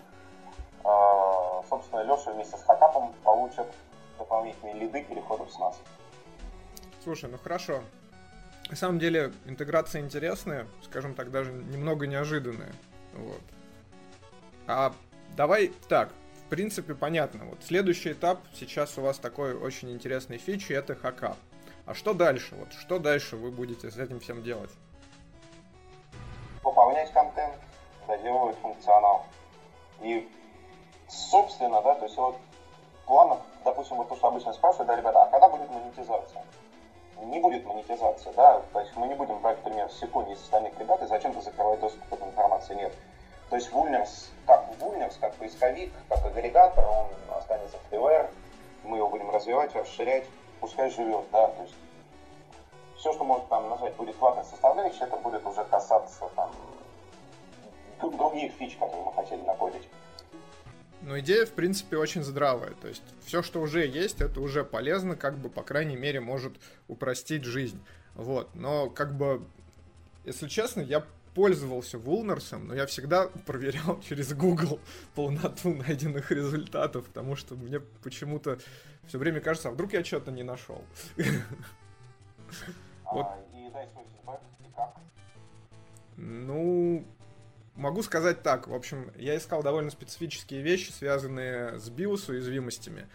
э, 0.85 1.69
собственно, 1.69 2.03
Леша 2.03 2.33
вместе 2.33 2.57
с 2.57 2.63
хакапом 2.63 3.15
получат 3.23 3.67
дополнительные 4.19 4.75
лиды 4.75 5.05
переходов 5.05 5.53
с 5.53 5.59
нас. 5.59 5.81
Слушай, 7.03 7.31
ну 7.31 7.39
хорошо. 7.39 7.81
На 8.71 8.77
самом 8.77 8.99
деле 8.99 9.33
интеграция 9.45 10.01
интересная, 10.01 10.67
скажем 10.83 11.15
так, 11.15 11.31
даже 11.31 11.53
немного 11.53 12.07
неожиданная. 12.07 12.73
Вот. 13.13 13.41
А 14.67 14.93
давай 15.37 15.69
так, 15.89 16.09
в 16.47 16.51
принципе, 16.51 16.95
понятно. 16.95 17.45
Вот 17.47 17.63
следующий 17.63 18.13
этап 18.13 18.41
сейчас 18.55 18.97
у 18.99 19.03
вас 19.03 19.19
такой 19.19 19.55
очень 19.55 19.91
интересный 19.93 20.39
фичи, 20.39 20.73
это 20.73 20.95
хакап. 20.95 21.37
А 21.87 21.95
что 21.95 22.15
дальше? 22.15 22.55
Вот 22.55 22.73
что 22.73 22.99
дальше 22.99 23.37
вы 23.37 23.51
будете 23.51 23.91
с 23.91 23.99
этим 23.99 24.21
всем 24.21 24.43
делать? 24.43 24.71
пополнять 26.65 27.13
контент, 27.13 27.55
доделывать 28.09 28.57
функционал. 28.59 29.27
И, 30.01 30.29
собственно, 31.09 31.81
да, 31.83 31.95
то 31.95 32.05
есть 32.07 32.17
вот 32.17 32.37
планов, 33.07 33.39
допустим, 33.65 33.99
вот 33.99 34.09
то, 34.09 34.17
что 34.17 34.29
обычно 34.29 34.53
спрашивают, 34.53 34.89
да, 34.89 34.97
ребята, 34.97 35.23
а 35.23 35.27
когда 35.27 35.49
будет 35.49 35.71
монетизация? 35.71 36.43
Не 37.23 37.39
будет 37.39 37.65
монетизации, 37.65 38.33
да, 38.35 38.61
то 38.73 38.81
есть 38.81 38.97
мы 38.97 39.07
не 39.07 39.15
будем 39.15 39.39
брать 39.41 39.63
пример 39.63 39.89
с 39.89 40.01
секунды 40.01 40.33
из 40.33 40.41
остальных 40.41 40.77
ребят, 40.79 41.01
и 41.03 41.07
зачем-то 41.07 41.41
закрывать 41.41 41.81
доступ 41.81 42.03
к 42.09 42.13
этой 42.13 42.27
информации 42.27 42.75
нет. 42.75 42.93
То 43.55 43.59
есть 43.59 43.71
Вульнерс, 43.71 44.31
как 44.49 44.69
Вульнерс, 44.81 45.17
как 45.21 45.33
поисковик, 45.37 45.93
как 46.09 46.27
агрегатор, 46.27 46.85
он 46.85 47.07
останется 47.39 47.77
в 47.77 47.89
ТВР, 47.89 48.29
мы 48.83 48.97
его 48.97 49.09
будем 49.09 49.31
развивать, 49.31 49.73
расширять, 49.77 50.27
пускай 50.59 50.91
живет, 50.91 51.25
да, 51.31 51.47
то 51.47 51.63
есть 51.63 51.75
все, 52.97 53.13
что 53.13 53.23
может 53.23 53.49
там 53.49 53.71
нажать, 53.71 53.95
будет 53.95 54.17
платной 54.17 54.45
составляющей, 54.45 55.05
это 55.05 55.17
будет 55.19 55.47
уже 55.47 55.65
касаться 55.67 56.29
там 56.35 56.51
других 58.19 58.55
фич, 58.55 58.75
которые 58.75 59.05
мы 59.05 59.13
хотели 59.15 59.43
накодить. 59.43 59.89
Но 61.03 61.17
идея, 61.21 61.47
в 61.47 61.53
принципе, 61.53 61.97
очень 61.97 62.25
здравая. 62.25 62.73
То 62.83 62.89
есть 62.89 63.05
все, 63.25 63.41
что 63.45 63.61
уже 63.61 63.87
есть, 63.87 64.21
это 64.21 64.41
уже 64.41 64.65
полезно, 64.65 65.15
как 65.15 65.39
бы, 65.39 65.49
по 65.49 65.63
крайней 65.63 65.97
мере, 65.97 66.19
может 66.19 66.55
упростить 66.89 67.45
жизнь. 67.45 67.81
Вот. 68.17 68.53
Но, 68.55 68.91
как 68.91 69.17
бы, 69.17 69.45
если 70.25 70.49
честно, 70.49 70.81
я 70.81 71.05
пользовался 71.35 71.99
Вулнерсом, 71.99 72.69
но 72.69 72.75
я 72.75 72.87
всегда 72.87 73.29
проверял 73.47 74.01
через 74.09 74.33
Google 74.33 74.81
полноту 75.15 75.75
найденных 75.75 76.31
результатов, 76.31 77.07
потому 77.07 77.37
что 77.37 77.55
мне 77.57 77.81
почему-то 77.81 78.59
все 79.07 79.19
время 79.19 79.41
кажется, 79.41 79.69
а 79.69 79.73
вдруг 79.73 79.93
я 79.93 80.05
что-то 80.05 80.31
не 80.31 80.43
нашел. 80.43 80.85
Вот. 83.13 83.27
А, 83.27 83.39
и 83.53 83.71
дай 83.71 83.87
свой 83.89 84.05
фидбэк, 84.05 84.41
и 84.61 84.73
как. 84.75 84.97
Ну, 86.17 87.05
могу 87.75 88.03
сказать 88.03 88.43
так. 88.43 88.67
В 88.67 88.75
общем, 88.75 89.13
я 89.17 89.37
искал 89.37 89.63
довольно 89.63 89.91
специфические 89.91 90.63
вещи, 90.63 90.91
связанные 90.91 91.79
с 91.79 91.91
BIOS 91.91 92.31
уязвимостями 92.31 93.07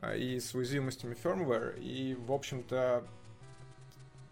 а, 0.00 0.14
и 0.14 0.38
с 0.38 0.54
уязвимостями 0.54 1.16
firmware. 1.22 1.78
И, 1.80 2.14
в 2.14 2.32
общем-то, 2.32 3.04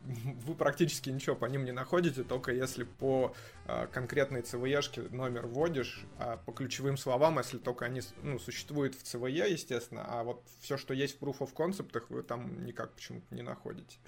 вы 0.46 0.54
практически 0.54 1.10
ничего 1.10 1.36
по 1.36 1.46
ним 1.46 1.64
не 1.64 1.72
находите, 1.72 2.22
только 2.22 2.52
если 2.52 2.84
по 2.84 3.34
а, 3.66 3.86
конкретной 3.86 4.40
CVE-шке 4.40 5.14
номер 5.14 5.46
вводишь, 5.46 6.04
а 6.18 6.38
по 6.38 6.52
ключевым 6.52 6.96
словам, 6.96 7.38
если 7.38 7.58
только 7.58 7.84
они 7.84 8.00
ну, 8.22 8.38
существуют 8.38 8.94
в 8.94 9.02
CVE, 9.02 9.50
естественно, 9.50 10.04
а 10.06 10.22
вот 10.24 10.42
все, 10.60 10.76
что 10.76 10.94
есть 10.94 11.18
в 11.18 11.22
Proof 11.22 11.38
of 11.38 11.54
Concept, 11.54 12.04
вы 12.08 12.22
там 12.22 12.64
никак 12.64 12.92
почему-то 12.92 13.34
не 13.34 13.42
находите. 13.42 13.98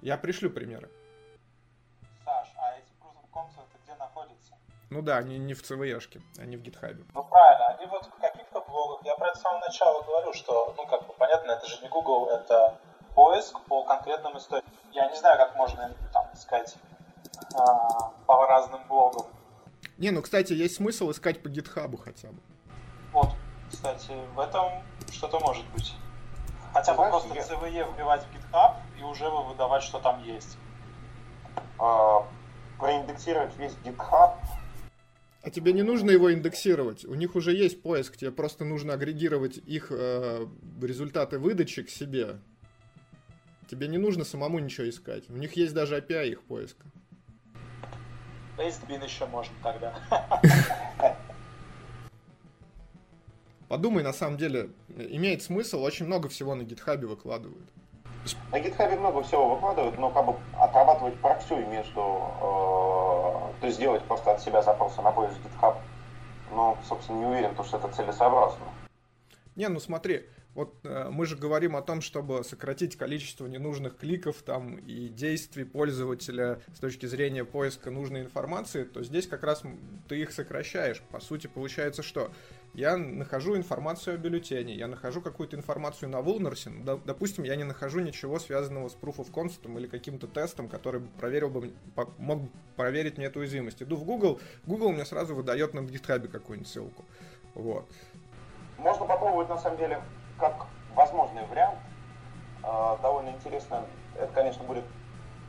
Я 0.00 0.16
пришлю 0.16 0.50
примеры. 0.50 0.88
Саш, 2.24 2.48
а 2.56 2.76
эти 2.76 2.90
Proof 3.00 3.14
of 3.22 3.30
Concept 3.32 3.68
где 3.84 3.94
находятся? 3.96 4.54
Ну 4.90 5.02
да, 5.02 5.18
они 5.18 5.38
не 5.38 5.54
в 5.54 5.62
CVE-шке, 5.62 6.22
они 6.38 6.56
в 6.56 6.62
GitHub. 6.62 7.04
Ну 7.14 7.24
правильно, 7.24 7.66
они 7.68 7.86
вот 7.86 8.06
в 8.06 8.20
каких-то 8.20 8.60
блогах, 8.60 9.04
я 9.04 9.14
про 9.16 9.28
это 9.28 9.38
с 9.38 9.42
самого 9.42 9.60
начала 9.60 10.02
говорю, 10.02 10.32
что, 10.32 10.74
ну 10.76 10.86
как 10.86 11.06
бы 11.06 11.12
понятно, 11.14 11.52
это 11.52 11.66
же 11.66 11.80
не 11.82 11.88
Google, 11.88 12.28
это 12.30 12.78
поиск 13.14 13.60
по 13.66 13.82
конкретным 13.84 14.38
историям. 14.38 14.64
Я 14.92 15.08
не 15.10 15.16
знаю, 15.16 15.36
как 15.38 15.56
можно 15.56 15.94
там 16.12 16.26
искать 16.34 16.76
а, 17.54 18.10
по 18.26 18.46
разным 18.46 18.80
блогам. 18.88 19.26
Не, 19.98 20.10
ну, 20.10 20.22
кстати, 20.22 20.52
есть 20.52 20.76
смысл 20.76 21.10
искать 21.10 21.42
по 21.42 21.48
гитхабу 21.48 21.96
хотя 21.96 22.28
бы. 22.28 22.38
Вот, 23.12 23.30
кстати, 23.70 24.12
в 24.34 24.40
этом 24.40 24.82
что-то 25.10 25.40
может 25.40 25.66
быть. 25.70 25.94
Хотя 26.72 26.94
бы 26.94 27.08
просто 27.08 27.34
я- 27.34 27.42
CVE 27.42 27.92
вбивать 27.92 28.22
в 28.22 28.34
GitHub 28.34 28.76
и 28.98 29.02
уже 29.02 29.28
вы 29.28 29.44
выдавать, 29.44 29.82
что 29.82 29.98
там 29.98 30.22
есть. 30.22 30.56
А, 31.78 32.26
проиндексировать 32.78 33.56
весь 33.56 33.72
GitHub, 33.84 34.34
А 35.42 35.50
тебе 35.50 35.72
не 35.72 35.82
нужно 35.82 36.10
его 36.10 36.32
индексировать. 36.32 37.04
У 37.04 37.14
них 37.14 37.34
уже 37.36 37.52
есть 37.54 37.82
поиск, 37.82 38.16
тебе 38.16 38.32
просто 38.32 38.64
нужно 38.64 38.94
агрегировать 38.94 39.56
их 39.56 39.86
э, 39.90 40.46
результаты 40.82 41.38
выдачи 41.38 41.84
к 41.84 41.90
себе. 41.90 42.40
Тебе 43.68 43.86
не 43.86 43.98
нужно 43.98 44.24
самому 44.24 44.58
ничего 44.58 44.88
искать. 44.88 45.28
У 45.28 45.36
них 45.36 45.52
есть 45.54 45.74
даже 45.74 45.98
API 45.98 46.28
их 46.30 46.42
поиска. 46.42 46.86
Pastebin 48.56 49.04
еще 49.04 49.26
можно 49.26 49.54
тогда. 49.62 49.94
Подумай, 53.68 54.02
на 54.02 54.14
самом 54.14 54.38
деле, 54.38 54.70
имеет 54.96 55.42
смысл, 55.42 55.82
очень 55.82 56.06
много 56.06 56.30
всего 56.30 56.54
на 56.54 56.62
гитхабе 56.62 57.06
выкладывают. 57.06 57.68
На 58.50 58.58
GitHub 58.58 58.98
много 58.98 59.22
всего 59.22 59.54
выкладывают, 59.54 59.98
но 59.98 60.10
как 60.10 60.26
бы 60.26 60.36
отрабатывать 60.58 61.14
проксюй 61.20 61.64
между, 61.66 62.00
э, 62.00 63.60
то 63.60 63.66
есть 63.66 63.76
сделать 63.76 64.02
просто 64.04 64.32
от 64.32 64.40
себя 64.42 64.62
запросы 64.62 65.00
на 65.02 65.12
поиск 65.12 65.36
GitHub, 65.36 65.76
ну, 66.50 66.76
собственно, 66.86 67.18
не 67.18 67.26
уверен, 67.26 67.54
то, 67.54 67.62
что 67.62 67.76
это 67.76 67.88
целесообразно. 67.88 68.64
Не, 69.54 69.68
ну 69.68 69.80
смотри, 69.80 70.26
вот 70.58 70.74
э, 70.82 71.08
мы 71.12 71.24
же 71.24 71.36
говорим 71.36 71.76
о 71.76 71.82
том, 71.82 72.00
чтобы 72.00 72.42
сократить 72.42 72.96
количество 72.96 73.46
ненужных 73.46 73.96
кликов 73.96 74.42
там 74.42 74.74
и 74.78 75.06
действий 75.06 75.62
пользователя 75.62 76.60
с 76.74 76.80
точки 76.80 77.06
зрения 77.06 77.44
поиска 77.44 77.92
нужной 77.92 78.22
информации, 78.22 78.82
то 78.82 79.04
здесь 79.04 79.28
как 79.28 79.44
раз 79.44 79.62
ты 80.08 80.20
их 80.20 80.32
сокращаешь. 80.32 81.00
По 81.12 81.20
сути, 81.20 81.46
получается, 81.46 82.02
что 82.02 82.32
я 82.74 82.96
нахожу 82.96 83.56
информацию 83.56 84.14
о 84.14 84.18
бюллетене, 84.18 84.74
я 84.74 84.88
нахожу 84.88 85.20
какую-то 85.20 85.54
информацию 85.54 86.08
на 86.08 86.22
Вулнерсе, 86.22 86.72
допустим, 87.04 87.44
я 87.44 87.54
не 87.54 87.62
нахожу 87.62 88.00
ничего 88.00 88.40
связанного 88.40 88.88
с 88.88 88.96
Proof 89.00 89.18
of 89.18 89.30
Concept 89.32 89.72
или 89.78 89.86
каким-то 89.86 90.26
тестом, 90.26 90.68
который 90.68 91.02
проверил 91.20 91.50
бы, 91.50 91.72
мог 92.18 92.42
проверить 92.74 93.16
мне 93.16 93.26
эту 93.26 93.38
уязвимость. 93.38 93.80
Иду 93.80 93.94
в 93.94 94.02
Google, 94.02 94.40
Google 94.66 94.90
мне 94.90 95.04
сразу 95.04 95.36
выдает 95.36 95.72
на 95.72 95.80
GitHub 95.80 96.26
какую-нибудь 96.26 96.68
ссылку. 96.68 97.04
Вот. 97.54 97.86
Можно 98.76 99.06
попробовать, 99.06 99.48
на 99.48 99.58
самом 99.58 99.78
деле, 99.78 100.02
как 100.38 100.66
возможный 100.94 101.44
вариант. 101.46 101.78
Э, 102.62 102.96
довольно 103.02 103.30
интересно. 103.30 103.84
Это, 104.16 104.32
конечно, 104.32 104.64
будет 104.64 104.84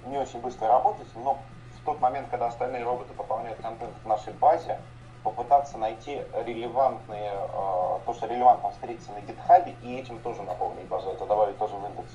не 0.06 0.18
очень 0.18 0.40
быстро 0.40 0.68
работать, 0.68 1.08
но 1.16 1.40
в 1.80 1.86
тот 1.86 2.00
момент, 2.00 2.30
когда 2.30 2.48
остальные 2.48 2.84
роботы 2.84 3.14
пополняют 3.14 3.60
контент 3.62 3.94
в 4.04 4.08
нашей 4.08 4.34
базе, 4.34 4.80
попытаться 5.24 5.78
найти 5.78 6.22
релевантные, 6.46 7.32
э, 7.34 8.00
то, 8.06 8.14
что 8.14 8.28
релевантно 8.28 8.72
встретиться 8.72 9.12
на 9.12 9.20
GitHub, 9.20 9.76
и 9.84 9.96
этим 9.98 10.20
тоже 10.20 10.44
наполнить 10.44 10.88
базу. 10.88 11.10
Это 11.12 11.26
добавить 11.26 11.58
тоже 11.58 11.76
в 11.76 11.86
индекс. 11.86 12.14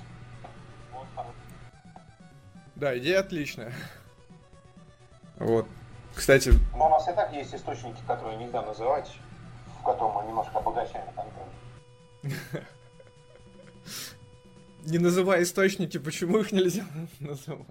Да, 2.77 2.97
идея 2.99 3.21
отличная. 3.21 3.73
Вот. 5.37 5.67
Кстати, 6.15 6.53
Но 6.77 6.87
у 6.87 6.91
нас 6.91 7.09
и 7.09 7.13
так 7.13 7.33
есть 7.33 7.55
источники, 7.55 8.01
которые 8.07 8.37
нельзя 8.37 8.63
называть 8.63 9.11
в 9.85 9.87
котором 9.87 10.15
мы 10.15 10.25
немножко 10.25 10.59
обогащаем 10.59 11.05
контент. 11.15 11.53
Не 14.85 14.99
называй 14.99 15.43
источники, 15.43 15.99
почему 15.99 16.39
их 16.39 16.53
нельзя 16.53 16.85
называть? 17.21 17.67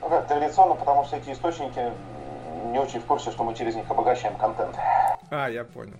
Ну 0.00 0.24
традиционно, 0.26 0.74
потому 0.74 1.04
что 1.04 1.16
эти 1.16 1.30
источники 1.30 1.92
не 2.72 2.78
очень 2.78 3.00
в 3.00 3.04
курсе, 3.04 3.30
что 3.30 3.44
мы 3.44 3.54
через 3.54 3.74
них 3.74 3.90
обогащаем 3.90 4.36
контент. 4.36 4.76
А, 5.30 5.48
я 5.48 5.64
понял. 5.64 5.96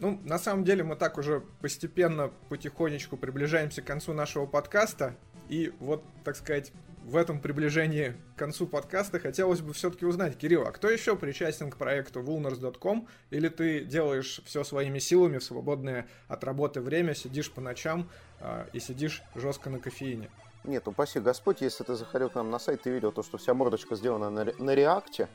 Ну, 0.00 0.18
на 0.24 0.38
самом 0.38 0.64
деле 0.64 0.82
мы 0.82 0.96
так 0.96 1.18
уже 1.18 1.40
постепенно, 1.60 2.32
потихонечку 2.48 3.16
приближаемся 3.16 3.82
к 3.82 3.84
концу 3.84 4.12
нашего 4.12 4.46
подкаста. 4.46 5.14
И 5.48 5.72
вот, 5.78 6.02
так 6.24 6.34
сказать, 6.36 6.72
в 7.04 7.16
этом 7.16 7.40
приближении 7.40 8.14
к 8.34 8.38
концу 8.38 8.66
подкаста 8.66 9.18
хотелось 9.18 9.60
бы 9.60 9.72
все-таки 9.72 10.06
узнать, 10.06 10.38
Кирилл, 10.38 10.66
а 10.66 10.72
кто 10.72 10.88
еще 10.88 11.16
причастен 11.16 11.70
к 11.70 11.76
проекту 11.76 12.20
Woolners.com? 12.20 13.08
Или 13.30 13.48
ты 13.48 13.84
делаешь 13.84 14.40
все 14.44 14.64
своими 14.64 14.98
силами 14.98 15.38
в 15.38 15.44
свободное 15.44 16.08
от 16.28 16.44
работы 16.44 16.80
время, 16.80 17.14
сидишь 17.14 17.50
по 17.50 17.60
ночам 17.60 18.08
э, 18.40 18.66
и 18.72 18.80
сидишь 18.80 19.22
жестко 19.34 19.70
на 19.70 19.78
кофеине? 19.78 20.30
Нет, 20.64 20.86
упаси 20.86 21.18
Господь, 21.18 21.60
если 21.60 21.82
ты 21.82 21.94
заходил 21.96 22.30
к 22.30 22.36
нам 22.36 22.50
на 22.50 22.58
сайт, 22.58 22.82
ты 22.82 22.90
видел 22.90 23.10
то, 23.10 23.22
что 23.22 23.36
вся 23.36 23.52
мордочка 23.52 23.96
сделана 23.96 24.30
на, 24.30 24.44
на 24.44 24.74
реакте. 24.74 25.28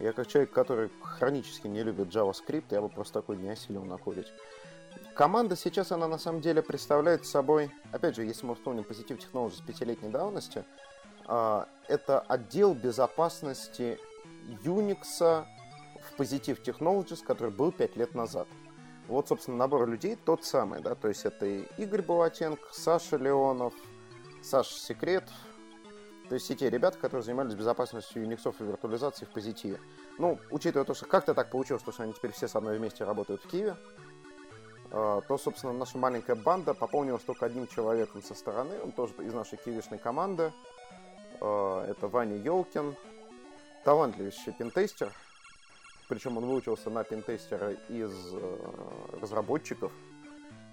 Я 0.00 0.12
как 0.12 0.26
человек, 0.26 0.50
который 0.50 0.90
хронически 1.00 1.68
не 1.68 1.84
любит 1.84 2.08
JavaScript, 2.08 2.64
я 2.70 2.80
бы 2.80 2.88
просто 2.88 3.20
такой 3.20 3.36
не 3.36 3.50
осилил 3.50 3.84
накодить. 3.84 4.32
Команда 5.14 5.54
сейчас, 5.54 5.92
она 5.92 6.08
на 6.08 6.18
самом 6.18 6.40
деле 6.40 6.60
представляет 6.60 7.24
собой, 7.24 7.70
опять 7.92 8.16
же, 8.16 8.24
если 8.24 8.46
мы 8.46 8.56
вспомним 8.56 8.82
Positive 8.82 9.20
Technologies 9.20 9.64
пятилетней 9.64 10.10
давности, 10.10 10.64
это 11.26 12.20
отдел 12.28 12.74
безопасности 12.74 13.98
Unix 14.64 15.04
в 15.18 16.20
Positive 16.20 16.62
Technologies, 16.62 17.24
который 17.24 17.50
был 17.50 17.72
5 17.72 17.96
лет 17.96 18.14
назад. 18.14 18.46
Вот, 19.08 19.28
собственно, 19.28 19.58
набор 19.58 19.86
людей 19.86 20.16
тот 20.16 20.44
самый, 20.44 20.80
да, 20.80 20.94
то 20.94 21.08
есть 21.08 21.26
это 21.26 21.44
и 21.44 21.64
Игорь 21.76 22.02
Балатенко, 22.02 22.66
Саша 22.72 23.16
Леонов, 23.16 23.74
Саша 24.42 24.74
Секрет, 24.74 25.24
то 26.28 26.34
есть 26.34 26.46
все 26.46 26.54
те 26.54 26.70
ребята, 26.70 26.98
которые 26.98 27.22
занимались 27.22 27.54
безопасностью 27.54 28.24
Unix 28.24 28.54
и 28.58 28.64
виртуализацией 28.64 29.28
в 29.28 29.32
позитиве. 29.32 29.78
Ну, 30.18 30.38
учитывая 30.50 30.86
то, 30.86 30.94
что 30.94 31.04
как-то 31.04 31.34
так 31.34 31.50
получилось, 31.50 31.82
что 31.82 32.02
они 32.02 32.14
теперь 32.14 32.32
все 32.32 32.48
со 32.48 32.60
мной 32.60 32.78
вместе 32.78 33.04
работают 33.04 33.42
в 33.42 33.48
Киеве, 33.48 33.76
а, 34.90 35.20
то, 35.20 35.36
собственно, 35.36 35.74
наша 35.74 35.98
маленькая 35.98 36.34
банда 36.34 36.72
пополнилась 36.72 37.22
только 37.24 37.44
одним 37.44 37.66
человеком 37.66 38.22
со 38.22 38.34
стороны, 38.34 38.74
он 38.82 38.92
тоже 38.92 39.12
из 39.18 39.34
нашей 39.34 39.58
киевишной 39.58 39.98
команды, 39.98 40.44
а, 40.44 40.52
это 41.40 42.08
Ваня 42.08 42.36
Елкин, 42.36 42.96
талантливейший 43.84 44.52
пентестер, 44.52 45.12
причем 46.08 46.36
он 46.36 46.46
выучился 46.46 46.90
на 46.90 47.02
пентестера 47.04 47.72
из 47.88 48.12
э, 48.32 48.56
разработчиков, 49.20 49.92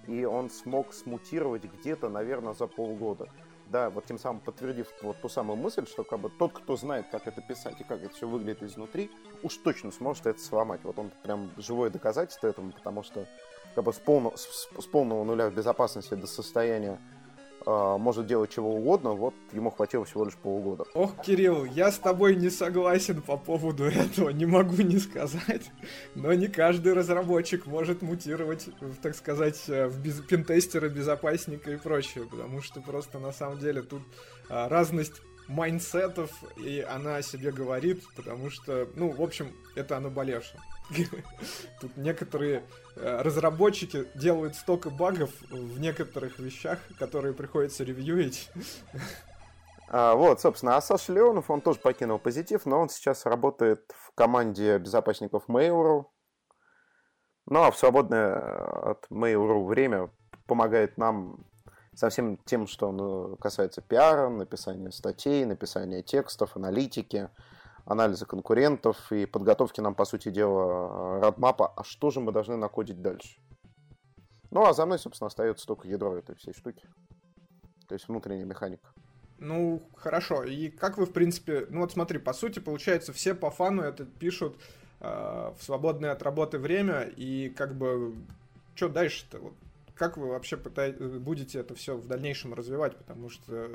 и 0.08 0.26
он 0.26 0.50
смог 0.50 0.94
смутировать 0.94 1.64
где-то, 1.64 2.10
наверное, 2.10 2.54
за 2.54 2.68
полгода. 2.68 3.28
Да, 3.68 3.90
вот 3.90 4.06
тем 4.06 4.20
самым 4.20 4.42
подтвердив 4.42 4.88
вот 5.02 5.22
ту 5.22 5.30
самую 5.30 5.56
мысль, 5.56 5.88
что 5.88 6.04
как 6.04 6.20
бы 6.20 6.30
тот, 6.30 6.52
кто 6.52 6.76
знает, 6.76 7.06
как 7.10 7.28
это 7.28 7.42
писать 7.42 7.80
и 7.80 7.86
как 7.86 8.04
это 8.04 8.14
все 8.14 8.28
выглядит 8.28 8.64
изнутри, 8.64 9.10
уж 9.44 9.56
точно 9.58 9.92
сможет 9.92 10.26
это 10.28 10.42
сломать. 10.42 10.82
Вот 10.84 11.00
он 11.00 11.12
прям 11.24 11.52
живое 11.56 11.90
доказательство 11.90 12.48
этому, 12.48 12.74
потому 12.74 13.02
что 13.02 13.26
как 13.74 13.86
бы 13.86 13.94
с, 13.94 14.00
полно, 14.00 14.36
с, 14.36 14.68
с 14.78 14.86
полного 14.88 15.24
нуля 15.24 15.50
в 15.50 15.54
безопасности 15.54 16.16
до 16.16 16.28
состояния 16.28 17.00
э, 17.00 17.21
может 17.66 18.28
делать 18.28 18.52
чего 18.52 18.76
угодно, 18.76 19.12
вот 19.12 19.34
ему 19.54 19.70
хватило 19.70 20.06
всего 20.06 20.26
лишь 20.26 20.36
полугода. 20.36 20.86
Ох, 20.94 21.22
Кирилл, 21.22 21.66
я 21.66 21.92
с 21.92 21.98
тобой 21.98 22.36
не 22.36 22.50
согласен 22.50 23.22
по 23.22 23.38
поводу 23.38 23.86
этого, 23.86 24.30
не 24.30 24.46
могу 24.46 24.82
не 24.82 24.98
сказать, 24.98 25.72
но 26.16 26.34
не 26.34 26.48
каждый 26.48 26.94
разработчик 26.94 27.66
может 27.66 28.02
мутировать, 28.02 28.70
так 29.02 29.16
сказать, 29.16 29.62
э, 29.68 29.88
в 29.88 30.00
без... 30.00 30.22
пентестера, 30.22 30.90
безопасника 30.90 31.72
и 31.72 31.78
прочее, 31.78 32.26
потому 32.30 32.62
что 32.62 32.82
просто 32.82 33.20
на 33.20 33.32
самом 33.32 33.60
деле 33.60 33.82
тут 33.82 34.02
а, 34.50 34.68
разность 34.70 35.22
майнсетов, 35.48 36.32
и 36.58 36.80
она 36.80 37.18
о 37.18 37.22
себе 37.22 37.52
говорит, 37.52 38.04
потому 38.16 38.50
что, 38.50 38.88
ну, 38.96 39.10
в 39.10 39.22
общем, 39.22 39.52
это 39.76 39.98
о 39.98 40.00
наболевшем. 40.00 40.60
Тут 41.82 41.96
некоторые 41.98 42.58
э, 42.58 42.62
разработчики 42.96 44.08
делают 44.16 44.56
столько 44.56 44.90
багов 44.90 45.32
в 45.50 45.80
некоторых 45.80 46.40
вещах, 46.40 46.80
которые 46.98 47.34
приходится 47.34 47.84
ревьюить. 47.84 48.50
А, 49.94 50.16
вот, 50.16 50.40
собственно, 50.40 50.78
а 50.78 50.82
Саша 50.82 51.12
Леонов, 51.12 51.50
он 51.50 51.60
тоже 51.60 51.80
покинул 51.80 52.18
позитив, 52.18 52.66
но 52.66 52.80
он 52.80 52.88
сейчас 52.88 53.26
работает 53.26 53.94
в 53.94 54.16
команде 54.16 54.78
безопасников 54.78 55.50
Mail.ru. 55.50 56.06
Ну, 57.48 57.64
а 57.64 57.72
в 57.72 57.78
свободное 57.78 58.36
э, 58.36 58.90
от 58.92 59.08
Mail.ru 59.12 59.66
время 59.66 60.10
помогает 60.48 60.98
нам 60.98 61.46
со 61.94 62.10
всем 62.10 62.38
тем, 62.46 62.68
что 62.68 62.92
ну, 62.94 63.36
касается 63.36 63.82
пиара, 63.82 64.30
написания 64.30 64.92
статей, 64.92 65.44
написания 65.44 66.04
текстов, 66.04 66.56
аналитики, 66.56 67.30
анализа 67.86 68.26
конкурентов 68.26 69.12
и 69.12 69.26
подготовки 69.26 69.82
нам, 69.82 69.96
по 69.96 70.06
сути 70.06 70.30
дела, 70.30 71.20
родмапа, 71.20 71.68
а 71.76 71.84
что 71.84 72.10
же 72.10 72.20
мы 72.20 72.32
должны 72.32 72.56
накодить 72.56 73.02
дальше. 73.02 73.40
Ну, 74.52 74.66
а 74.66 74.74
за 74.74 74.86
мной, 74.86 75.00
собственно, 75.00 75.28
остается 75.28 75.66
только 75.66 75.88
ядро 75.88 76.16
этой 76.16 76.36
всей 76.36 76.54
штуки. 76.54 76.88
То 77.88 77.96
есть 77.96 78.08
внутренняя 78.08 78.46
механика. 78.46 78.90
Ну, 79.40 79.82
хорошо. 79.96 80.44
И 80.44 80.70
как 80.70 80.98
вы, 80.98 81.06
в 81.06 81.14
принципе... 81.14 81.66
Ну, 81.70 81.82
вот 81.82 81.94
смотри, 81.94 82.20
по 82.20 82.34
сути, 82.34 82.60
получается, 82.60 83.12
все 83.14 83.34
по 83.34 83.50
фану 83.50 83.82
это 83.82 84.06
пишут 84.06 84.58
э, 85.00 85.52
в 85.58 85.64
свободное 85.64 86.12
от 86.12 86.22
работы 86.22 86.60
время, 86.60 87.02
и 87.02 87.50
как 87.50 87.76
бы... 87.76 88.16
Что 88.76 88.88
дальше-то? 88.88 89.40
Вот 89.40 89.54
как 90.02 90.18
вы 90.18 90.30
вообще 90.30 90.58
пытаетесь, 90.58 91.20
будете 91.20 91.60
это 91.60 91.76
все 91.76 91.96
в 91.96 92.08
дальнейшем 92.08 92.56
развивать, 92.56 92.98
потому 92.98 93.30
что 93.30 93.70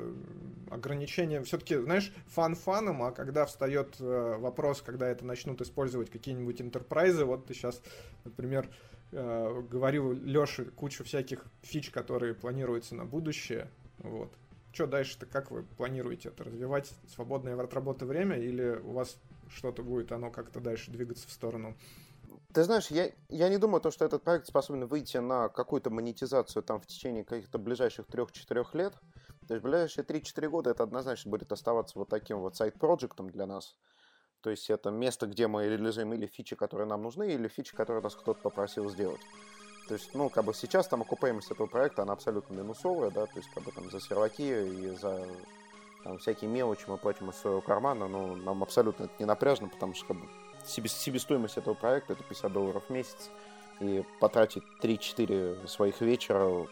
ограничения, 0.69 1.41
все-таки, 1.43 1.77
знаешь, 1.77 2.11
фан 2.25 2.53
фаном, 2.53 3.01
а 3.01 3.13
когда 3.13 3.45
встает 3.45 3.95
э, 4.01 4.35
вопрос, 4.37 4.81
когда 4.81 5.07
это 5.07 5.23
начнут 5.23 5.61
использовать 5.61 6.09
какие-нибудь 6.09 6.61
интерпрайзы, 6.61 7.23
вот 7.23 7.45
ты 7.45 7.53
сейчас, 7.53 7.81
например, 8.25 8.69
э, 9.13 9.61
говорил 9.71 10.11
Леше 10.11 10.65
кучу 10.65 11.05
всяких 11.05 11.45
фич, 11.61 11.91
которые 11.91 12.33
планируются 12.33 12.93
на 12.93 13.05
будущее, 13.05 13.69
вот. 13.99 14.29
Что 14.73 14.85
дальше-то, 14.85 15.27
как 15.27 15.49
вы 15.49 15.63
планируете 15.63 16.27
это 16.27 16.43
развивать? 16.43 16.91
Свободное 17.15 17.55
от 17.55 17.73
работы 17.73 18.05
время 18.05 18.37
или 18.37 18.81
у 18.83 18.91
вас 18.91 19.17
что-то 19.47 19.81
будет, 19.81 20.11
оно 20.11 20.29
как-то 20.29 20.59
дальше 20.59 20.91
двигаться 20.91 21.25
в 21.25 21.31
сторону 21.31 21.77
ты 22.57 22.63
знаешь, 22.63 22.87
я, 22.87 23.11
я 23.29 23.49
не 23.49 23.59
думаю, 23.59 23.81
то, 23.81 23.91
что 23.91 24.03
этот 24.03 24.23
проект 24.23 24.47
способен 24.47 24.87
выйти 24.87 25.17
на 25.17 25.47
какую-то 25.47 25.91
монетизацию 25.91 26.63
там 26.63 26.81
в 26.81 26.87
течение 26.87 27.23
каких-то 27.23 27.59
ближайших 27.59 28.07
3-4 28.07 28.65
лет. 28.73 28.95
То 29.47 29.53
есть 29.53 29.63
ближайшие 29.63 30.03
3-4 30.03 30.49
года 30.49 30.71
это 30.71 30.81
однозначно 30.81 31.29
будет 31.29 31.51
оставаться 31.51 31.99
вот 31.99 32.09
таким 32.09 32.39
вот 32.39 32.55
сайт-проектом 32.55 33.29
для 33.29 33.45
нас. 33.45 33.75
То 34.41 34.49
есть 34.49 34.71
это 34.71 34.89
место, 34.89 35.27
где 35.27 35.45
мы 35.45 35.67
реализуем 35.67 36.15
или 36.15 36.25
фичи, 36.25 36.55
которые 36.55 36.87
нам 36.87 37.03
нужны, 37.03 37.31
или 37.31 37.47
фичи, 37.47 37.75
которые 37.75 38.01
нас 38.01 38.15
кто-то 38.15 38.41
попросил 38.41 38.89
сделать. 38.89 39.21
То 39.87 39.93
есть, 39.93 40.15
ну, 40.15 40.27
как 40.31 40.45
бы 40.45 40.55
сейчас 40.55 40.87
там 40.87 41.03
окупаемость 41.03 41.51
этого 41.51 41.67
проекта, 41.67 42.01
она 42.01 42.13
абсолютно 42.13 42.55
минусовая, 42.55 43.11
да, 43.11 43.27
то 43.27 43.37
есть, 43.37 43.51
как 43.53 43.65
бы 43.65 43.71
там 43.71 43.91
за 43.91 43.99
серваки 43.99 44.41
и 44.41 44.95
за 44.95 45.27
там, 46.03 46.17
всякие 46.17 46.49
мелочи 46.49 46.85
мы 46.87 46.97
платим 46.97 47.29
из 47.29 47.35
своего 47.35 47.61
кармана, 47.61 48.07
но 48.07 48.35
нам 48.35 48.63
абсолютно 48.63 49.03
это 49.03 49.13
не 49.19 49.25
напряжно, 49.25 49.69
потому 49.69 49.93
что 49.93 50.07
как 50.07 50.17
бы, 50.17 50.27
себестоимость 50.67 51.57
этого 51.57 51.73
проекта 51.73 52.13
это 52.13 52.23
50 52.23 52.51
долларов 52.51 52.83
в 52.87 52.91
месяц. 52.91 53.29
И 53.79 54.03
потратить 54.19 54.63
3-4 54.81 55.67
своих 55.67 56.01
вечера 56.01 56.67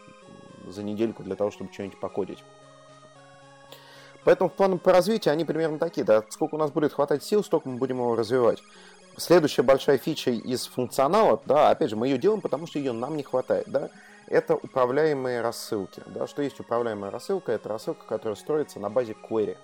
за 0.66 0.82
недельку 0.82 1.22
для 1.22 1.36
того, 1.36 1.50
чтобы 1.50 1.72
что-нибудь 1.72 2.00
покодить. 2.00 2.42
Поэтому 4.24 4.50
планы 4.50 4.76
по 4.78 4.92
развитию, 4.92 5.32
они 5.32 5.44
примерно 5.44 5.78
такие, 5.78 6.02
да, 6.02 6.24
сколько 6.30 6.56
у 6.56 6.58
нас 6.58 6.72
будет 6.72 6.92
хватать 6.92 7.22
сил, 7.22 7.44
столько 7.44 7.68
мы 7.68 7.76
будем 7.76 7.98
его 7.98 8.16
развивать. 8.16 8.60
Следующая 9.16 9.62
большая 9.62 9.98
фича 9.98 10.32
из 10.32 10.66
функционала, 10.66 11.40
да, 11.46 11.70
опять 11.70 11.90
же, 11.90 11.96
мы 11.96 12.08
ее 12.08 12.18
делаем, 12.18 12.40
потому 12.40 12.66
что 12.66 12.80
ее 12.80 12.92
нам 12.92 13.16
не 13.16 13.22
хватает, 13.22 13.68
да, 13.68 13.88
это 14.26 14.56
управляемые 14.56 15.42
рассылки, 15.42 16.02
да, 16.06 16.26
что 16.26 16.42
есть 16.42 16.58
управляемая 16.58 17.12
рассылка, 17.12 17.52
это 17.52 17.68
рассылка, 17.68 18.04
которая 18.04 18.34
строится 18.34 18.80
на 18.80 18.90
базе 18.90 19.14
query. 19.30 19.56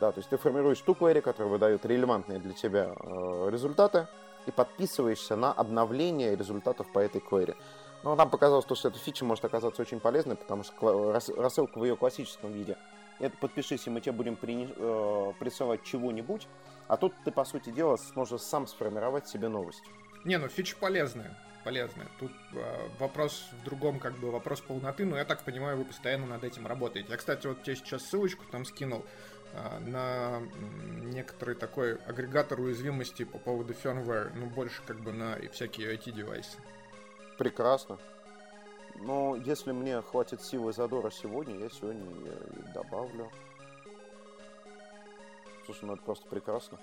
Да, 0.00 0.12
то 0.12 0.18
есть 0.18 0.30
ты 0.30 0.38
формируешь 0.38 0.80
ту 0.80 0.94
query, 0.94 1.20
которая 1.20 1.52
выдает 1.52 1.84
релевантные 1.84 2.38
для 2.38 2.54
тебя 2.54 2.94
э, 2.98 3.48
результаты, 3.52 4.08
и 4.46 4.50
подписываешься 4.50 5.36
на 5.36 5.52
обновление 5.52 6.34
результатов 6.34 6.90
по 6.90 7.00
этой 7.00 7.20
query. 7.20 7.54
Но 8.02 8.16
нам 8.16 8.30
показалось, 8.30 8.64
что 8.64 8.88
эта 8.88 8.98
фича 8.98 9.26
может 9.26 9.44
оказаться 9.44 9.82
очень 9.82 10.00
полезной, 10.00 10.36
потому 10.36 10.64
что 10.64 11.12
рассылка 11.36 11.78
в 11.78 11.84
ее 11.84 11.96
классическом 11.96 12.50
виде 12.50 12.78
это 13.18 13.36
подпишись, 13.36 13.86
и 13.86 13.90
мы 13.90 14.00
тебе 14.00 14.12
будем 14.12 14.38
э, 14.40 15.32
присылать 15.38 15.82
чего-нибудь, 15.82 16.48
а 16.88 16.96
тут 16.96 17.12
ты, 17.26 17.30
по 17.30 17.44
сути 17.44 17.68
дела, 17.68 17.98
сможешь 17.98 18.40
сам 18.40 18.66
сформировать 18.66 19.28
себе 19.28 19.48
новость. 19.48 19.84
Не, 20.24 20.38
ну 20.38 20.48
фича 20.48 20.76
полезная 20.80 21.36
полезная. 21.64 22.08
Тут 22.18 22.32
э, 22.54 22.88
вопрос 22.98 23.48
в 23.60 23.64
другом, 23.64 23.98
как 23.98 24.18
бы 24.18 24.30
вопрос 24.30 24.60
полноты, 24.60 25.04
но 25.04 25.16
я 25.16 25.24
так 25.24 25.42
понимаю, 25.42 25.76
вы 25.76 25.84
постоянно 25.84 26.26
над 26.26 26.44
этим 26.44 26.66
работаете. 26.66 27.10
Я, 27.10 27.16
кстати, 27.16 27.46
вот 27.46 27.62
тебе 27.62 27.76
сейчас 27.76 28.02
ссылочку 28.04 28.44
там 28.50 28.64
скинул 28.64 29.04
на 29.80 30.40
некоторый 31.02 31.54
такой 31.54 31.96
агрегатор 31.96 32.60
уязвимости 32.60 33.24
по 33.24 33.38
поводу 33.38 33.72
firmware, 33.72 34.32
ну, 34.34 34.46
больше 34.46 34.82
как 34.86 35.00
бы 35.00 35.12
на 35.12 35.36
всякие 35.52 35.94
IT-девайсы. 35.94 36.58
Прекрасно. 37.38 37.98
Но 38.96 39.34
если 39.36 39.72
мне 39.72 40.02
хватит 40.02 40.42
силы 40.42 40.72
задора 40.72 41.10
сегодня, 41.10 41.58
я 41.58 41.70
сегодня 41.70 42.02
и 42.02 42.72
добавлю. 42.74 43.30
Слушай, 45.64 45.84
ну 45.86 45.94
это 45.94 46.02
просто 46.02 46.28
прекрасно. 46.28 46.78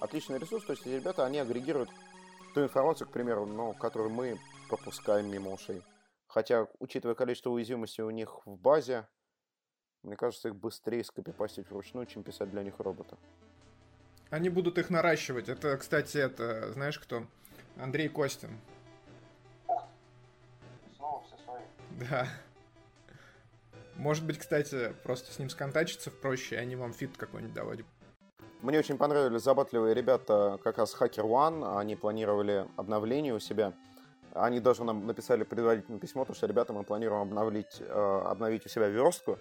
Отличный 0.00 0.38
ресурс, 0.38 0.64
то 0.64 0.72
есть 0.72 0.86
эти 0.86 0.94
ребята, 0.94 1.26
они 1.26 1.38
агрегируют 1.38 1.90
ту 2.54 2.62
информацию, 2.62 3.08
к 3.08 3.10
примеру, 3.10 3.46
ну, 3.46 3.74
которую 3.74 4.10
мы 4.10 4.38
пропускаем 4.68 5.30
мимо 5.30 5.52
ушей. 5.52 5.82
Хотя, 6.26 6.68
учитывая 6.78 7.14
количество 7.14 7.50
уязвимостей 7.50 8.02
у 8.02 8.10
них 8.10 8.46
в 8.46 8.56
базе, 8.56 9.06
мне 10.02 10.16
кажется, 10.16 10.48
их 10.48 10.56
быстрее 10.56 11.04
скопипастить 11.04 11.70
вручную, 11.70 12.06
чем 12.06 12.22
писать 12.22 12.50
для 12.50 12.62
них 12.62 12.78
робота. 12.78 13.16
Они 14.30 14.48
будут 14.48 14.78
их 14.78 14.90
наращивать. 14.90 15.48
Это, 15.48 15.76
кстати, 15.76 16.18
это, 16.18 16.72
знаешь 16.72 16.98
кто? 16.98 17.24
Андрей 17.76 18.08
Костин. 18.08 18.58
Снова 20.96 21.22
все 21.24 21.36
свои. 21.44 21.62
Да. 22.08 22.28
Может 23.96 24.24
быть, 24.26 24.38
кстати, 24.38 24.94
просто 25.02 25.32
с 25.32 25.38
ним 25.38 25.48
сконтачиться 25.48 26.10
проще, 26.10 26.56
и 26.56 26.58
они 26.58 26.76
вам 26.76 26.92
фит 26.92 27.16
какой-нибудь 27.16 27.54
давать. 27.54 27.80
Мне 28.60 28.78
очень 28.78 28.98
понравились 28.98 29.42
забатливые 29.42 29.94
ребята 29.94 30.58
как 30.62 30.78
раз 30.78 30.94
Hacker 30.98 31.24
One. 31.24 31.78
Они 31.78 31.96
планировали 31.96 32.66
обновление 32.76 33.34
у 33.34 33.38
себя. 33.38 33.72
Они 34.34 34.60
даже 34.60 34.84
нам 34.84 35.06
написали 35.06 35.42
предварительное 35.42 35.98
письмо, 35.98 36.24
то, 36.24 36.34
что, 36.34 36.46
ребята, 36.46 36.72
мы 36.72 36.84
планируем 36.84 37.22
обновить, 37.22 37.80
э, 37.80 38.22
обновить 38.26 38.66
у 38.66 38.68
себя 38.68 38.88
верстку. 38.88 39.38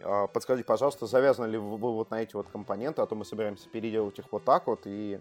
Э, 0.00 0.26
подскажите, 0.32 0.66
пожалуйста, 0.66 1.06
завязаны 1.06 1.46
ли 1.46 1.58
вы 1.58 1.76
вот 1.76 2.10
на 2.10 2.22
эти 2.22 2.34
вот 2.34 2.48
компоненты, 2.48 3.02
а 3.02 3.06
то 3.06 3.14
мы 3.14 3.24
собираемся 3.24 3.68
переделать 3.68 4.18
их 4.18 4.26
вот 4.30 4.44
так 4.44 4.66
вот, 4.66 4.82
и 4.84 5.20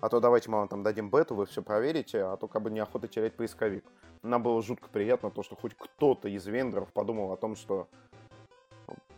а 0.00 0.08
то 0.08 0.20
давайте 0.20 0.50
мы 0.50 0.58
вам 0.58 0.68
там 0.68 0.82
дадим 0.82 1.10
бету, 1.10 1.34
вы 1.34 1.46
все 1.46 1.62
проверите, 1.62 2.22
а 2.22 2.36
то 2.36 2.48
как 2.48 2.62
бы 2.62 2.70
неохота 2.70 3.06
терять 3.06 3.34
поисковик. 3.34 3.84
Нам 4.22 4.42
было 4.42 4.60
жутко 4.62 4.88
приятно 4.88 5.30
то, 5.30 5.42
что 5.42 5.56
хоть 5.56 5.74
кто-то 5.76 6.28
из 6.28 6.46
вендоров 6.46 6.92
подумал 6.92 7.32
о 7.32 7.36
том, 7.36 7.56
что 7.56 7.88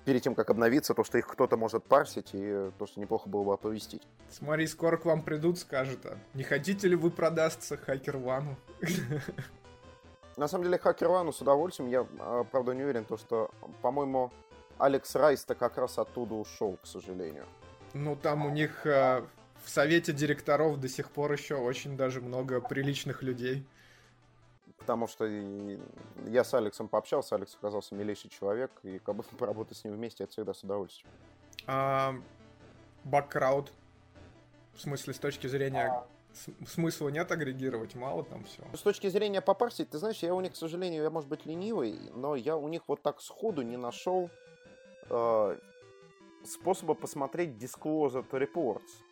перед 0.04 0.22
тем, 0.22 0.34
как 0.34 0.50
обновиться, 0.50 0.94
то, 0.94 1.04
что 1.04 1.18
их 1.18 1.26
кто-то 1.26 1.56
может 1.56 1.84
парсить, 1.84 2.30
и 2.32 2.70
то, 2.78 2.86
что 2.86 3.00
неплохо 3.00 3.28
было 3.28 3.44
бы 3.44 3.54
оповестить. 3.54 4.02
Смотри, 4.28 4.66
скоро 4.66 4.96
к 4.96 5.04
вам 5.04 5.22
придут, 5.22 5.58
скажут, 5.58 6.04
а 6.04 6.18
не 6.34 6.42
хотите 6.42 6.88
ли 6.88 6.96
вы 6.96 7.10
продастся 7.10 7.76
Хакер 7.76 8.18
Вану? 8.18 8.56
На 10.36 10.48
самом 10.48 10.64
деле, 10.64 10.78
Хакер 10.78 11.08
Вану 11.08 11.32
с 11.32 11.40
удовольствием. 11.40 11.88
Я, 11.88 12.06
а, 12.18 12.44
правда, 12.44 12.74
не 12.74 12.82
уверен, 12.82 13.04
то, 13.04 13.16
что, 13.16 13.50
по-моему, 13.82 14.32
Алекс 14.78 15.14
Райс-то 15.14 15.54
как 15.54 15.78
раз 15.78 15.98
оттуда 15.98 16.34
ушел, 16.34 16.78
к 16.82 16.86
сожалению. 16.86 17.46
Ну, 17.92 18.16
там 18.16 18.44
у 18.44 18.50
них 18.50 18.86
э, 18.86 19.24
в 19.62 19.70
совете 19.70 20.12
директоров 20.12 20.80
до 20.80 20.88
сих 20.88 21.10
пор 21.10 21.32
еще 21.32 21.56
очень 21.56 21.96
даже 21.96 22.20
много 22.20 22.60
приличных 22.60 23.22
людей 23.22 23.66
потому 24.84 25.08
что 25.08 25.24
я 26.26 26.44
с 26.44 26.52
Алексом 26.52 26.88
пообщался, 26.88 27.36
Алекс 27.36 27.54
оказался 27.54 27.94
милейший 27.94 28.28
человек, 28.28 28.70
и 28.82 28.98
как 28.98 29.16
бы 29.16 29.22
поработать 29.38 29.78
с 29.78 29.84
ним 29.84 29.94
вместе, 29.94 30.24
это 30.24 30.32
всегда 30.32 30.52
с 30.52 30.62
удовольствием. 30.62 31.10
А, 31.66 32.14
баккрауд, 33.04 33.72
в 34.74 34.80
смысле, 34.82 35.14
с 35.14 35.18
точки 35.18 35.46
зрения 35.46 35.86
а... 35.86 36.06
смысла 36.66 37.08
нет 37.08 37.32
агрегировать, 37.32 37.94
мало 37.94 38.24
там 38.24 38.44
все. 38.44 38.62
С 38.74 38.80
точки 38.80 39.08
зрения 39.08 39.40
попарсить, 39.40 39.88
ты 39.88 39.96
знаешь, 39.96 40.18
я 40.18 40.34
у 40.34 40.40
них, 40.42 40.52
к 40.52 40.56
сожалению, 40.56 41.02
я, 41.02 41.10
может 41.10 41.30
быть, 41.30 41.46
ленивый, 41.46 41.98
но 42.14 42.36
я 42.36 42.56
у 42.56 42.68
них 42.68 42.82
вот 42.86 43.00
так 43.00 43.22
сходу 43.22 43.62
не 43.62 43.78
нашел 43.78 44.30
э, 45.10 45.58
способа 46.44 46.94
посмотреть 46.94 47.50
Disclosure 47.50 48.28
Reports. 48.30 49.02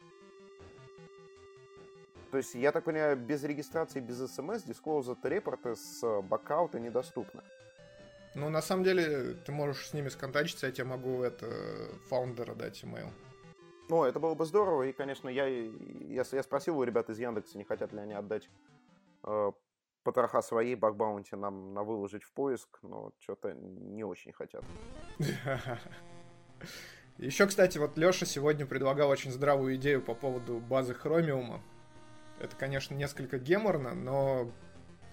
То 2.30 2.38
есть, 2.38 2.54
я 2.54 2.72
так 2.72 2.84
понимаю, 2.84 3.16
без 3.16 3.44
регистрации, 3.44 4.00
без 4.00 4.18
смс, 4.32 4.64
Disclosed 4.64 5.18
репорты 5.28 5.76
с 5.76 6.22
бакаута 6.22 6.80
недоступны. 6.80 7.42
Ну, 8.34 8.48
на 8.48 8.62
самом 8.62 8.84
деле, 8.84 9.34
ты 9.34 9.52
можешь 9.52 9.88
с 9.88 9.92
ними 9.92 10.08
сконтачиться, 10.08 10.66
я 10.66 10.72
тебе 10.72 10.86
могу 10.86 11.22
это 11.22 11.46
фаундера 12.08 12.54
дать 12.54 12.82
email. 12.82 13.10
Ну, 13.90 14.04
это 14.04 14.18
было 14.18 14.34
бы 14.34 14.46
здорово, 14.46 14.84
и, 14.84 14.92
конечно, 14.92 15.28
я, 15.28 15.46
я, 15.46 16.24
я 16.32 16.42
спросил 16.42 16.78
у 16.78 16.84
ребят 16.84 17.10
из 17.10 17.18
Яндекса, 17.18 17.58
не 17.58 17.64
хотят 17.64 17.92
ли 17.92 17.98
они 17.98 18.14
отдать 18.14 18.48
э, 19.24 19.52
потроха 20.02 20.40
своей 20.40 20.74
бакбаунти 20.74 21.34
нам 21.34 21.74
на 21.74 21.82
выложить 21.82 22.22
в 22.22 22.32
поиск, 22.32 22.78
но 22.80 23.12
что-то 23.18 23.52
не 23.52 24.04
очень 24.04 24.32
хотят. 24.32 24.64
Еще, 27.18 27.46
кстати, 27.46 27.78
вот 27.78 27.96
Леша 27.96 28.26
сегодня 28.26 28.66
предлагал 28.66 29.08
очень 29.08 29.30
здравую 29.30 29.76
идею 29.76 30.02
по 30.02 30.14
поводу 30.14 30.58
базы 30.58 30.94
Хромиума. 30.94 31.62
Это, 32.40 32.56
конечно, 32.56 32.94
несколько 32.94 33.38
геморно, 33.38 33.94
но 33.94 34.50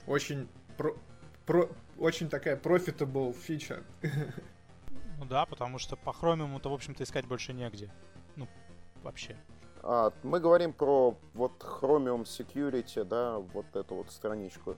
очень 0.08 0.50
про, 0.78 0.96
про, 1.46 1.70
очень 2.00 2.30
такая 2.30 2.56
profitable 2.56 3.34
фича. 3.34 3.84
Ну 5.20 5.26
да, 5.26 5.46
потому 5.46 5.80
что 5.80 5.98
по 5.98 6.14
хромиуму-то, 6.14 6.70
в 6.70 6.74
общем-то, 6.74 7.04
искать 7.04 7.26
больше 7.26 7.52
негде. 7.52 7.92
Ну, 8.38 8.48
вообще. 9.04 9.36
А, 9.84 10.14
мы 10.24 10.40
говорим 10.40 10.72
про 10.72 11.18
вот 11.34 11.62
Chromium 11.62 12.24
Security, 12.24 13.04
да, 13.04 13.38
вот 13.38 13.66
эту 13.76 13.96
вот 13.96 14.12
страничку. 14.12 14.78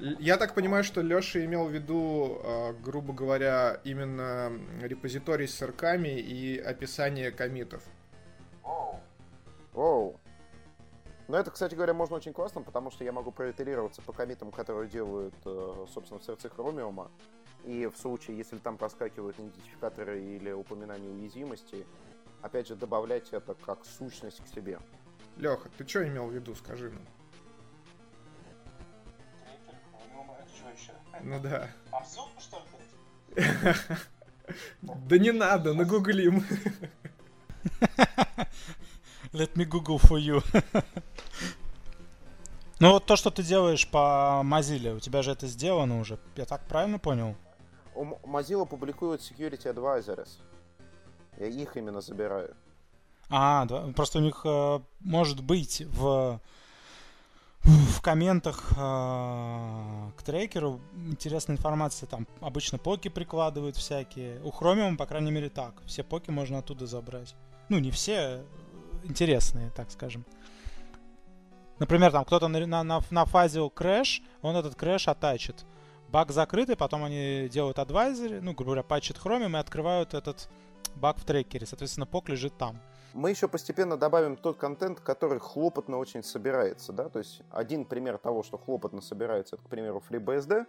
Я 0.00 0.36
так 0.36 0.54
понимаю, 0.54 0.84
что 0.84 1.00
Леша 1.00 1.44
имел 1.44 1.66
в 1.66 1.70
виду, 1.70 2.40
а, 2.42 2.72
грубо 2.74 3.12
говоря, 3.12 3.80
именно 3.84 4.52
репозиторий 4.82 5.48
с 5.48 5.54
сырками 5.54 6.18
и 6.20 6.58
описание 6.58 7.30
комитов. 7.30 7.82
Оу. 9.74 10.18
Но 11.28 11.38
это, 11.38 11.50
кстати 11.50 11.74
говоря, 11.74 11.92
можно 11.92 12.16
очень 12.16 12.32
классно, 12.32 12.62
потому 12.62 12.90
что 12.90 13.04
я 13.04 13.12
могу 13.12 13.32
проитерироваться 13.32 14.00
по 14.00 14.12
комитам, 14.12 14.52
которые 14.52 14.88
делают, 14.88 15.34
э, 15.44 15.86
собственно, 15.92 16.20
в 16.20 16.24
сердце 16.24 16.48
Chromium. 16.48 17.10
И 17.64 17.86
в 17.86 17.96
случае, 17.96 18.38
если 18.38 18.58
там 18.58 18.78
проскакивают 18.78 19.36
идентификаторы 19.38 20.22
или 20.22 20.52
упоминания 20.52 21.10
уязвимости, 21.10 21.84
опять 22.42 22.68
же, 22.68 22.76
добавлять 22.76 23.32
это 23.32 23.54
как 23.54 23.84
сущность 23.84 24.42
к 24.42 24.46
себе. 24.46 24.78
Леха, 25.36 25.68
ты 25.76 25.86
что 25.86 26.06
имел 26.06 26.28
в 26.28 26.32
виду, 26.32 26.54
скажи 26.54 26.90
нам? 26.90 27.02
Ну 31.22 31.40
да. 31.42 31.68
Обзор, 31.90 32.28
что 32.38 32.62
ли, 33.36 33.74
Да 34.82 35.18
не 35.18 35.32
надо, 35.32 35.74
нагуглим. 35.74 36.44
Let 39.32 39.54
me 39.54 39.64
Google 39.64 39.98
for 39.98 40.18
you. 40.18 40.42
ну 42.78 42.92
вот 42.92 43.06
то, 43.06 43.16
что 43.16 43.30
ты 43.30 43.42
делаешь 43.42 43.88
по 43.88 44.42
Mozilla, 44.44 44.94
у 44.96 45.00
тебя 45.00 45.22
же 45.22 45.32
это 45.32 45.46
сделано 45.46 45.98
уже. 46.00 46.18
Я 46.36 46.44
так 46.44 46.64
правильно 46.66 46.98
понял? 46.98 47.34
У 47.94 48.04
Mozilla 48.04 48.66
публикуют 48.66 49.20
Security 49.20 49.74
Advisors. 49.74 50.38
Я 51.38 51.46
их 51.46 51.76
именно 51.76 52.00
забираю. 52.00 52.54
А, 53.28 53.64
да. 53.64 53.88
Просто 53.94 54.18
у 54.18 54.22
них 54.22 54.42
э, 54.44 54.80
может 55.00 55.42
быть 55.42 55.82
в 55.86 56.40
в 57.62 58.00
комментах 58.00 58.72
э, 58.76 60.10
к 60.16 60.22
трекеру 60.22 60.80
интересная 60.94 61.56
информация. 61.56 62.06
Там 62.06 62.26
обычно 62.40 62.78
поки 62.78 63.08
прикладывают 63.08 63.76
всякие. 63.76 64.40
У 64.42 64.50
Chromium, 64.50 64.96
по 64.96 65.06
крайней 65.06 65.30
мере, 65.30 65.48
так. 65.48 65.74
Все 65.86 66.04
поки 66.04 66.30
можно 66.30 66.58
оттуда 66.58 66.86
забрать. 66.86 67.34
Ну, 67.68 67.78
не 67.78 67.90
все, 67.90 68.44
интересные, 69.04 69.70
так 69.70 69.90
скажем. 69.90 70.24
Например, 71.78 72.10
там 72.12 72.24
кто-то 72.24 72.48
на, 72.48 72.64
на, 72.66 72.82
на, 72.82 73.00
на 73.10 73.24
fuzz 73.24 73.53
ил 73.53 73.68
crash, 73.68 74.22
он 74.42 74.56
этот 74.56 74.74
crash 74.76 75.08
attach 75.08 75.45
ит. 75.45 75.64
Баг 76.08 76.30
закрытый, 76.30 76.76
потом 76.76 77.04
они 77.04 77.48
делают 77.48 77.78
advisory, 77.78 78.42
ну, 78.42 78.52
грубо 78.52 78.64
говоря, 78.64 78.82
патчат 78.82 79.16
Chromium 79.16 79.56
и 79.56 79.60
открывают 79.60 80.14
этот 80.14 80.48
баг 80.94 81.18
в 81.18 81.24
трекере. 81.24 81.66
Соответственно, 81.66 82.06
PoC 82.06 82.28
лежит 82.28 82.56
там. 82.56 82.78
Мы 83.12 83.30
еще 83.30 83.48
постепенно 83.48 83.96
добавим 83.96 84.36
тот 84.36 84.58
контент, 84.58 85.00
который 85.00 85.38
хлопотно 85.38 85.96
очень 85.96 86.22
собирается, 86.22 86.92
да, 86.92 87.08
то 87.08 87.18
есть 87.18 87.40
один 87.50 87.86
пример 87.86 88.18
того, 88.18 88.42
что 88.42 88.58
хлопотно 88.58 89.00
собирается, 89.00 89.56
это, 89.56 89.64
к 89.64 89.68
примеру, 89.68 90.02
FreeBSD, 90.06 90.66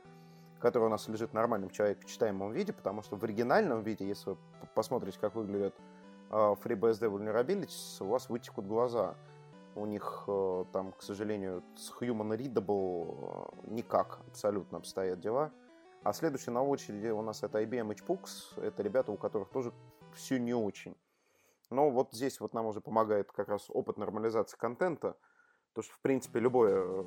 который 0.60 0.86
у 0.86 0.90
нас 0.90 1.10
лежит 1.10 1.32
в 1.32 1.34
нормальном 1.34 1.70
человек 1.70 2.06
читаемом 2.06 2.54
виде, 2.54 2.72
потому 2.72 3.02
что 3.02 3.18
в 3.18 3.24
оригинальном 3.26 3.84
виде, 3.84 4.08
если 4.08 4.30
вы 4.30 4.38
посмотрите, 4.74 5.18
как 5.20 5.36
выглядят 5.36 5.76
а, 6.30 6.54
FreeBSD 6.54 7.12
Vulnerabilities, 7.12 8.04
у 8.04 8.08
вас 8.08 8.30
вытекут 8.30 8.66
глаза. 8.66 9.16
У 9.78 9.86
них 9.86 10.24
э, 10.28 10.66
там, 10.74 10.92
к 10.92 11.04
сожалению, 11.04 11.64
с 11.76 11.92
Human 12.02 12.36
Readable 12.36 13.62
э, 13.64 13.72
никак 13.72 14.22
абсолютно 14.28 14.80
обстоят 14.80 15.20
дела. 15.20 15.52
А 16.04 16.14
следующий 16.14 16.50
на 16.50 16.64
очереди 16.64 17.10
у 17.10 17.22
нас 17.22 17.44
это 17.44 17.62
IBM 17.62 17.96
HPUX. 17.96 18.60
Это 18.60 18.82
ребята, 18.82 19.12
у 19.12 19.18
которых 19.18 19.50
тоже 19.50 19.72
все 20.16 20.40
не 20.40 20.56
очень. 20.56 20.96
Но 21.70 21.92
вот 21.92 22.12
здесь 22.12 22.40
вот 22.40 22.56
нам 22.56 22.66
уже 22.66 22.82
помогает 22.82 23.32
как 23.32 23.50
раз 23.50 23.70
опыт 23.70 23.98
нормализации 23.98 24.58
контента. 24.58 25.16
То, 25.74 25.84
что, 25.84 25.94
в 25.94 26.00
принципе, 26.00 26.40
любое, 26.40 26.82
э, 26.82 27.04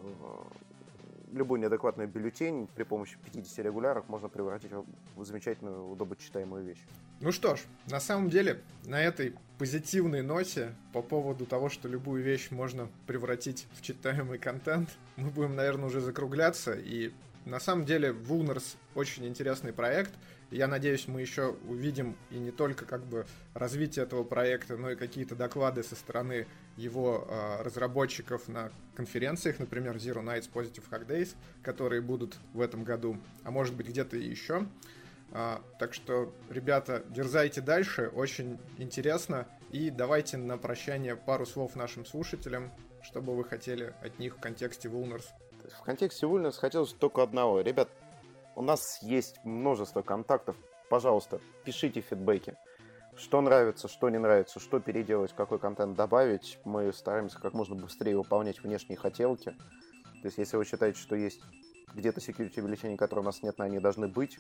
любой 1.33 1.59
неадекватный 1.59 2.07
бюллетень 2.07 2.68
при 2.74 2.85
помощи 2.85 3.16
50 3.24 3.64
регуляров 3.64 4.09
можно 4.09 4.28
превратить 4.28 4.70
в 5.16 5.24
замечательную, 5.24 5.89
удобочитаемую 5.89 6.64
вещь. 6.64 6.81
Ну 7.20 7.33
что 7.33 7.57
ж, 7.57 7.61
на 7.91 8.01
самом 8.01 8.31
деле, 8.31 8.62
на 8.85 9.01
этой 9.01 9.35
позитивной 9.59 10.22
ноте 10.22 10.74
по 10.93 11.03
поводу 11.03 11.47
того, 11.47 11.68
что 11.68 11.89
любую 11.89 12.22
вещь 12.22 12.51
можно 12.51 12.89
превратить 13.07 13.66
в 13.74 13.83
читаемый 13.83 14.39
контент, 14.39 14.89
мы 15.16 15.31
будем, 15.31 15.55
наверное, 15.55 15.87
уже 15.87 16.01
закругляться. 16.01 16.72
И 16.72 17.12
на 17.45 17.61
самом 17.61 17.85
деле 17.85 18.11
Vulners 18.11 18.76
очень 18.95 19.26
интересный 19.26 19.72
проект— 19.72 20.12
я 20.51 20.66
надеюсь, 20.66 21.07
мы 21.07 21.20
еще 21.20 21.57
увидим 21.68 22.16
и 22.31 22.39
не 22.39 22.51
только 22.51 22.85
как 22.85 23.05
бы 23.05 23.24
развитие 23.55 24.05
этого 24.05 24.24
проекта, 24.24 24.76
но 24.76 24.91
и 24.91 24.97
какие-то 24.97 25.37
доклады 25.37 25.85
со 25.85 25.95
стороны 25.95 26.47
его 26.81 27.26
э, 27.28 27.62
разработчиков 27.62 28.49
на 28.49 28.70
конференциях, 28.95 29.59
например, 29.59 29.97
Zero 29.97 30.24
Nights 30.24 30.51
Positive 30.53 30.85
Hack 30.91 31.07
Days, 31.07 31.35
которые 31.62 32.01
будут 32.01 32.39
в 32.55 32.61
этом 32.61 32.85
году, 32.85 33.16
а 33.45 33.51
может 33.51 33.74
быть 33.74 33.89
где-то 33.89 34.16
еще. 34.16 34.66
А, 35.33 35.62
так 35.78 35.95
что, 35.95 36.33
ребята, 36.49 37.05
дерзайте 37.09 37.61
дальше, 37.61 38.11
очень 38.14 38.59
интересно. 38.78 39.47
И 39.70 39.91
давайте 39.91 40.37
на 40.37 40.59
прощание 40.59 41.14
пару 41.14 41.47
слов 41.47 41.76
нашим 41.76 42.05
слушателям, 42.05 42.72
что 43.03 43.20
бы 43.22 43.37
вы 43.37 43.45
хотели 43.45 43.95
от 44.03 44.18
них 44.18 44.37
в 44.37 44.41
контексте 44.41 44.89
Vulners. 44.89 45.26
В 45.78 45.83
контексте 45.85 46.26
Vulners 46.26 46.59
хотелось 46.59 46.93
только 46.93 47.22
одного. 47.22 47.61
Ребят, 47.61 47.89
у 48.57 48.62
нас 48.62 49.01
есть 49.03 49.37
множество 49.45 50.03
контактов. 50.03 50.57
Пожалуйста, 50.89 51.41
пишите 51.64 52.01
фидбэки. 52.01 52.57
Что 53.20 53.42
нравится, 53.42 53.86
что 53.86 54.08
не 54.08 54.18
нравится, 54.18 54.58
что 54.60 54.80
переделать, 54.80 55.34
какой 55.34 55.58
контент 55.58 55.94
добавить. 55.94 56.58
Мы 56.64 56.90
стараемся 56.90 57.38
как 57.38 57.52
можно 57.52 57.74
быстрее 57.74 58.16
выполнять 58.16 58.62
внешние 58.62 58.96
хотелки. 58.96 59.50
То 59.50 60.24
есть, 60.24 60.38
если 60.38 60.56
вы 60.56 60.64
считаете, 60.64 60.98
что 60.98 61.14
есть 61.16 61.42
где-то 61.94 62.20
security 62.20 62.62
бюллетени, 62.62 62.96
которые 62.96 63.22
у 63.22 63.26
нас 63.26 63.42
нет, 63.42 63.58
но 63.58 63.64
они 63.64 63.78
должны 63.78 64.08
быть, 64.08 64.38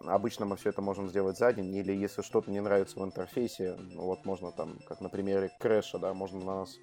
обычно 0.00 0.46
мы 0.46 0.56
все 0.56 0.70
это 0.70 0.80
можем 0.80 1.10
сделать 1.10 1.36
за 1.36 1.52
день. 1.52 1.74
Или 1.74 1.92
если 1.92 2.22
что-то 2.22 2.50
не 2.50 2.60
нравится 2.60 2.98
в 2.98 3.04
интерфейсе, 3.04 3.76
ну, 3.76 4.06
вот 4.06 4.24
можно 4.24 4.50
там, 4.50 4.78
как 4.88 5.02
на 5.02 5.10
примере 5.10 5.50
крэша, 5.60 5.98
да, 5.98 6.14
можно 6.14 6.38
на 6.38 6.60
нас 6.60 6.78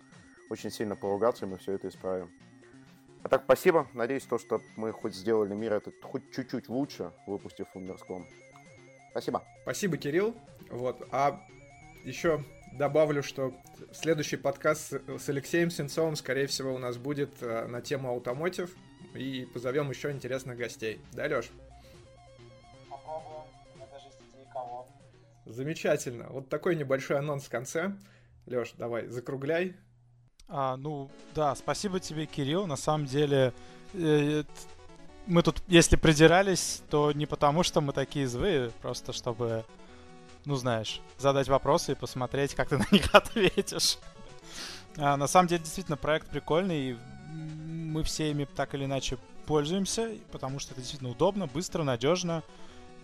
очень 0.52 0.70
сильно 0.70 0.96
поругаться, 0.96 1.46
и 1.46 1.50
мы 1.50 1.58
все 1.58 1.74
это 1.74 1.88
исправим. 1.88 2.30
А 3.24 3.30
так, 3.30 3.44
спасибо. 3.46 3.88
Надеюсь, 3.94 4.26
то, 4.26 4.38
что 4.38 4.62
мы 4.78 4.92
хоть 4.92 5.16
сделали 5.16 5.56
мир 5.56 5.74
этот 5.74 5.96
хоть 6.04 6.32
чуть-чуть 6.32 6.70
лучше, 6.70 7.12
выпустив 7.26 7.68
Умерском. 7.76 8.28
Спасибо. 9.12 9.44
Спасибо, 9.64 9.98
Кирилл. 9.98 10.36
Вот. 10.70 11.08
А 11.12 11.42
еще 12.04 12.44
добавлю, 12.74 13.22
что 13.22 13.54
следующий 13.92 14.38
подкаст 14.38 14.94
с 15.08 15.30
Алексеем 15.30 15.70
Сенцовым, 15.70 16.16
скорее 16.16 16.48
всего, 16.48 16.74
у 16.74 16.78
нас 16.78 16.98
будет 16.98 17.30
э, 17.42 17.68
на 17.68 17.82
тему 17.82 18.10
аутомотив. 18.10 18.76
И 19.14 19.46
позовем 19.54 19.90
еще 19.90 20.12
интересных 20.12 20.58
гостей. 20.58 21.02
Да, 21.12 21.26
Леш? 21.26 21.50
Попробуем. 22.90 23.44
даже 23.92 24.08
никого. 24.40 24.88
Замечательно. 25.46 26.28
Вот 26.30 26.48
такой 26.48 26.78
небольшой 26.78 27.18
анонс 27.20 27.44
в 27.44 27.50
конце. 27.50 27.94
Леш, 28.46 28.74
давай, 28.78 29.08
закругляй. 29.08 29.76
А, 30.48 30.78
ну, 30.78 31.12
да, 31.36 31.54
спасибо 31.56 32.00
тебе, 32.00 32.26
Кирилл. 32.26 32.68
На 32.68 32.78
самом 32.78 33.06
деле, 33.06 33.54
э, 33.94 34.44
мы 35.28 35.44
тут, 35.44 35.62
если 35.68 35.96
придирались, 35.96 36.82
то 36.90 37.12
не 37.12 37.26
потому, 37.26 37.64
что 37.64 37.82
мы 37.82 37.94
такие 37.94 38.28
злые, 38.28 38.72
просто 38.82 39.14
чтобы, 39.14 39.66
ну, 40.46 40.56
знаешь, 40.56 41.02
задать 41.18 41.48
вопросы 41.48 41.94
и 41.94 41.96
посмотреть, 41.96 42.56
как 42.56 42.70
ты 42.70 42.78
на 42.80 42.88
них 42.92 43.14
ответишь. 43.14 43.98
А, 44.98 45.18
на 45.18 45.28
самом 45.28 45.48
деле, 45.48 45.64
действительно, 45.64 45.98
проект 45.98 46.28
прикольный, 46.30 46.92
и 46.92 46.98
мы 47.34 48.04
все 48.04 48.32
ими 48.32 48.46
так 48.46 48.74
или 48.74 48.86
иначе 48.86 49.18
пользуемся, 49.46 50.10
потому 50.32 50.60
что 50.60 50.74
это 50.74 50.82
действительно 50.82 51.12
удобно, 51.12 51.48
быстро, 51.48 51.84
надежно 51.84 52.44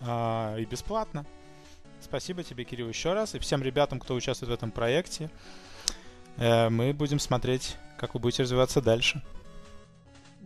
а, 0.02 0.58
и 0.58 0.66
бесплатно. 0.66 1.26
Спасибо 2.02 2.44
тебе, 2.44 2.64
Кирилл, 2.64 2.90
еще 2.90 3.14
раз, 3.14 3.36
и 3.36 3.40
всем 3.40 3.64
ребятам, 3.64 4.00
кто 4.00 4.14
участвует 4.14 4.52
в 4.52 4.54
этом 4.54 4.72
проекте. 4.72 5.30
Э, 6.38 6.70
мы 6.70 6.94
будем 6.94 7.20
смотреть, 7.20 7.76
как 7.98 8.14
вы 8.14 8.20
будете 8.20 8.44
развиваться 8.44 8.82
дальше. 8.82 9.24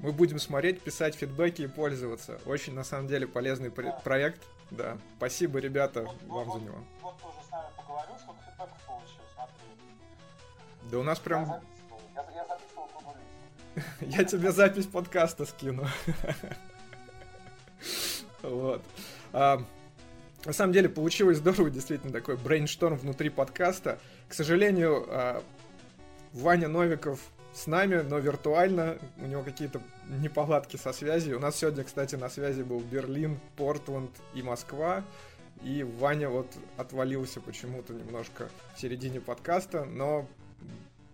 Мы 0.01 0.11
будем 0.11 0.39
смотреть, 0.39 0.81
писать 0.81 1.15
фидбэки 1.15 1.61
и 1.61 1.67
пользоваться. 1.67 2.39
Очень, 2.45 2.73
на 2.73 2.83
самом 2.83 3.07
деле, 3.07 3.27
полезный 3.27 3.69
да. 3.69 3.91
проект. 4.03 4.41
Да. 4.71 4.97
Спасибо, 5.17 5.59
ребята, 5.59 6.01
вот, 6.01 6.15
вам 6.27 6.45
вот, 6.45 6.59
за 6.59 6.65
него. 6.65 6.77
Вот 7.01 7.21
тоже 7.21 7.37
с 7.47 7.51
нами 7.51 7.67
поговорю, 7.77 8.13
сколько 8.19 8.41
фидбэков 8.41 8.81
получил, 8.87 9.21
смотри. 9.35 9.53
Да 10.89 10.97
у 10.97 11.03
нас 11.03 11.19
прям... 11.19 11.43
Я 11.43 11.47
записывал, 11.47 12.01
я, 12.15 12.25
я 12.35 12.47
записывал 12.47 12.89
Я 14.01 14.23
тебе 14.23 14.51
запись 14.51 14.87
подкаста 14.87 15.45
скину. 15.45 15.87
Вот. 18.43 18.81
А, 19.33 19.63
на 20.45 20.53
самом 20.53 20.73
деле 20.73 20.89
получилось 20.89 21.37
здорово, 21.37 21.69
действительно, 21.69 22.11
такой 22.11 22.37
брейншторм 22.37 22.97
внутри 22.97 23.29
подкаста. 23.29 23.99
К 24.27 24.33
сожалению, 24.33 25.05
а, 25.09 25.43
Ваня 26.33 26.67
Новиков 26.67 27.19
с 27.53 27.67
нами, 27.67 28.01
но 28.01 28.19
виртуально. 28.19 28.97
У 29.17 29.25
него 29.25 29.43
какие-то 29.43 29.81
неполадки 30.07 30.77
со 30.77 30.93
связью. 30.93 31.37
У 31.37 31.39
нас 31.39 31.57
сегодня, 31.57 31.83
кстати, 31.83 32.15
на 32.15 32.29
связи 32.29 32.61
был 32.61 32.79
Берлин, 32.79 33.39
Портленд 33.57 34.11
и 34.33 34.41
Москва. 34.41 35.03
И 35.63 35.83
Ваня 35.83 36.29
вот 36.29 36.47
отвалился 36.77 37.39
почему-то 37.39 37.93
немножко 37.93 38.49
в 38.75 38.79
середине 38.79 39.21
подкаста, 39.21 39.85
но 39.85 40.27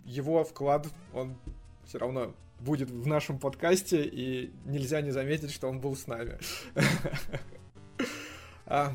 его 0.04 0.42
вклад, 0.42 0.86
он 1.12 1.36
все 1.84 1.98
равно 1.98 2.34
будет 2.60 2.90
в 2.90 3.06
нашем 3.06 3.38
подкасте, 3.38 4.04
и 4.04 4.50
нельзя 4.64 5.00
не 5.02 5.10
заметить, 5.10 5.52
что 5.52 5.68
он 5.68 5.80
был 5.80 5.96
с 5.96 6.06
нами. 6.06 6.38
А, 8.70 8.92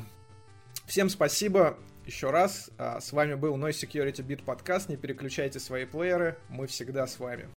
всем 0.86 1.08
спасибо. 1.08 1.76
Еще 2.06 2.30
раз, 2.30 2.70
а, 2.76 3.00
с 3.00 3.12
вами 3.12 3.32
был 3.32 3.56
Noise 3.56 3.88
Security 3.88 4.26
Beat 4.26 4.44
подкаст. 4.44 4.90
Не 4.90 4.96
переключайте 4.98 5.58
свои 5.58 5.86
плееры, 5.86 6.36
мы 6.50 6.66
всегда 6.66 7.06
с 7.06 7.18
вами. 7.18 7.48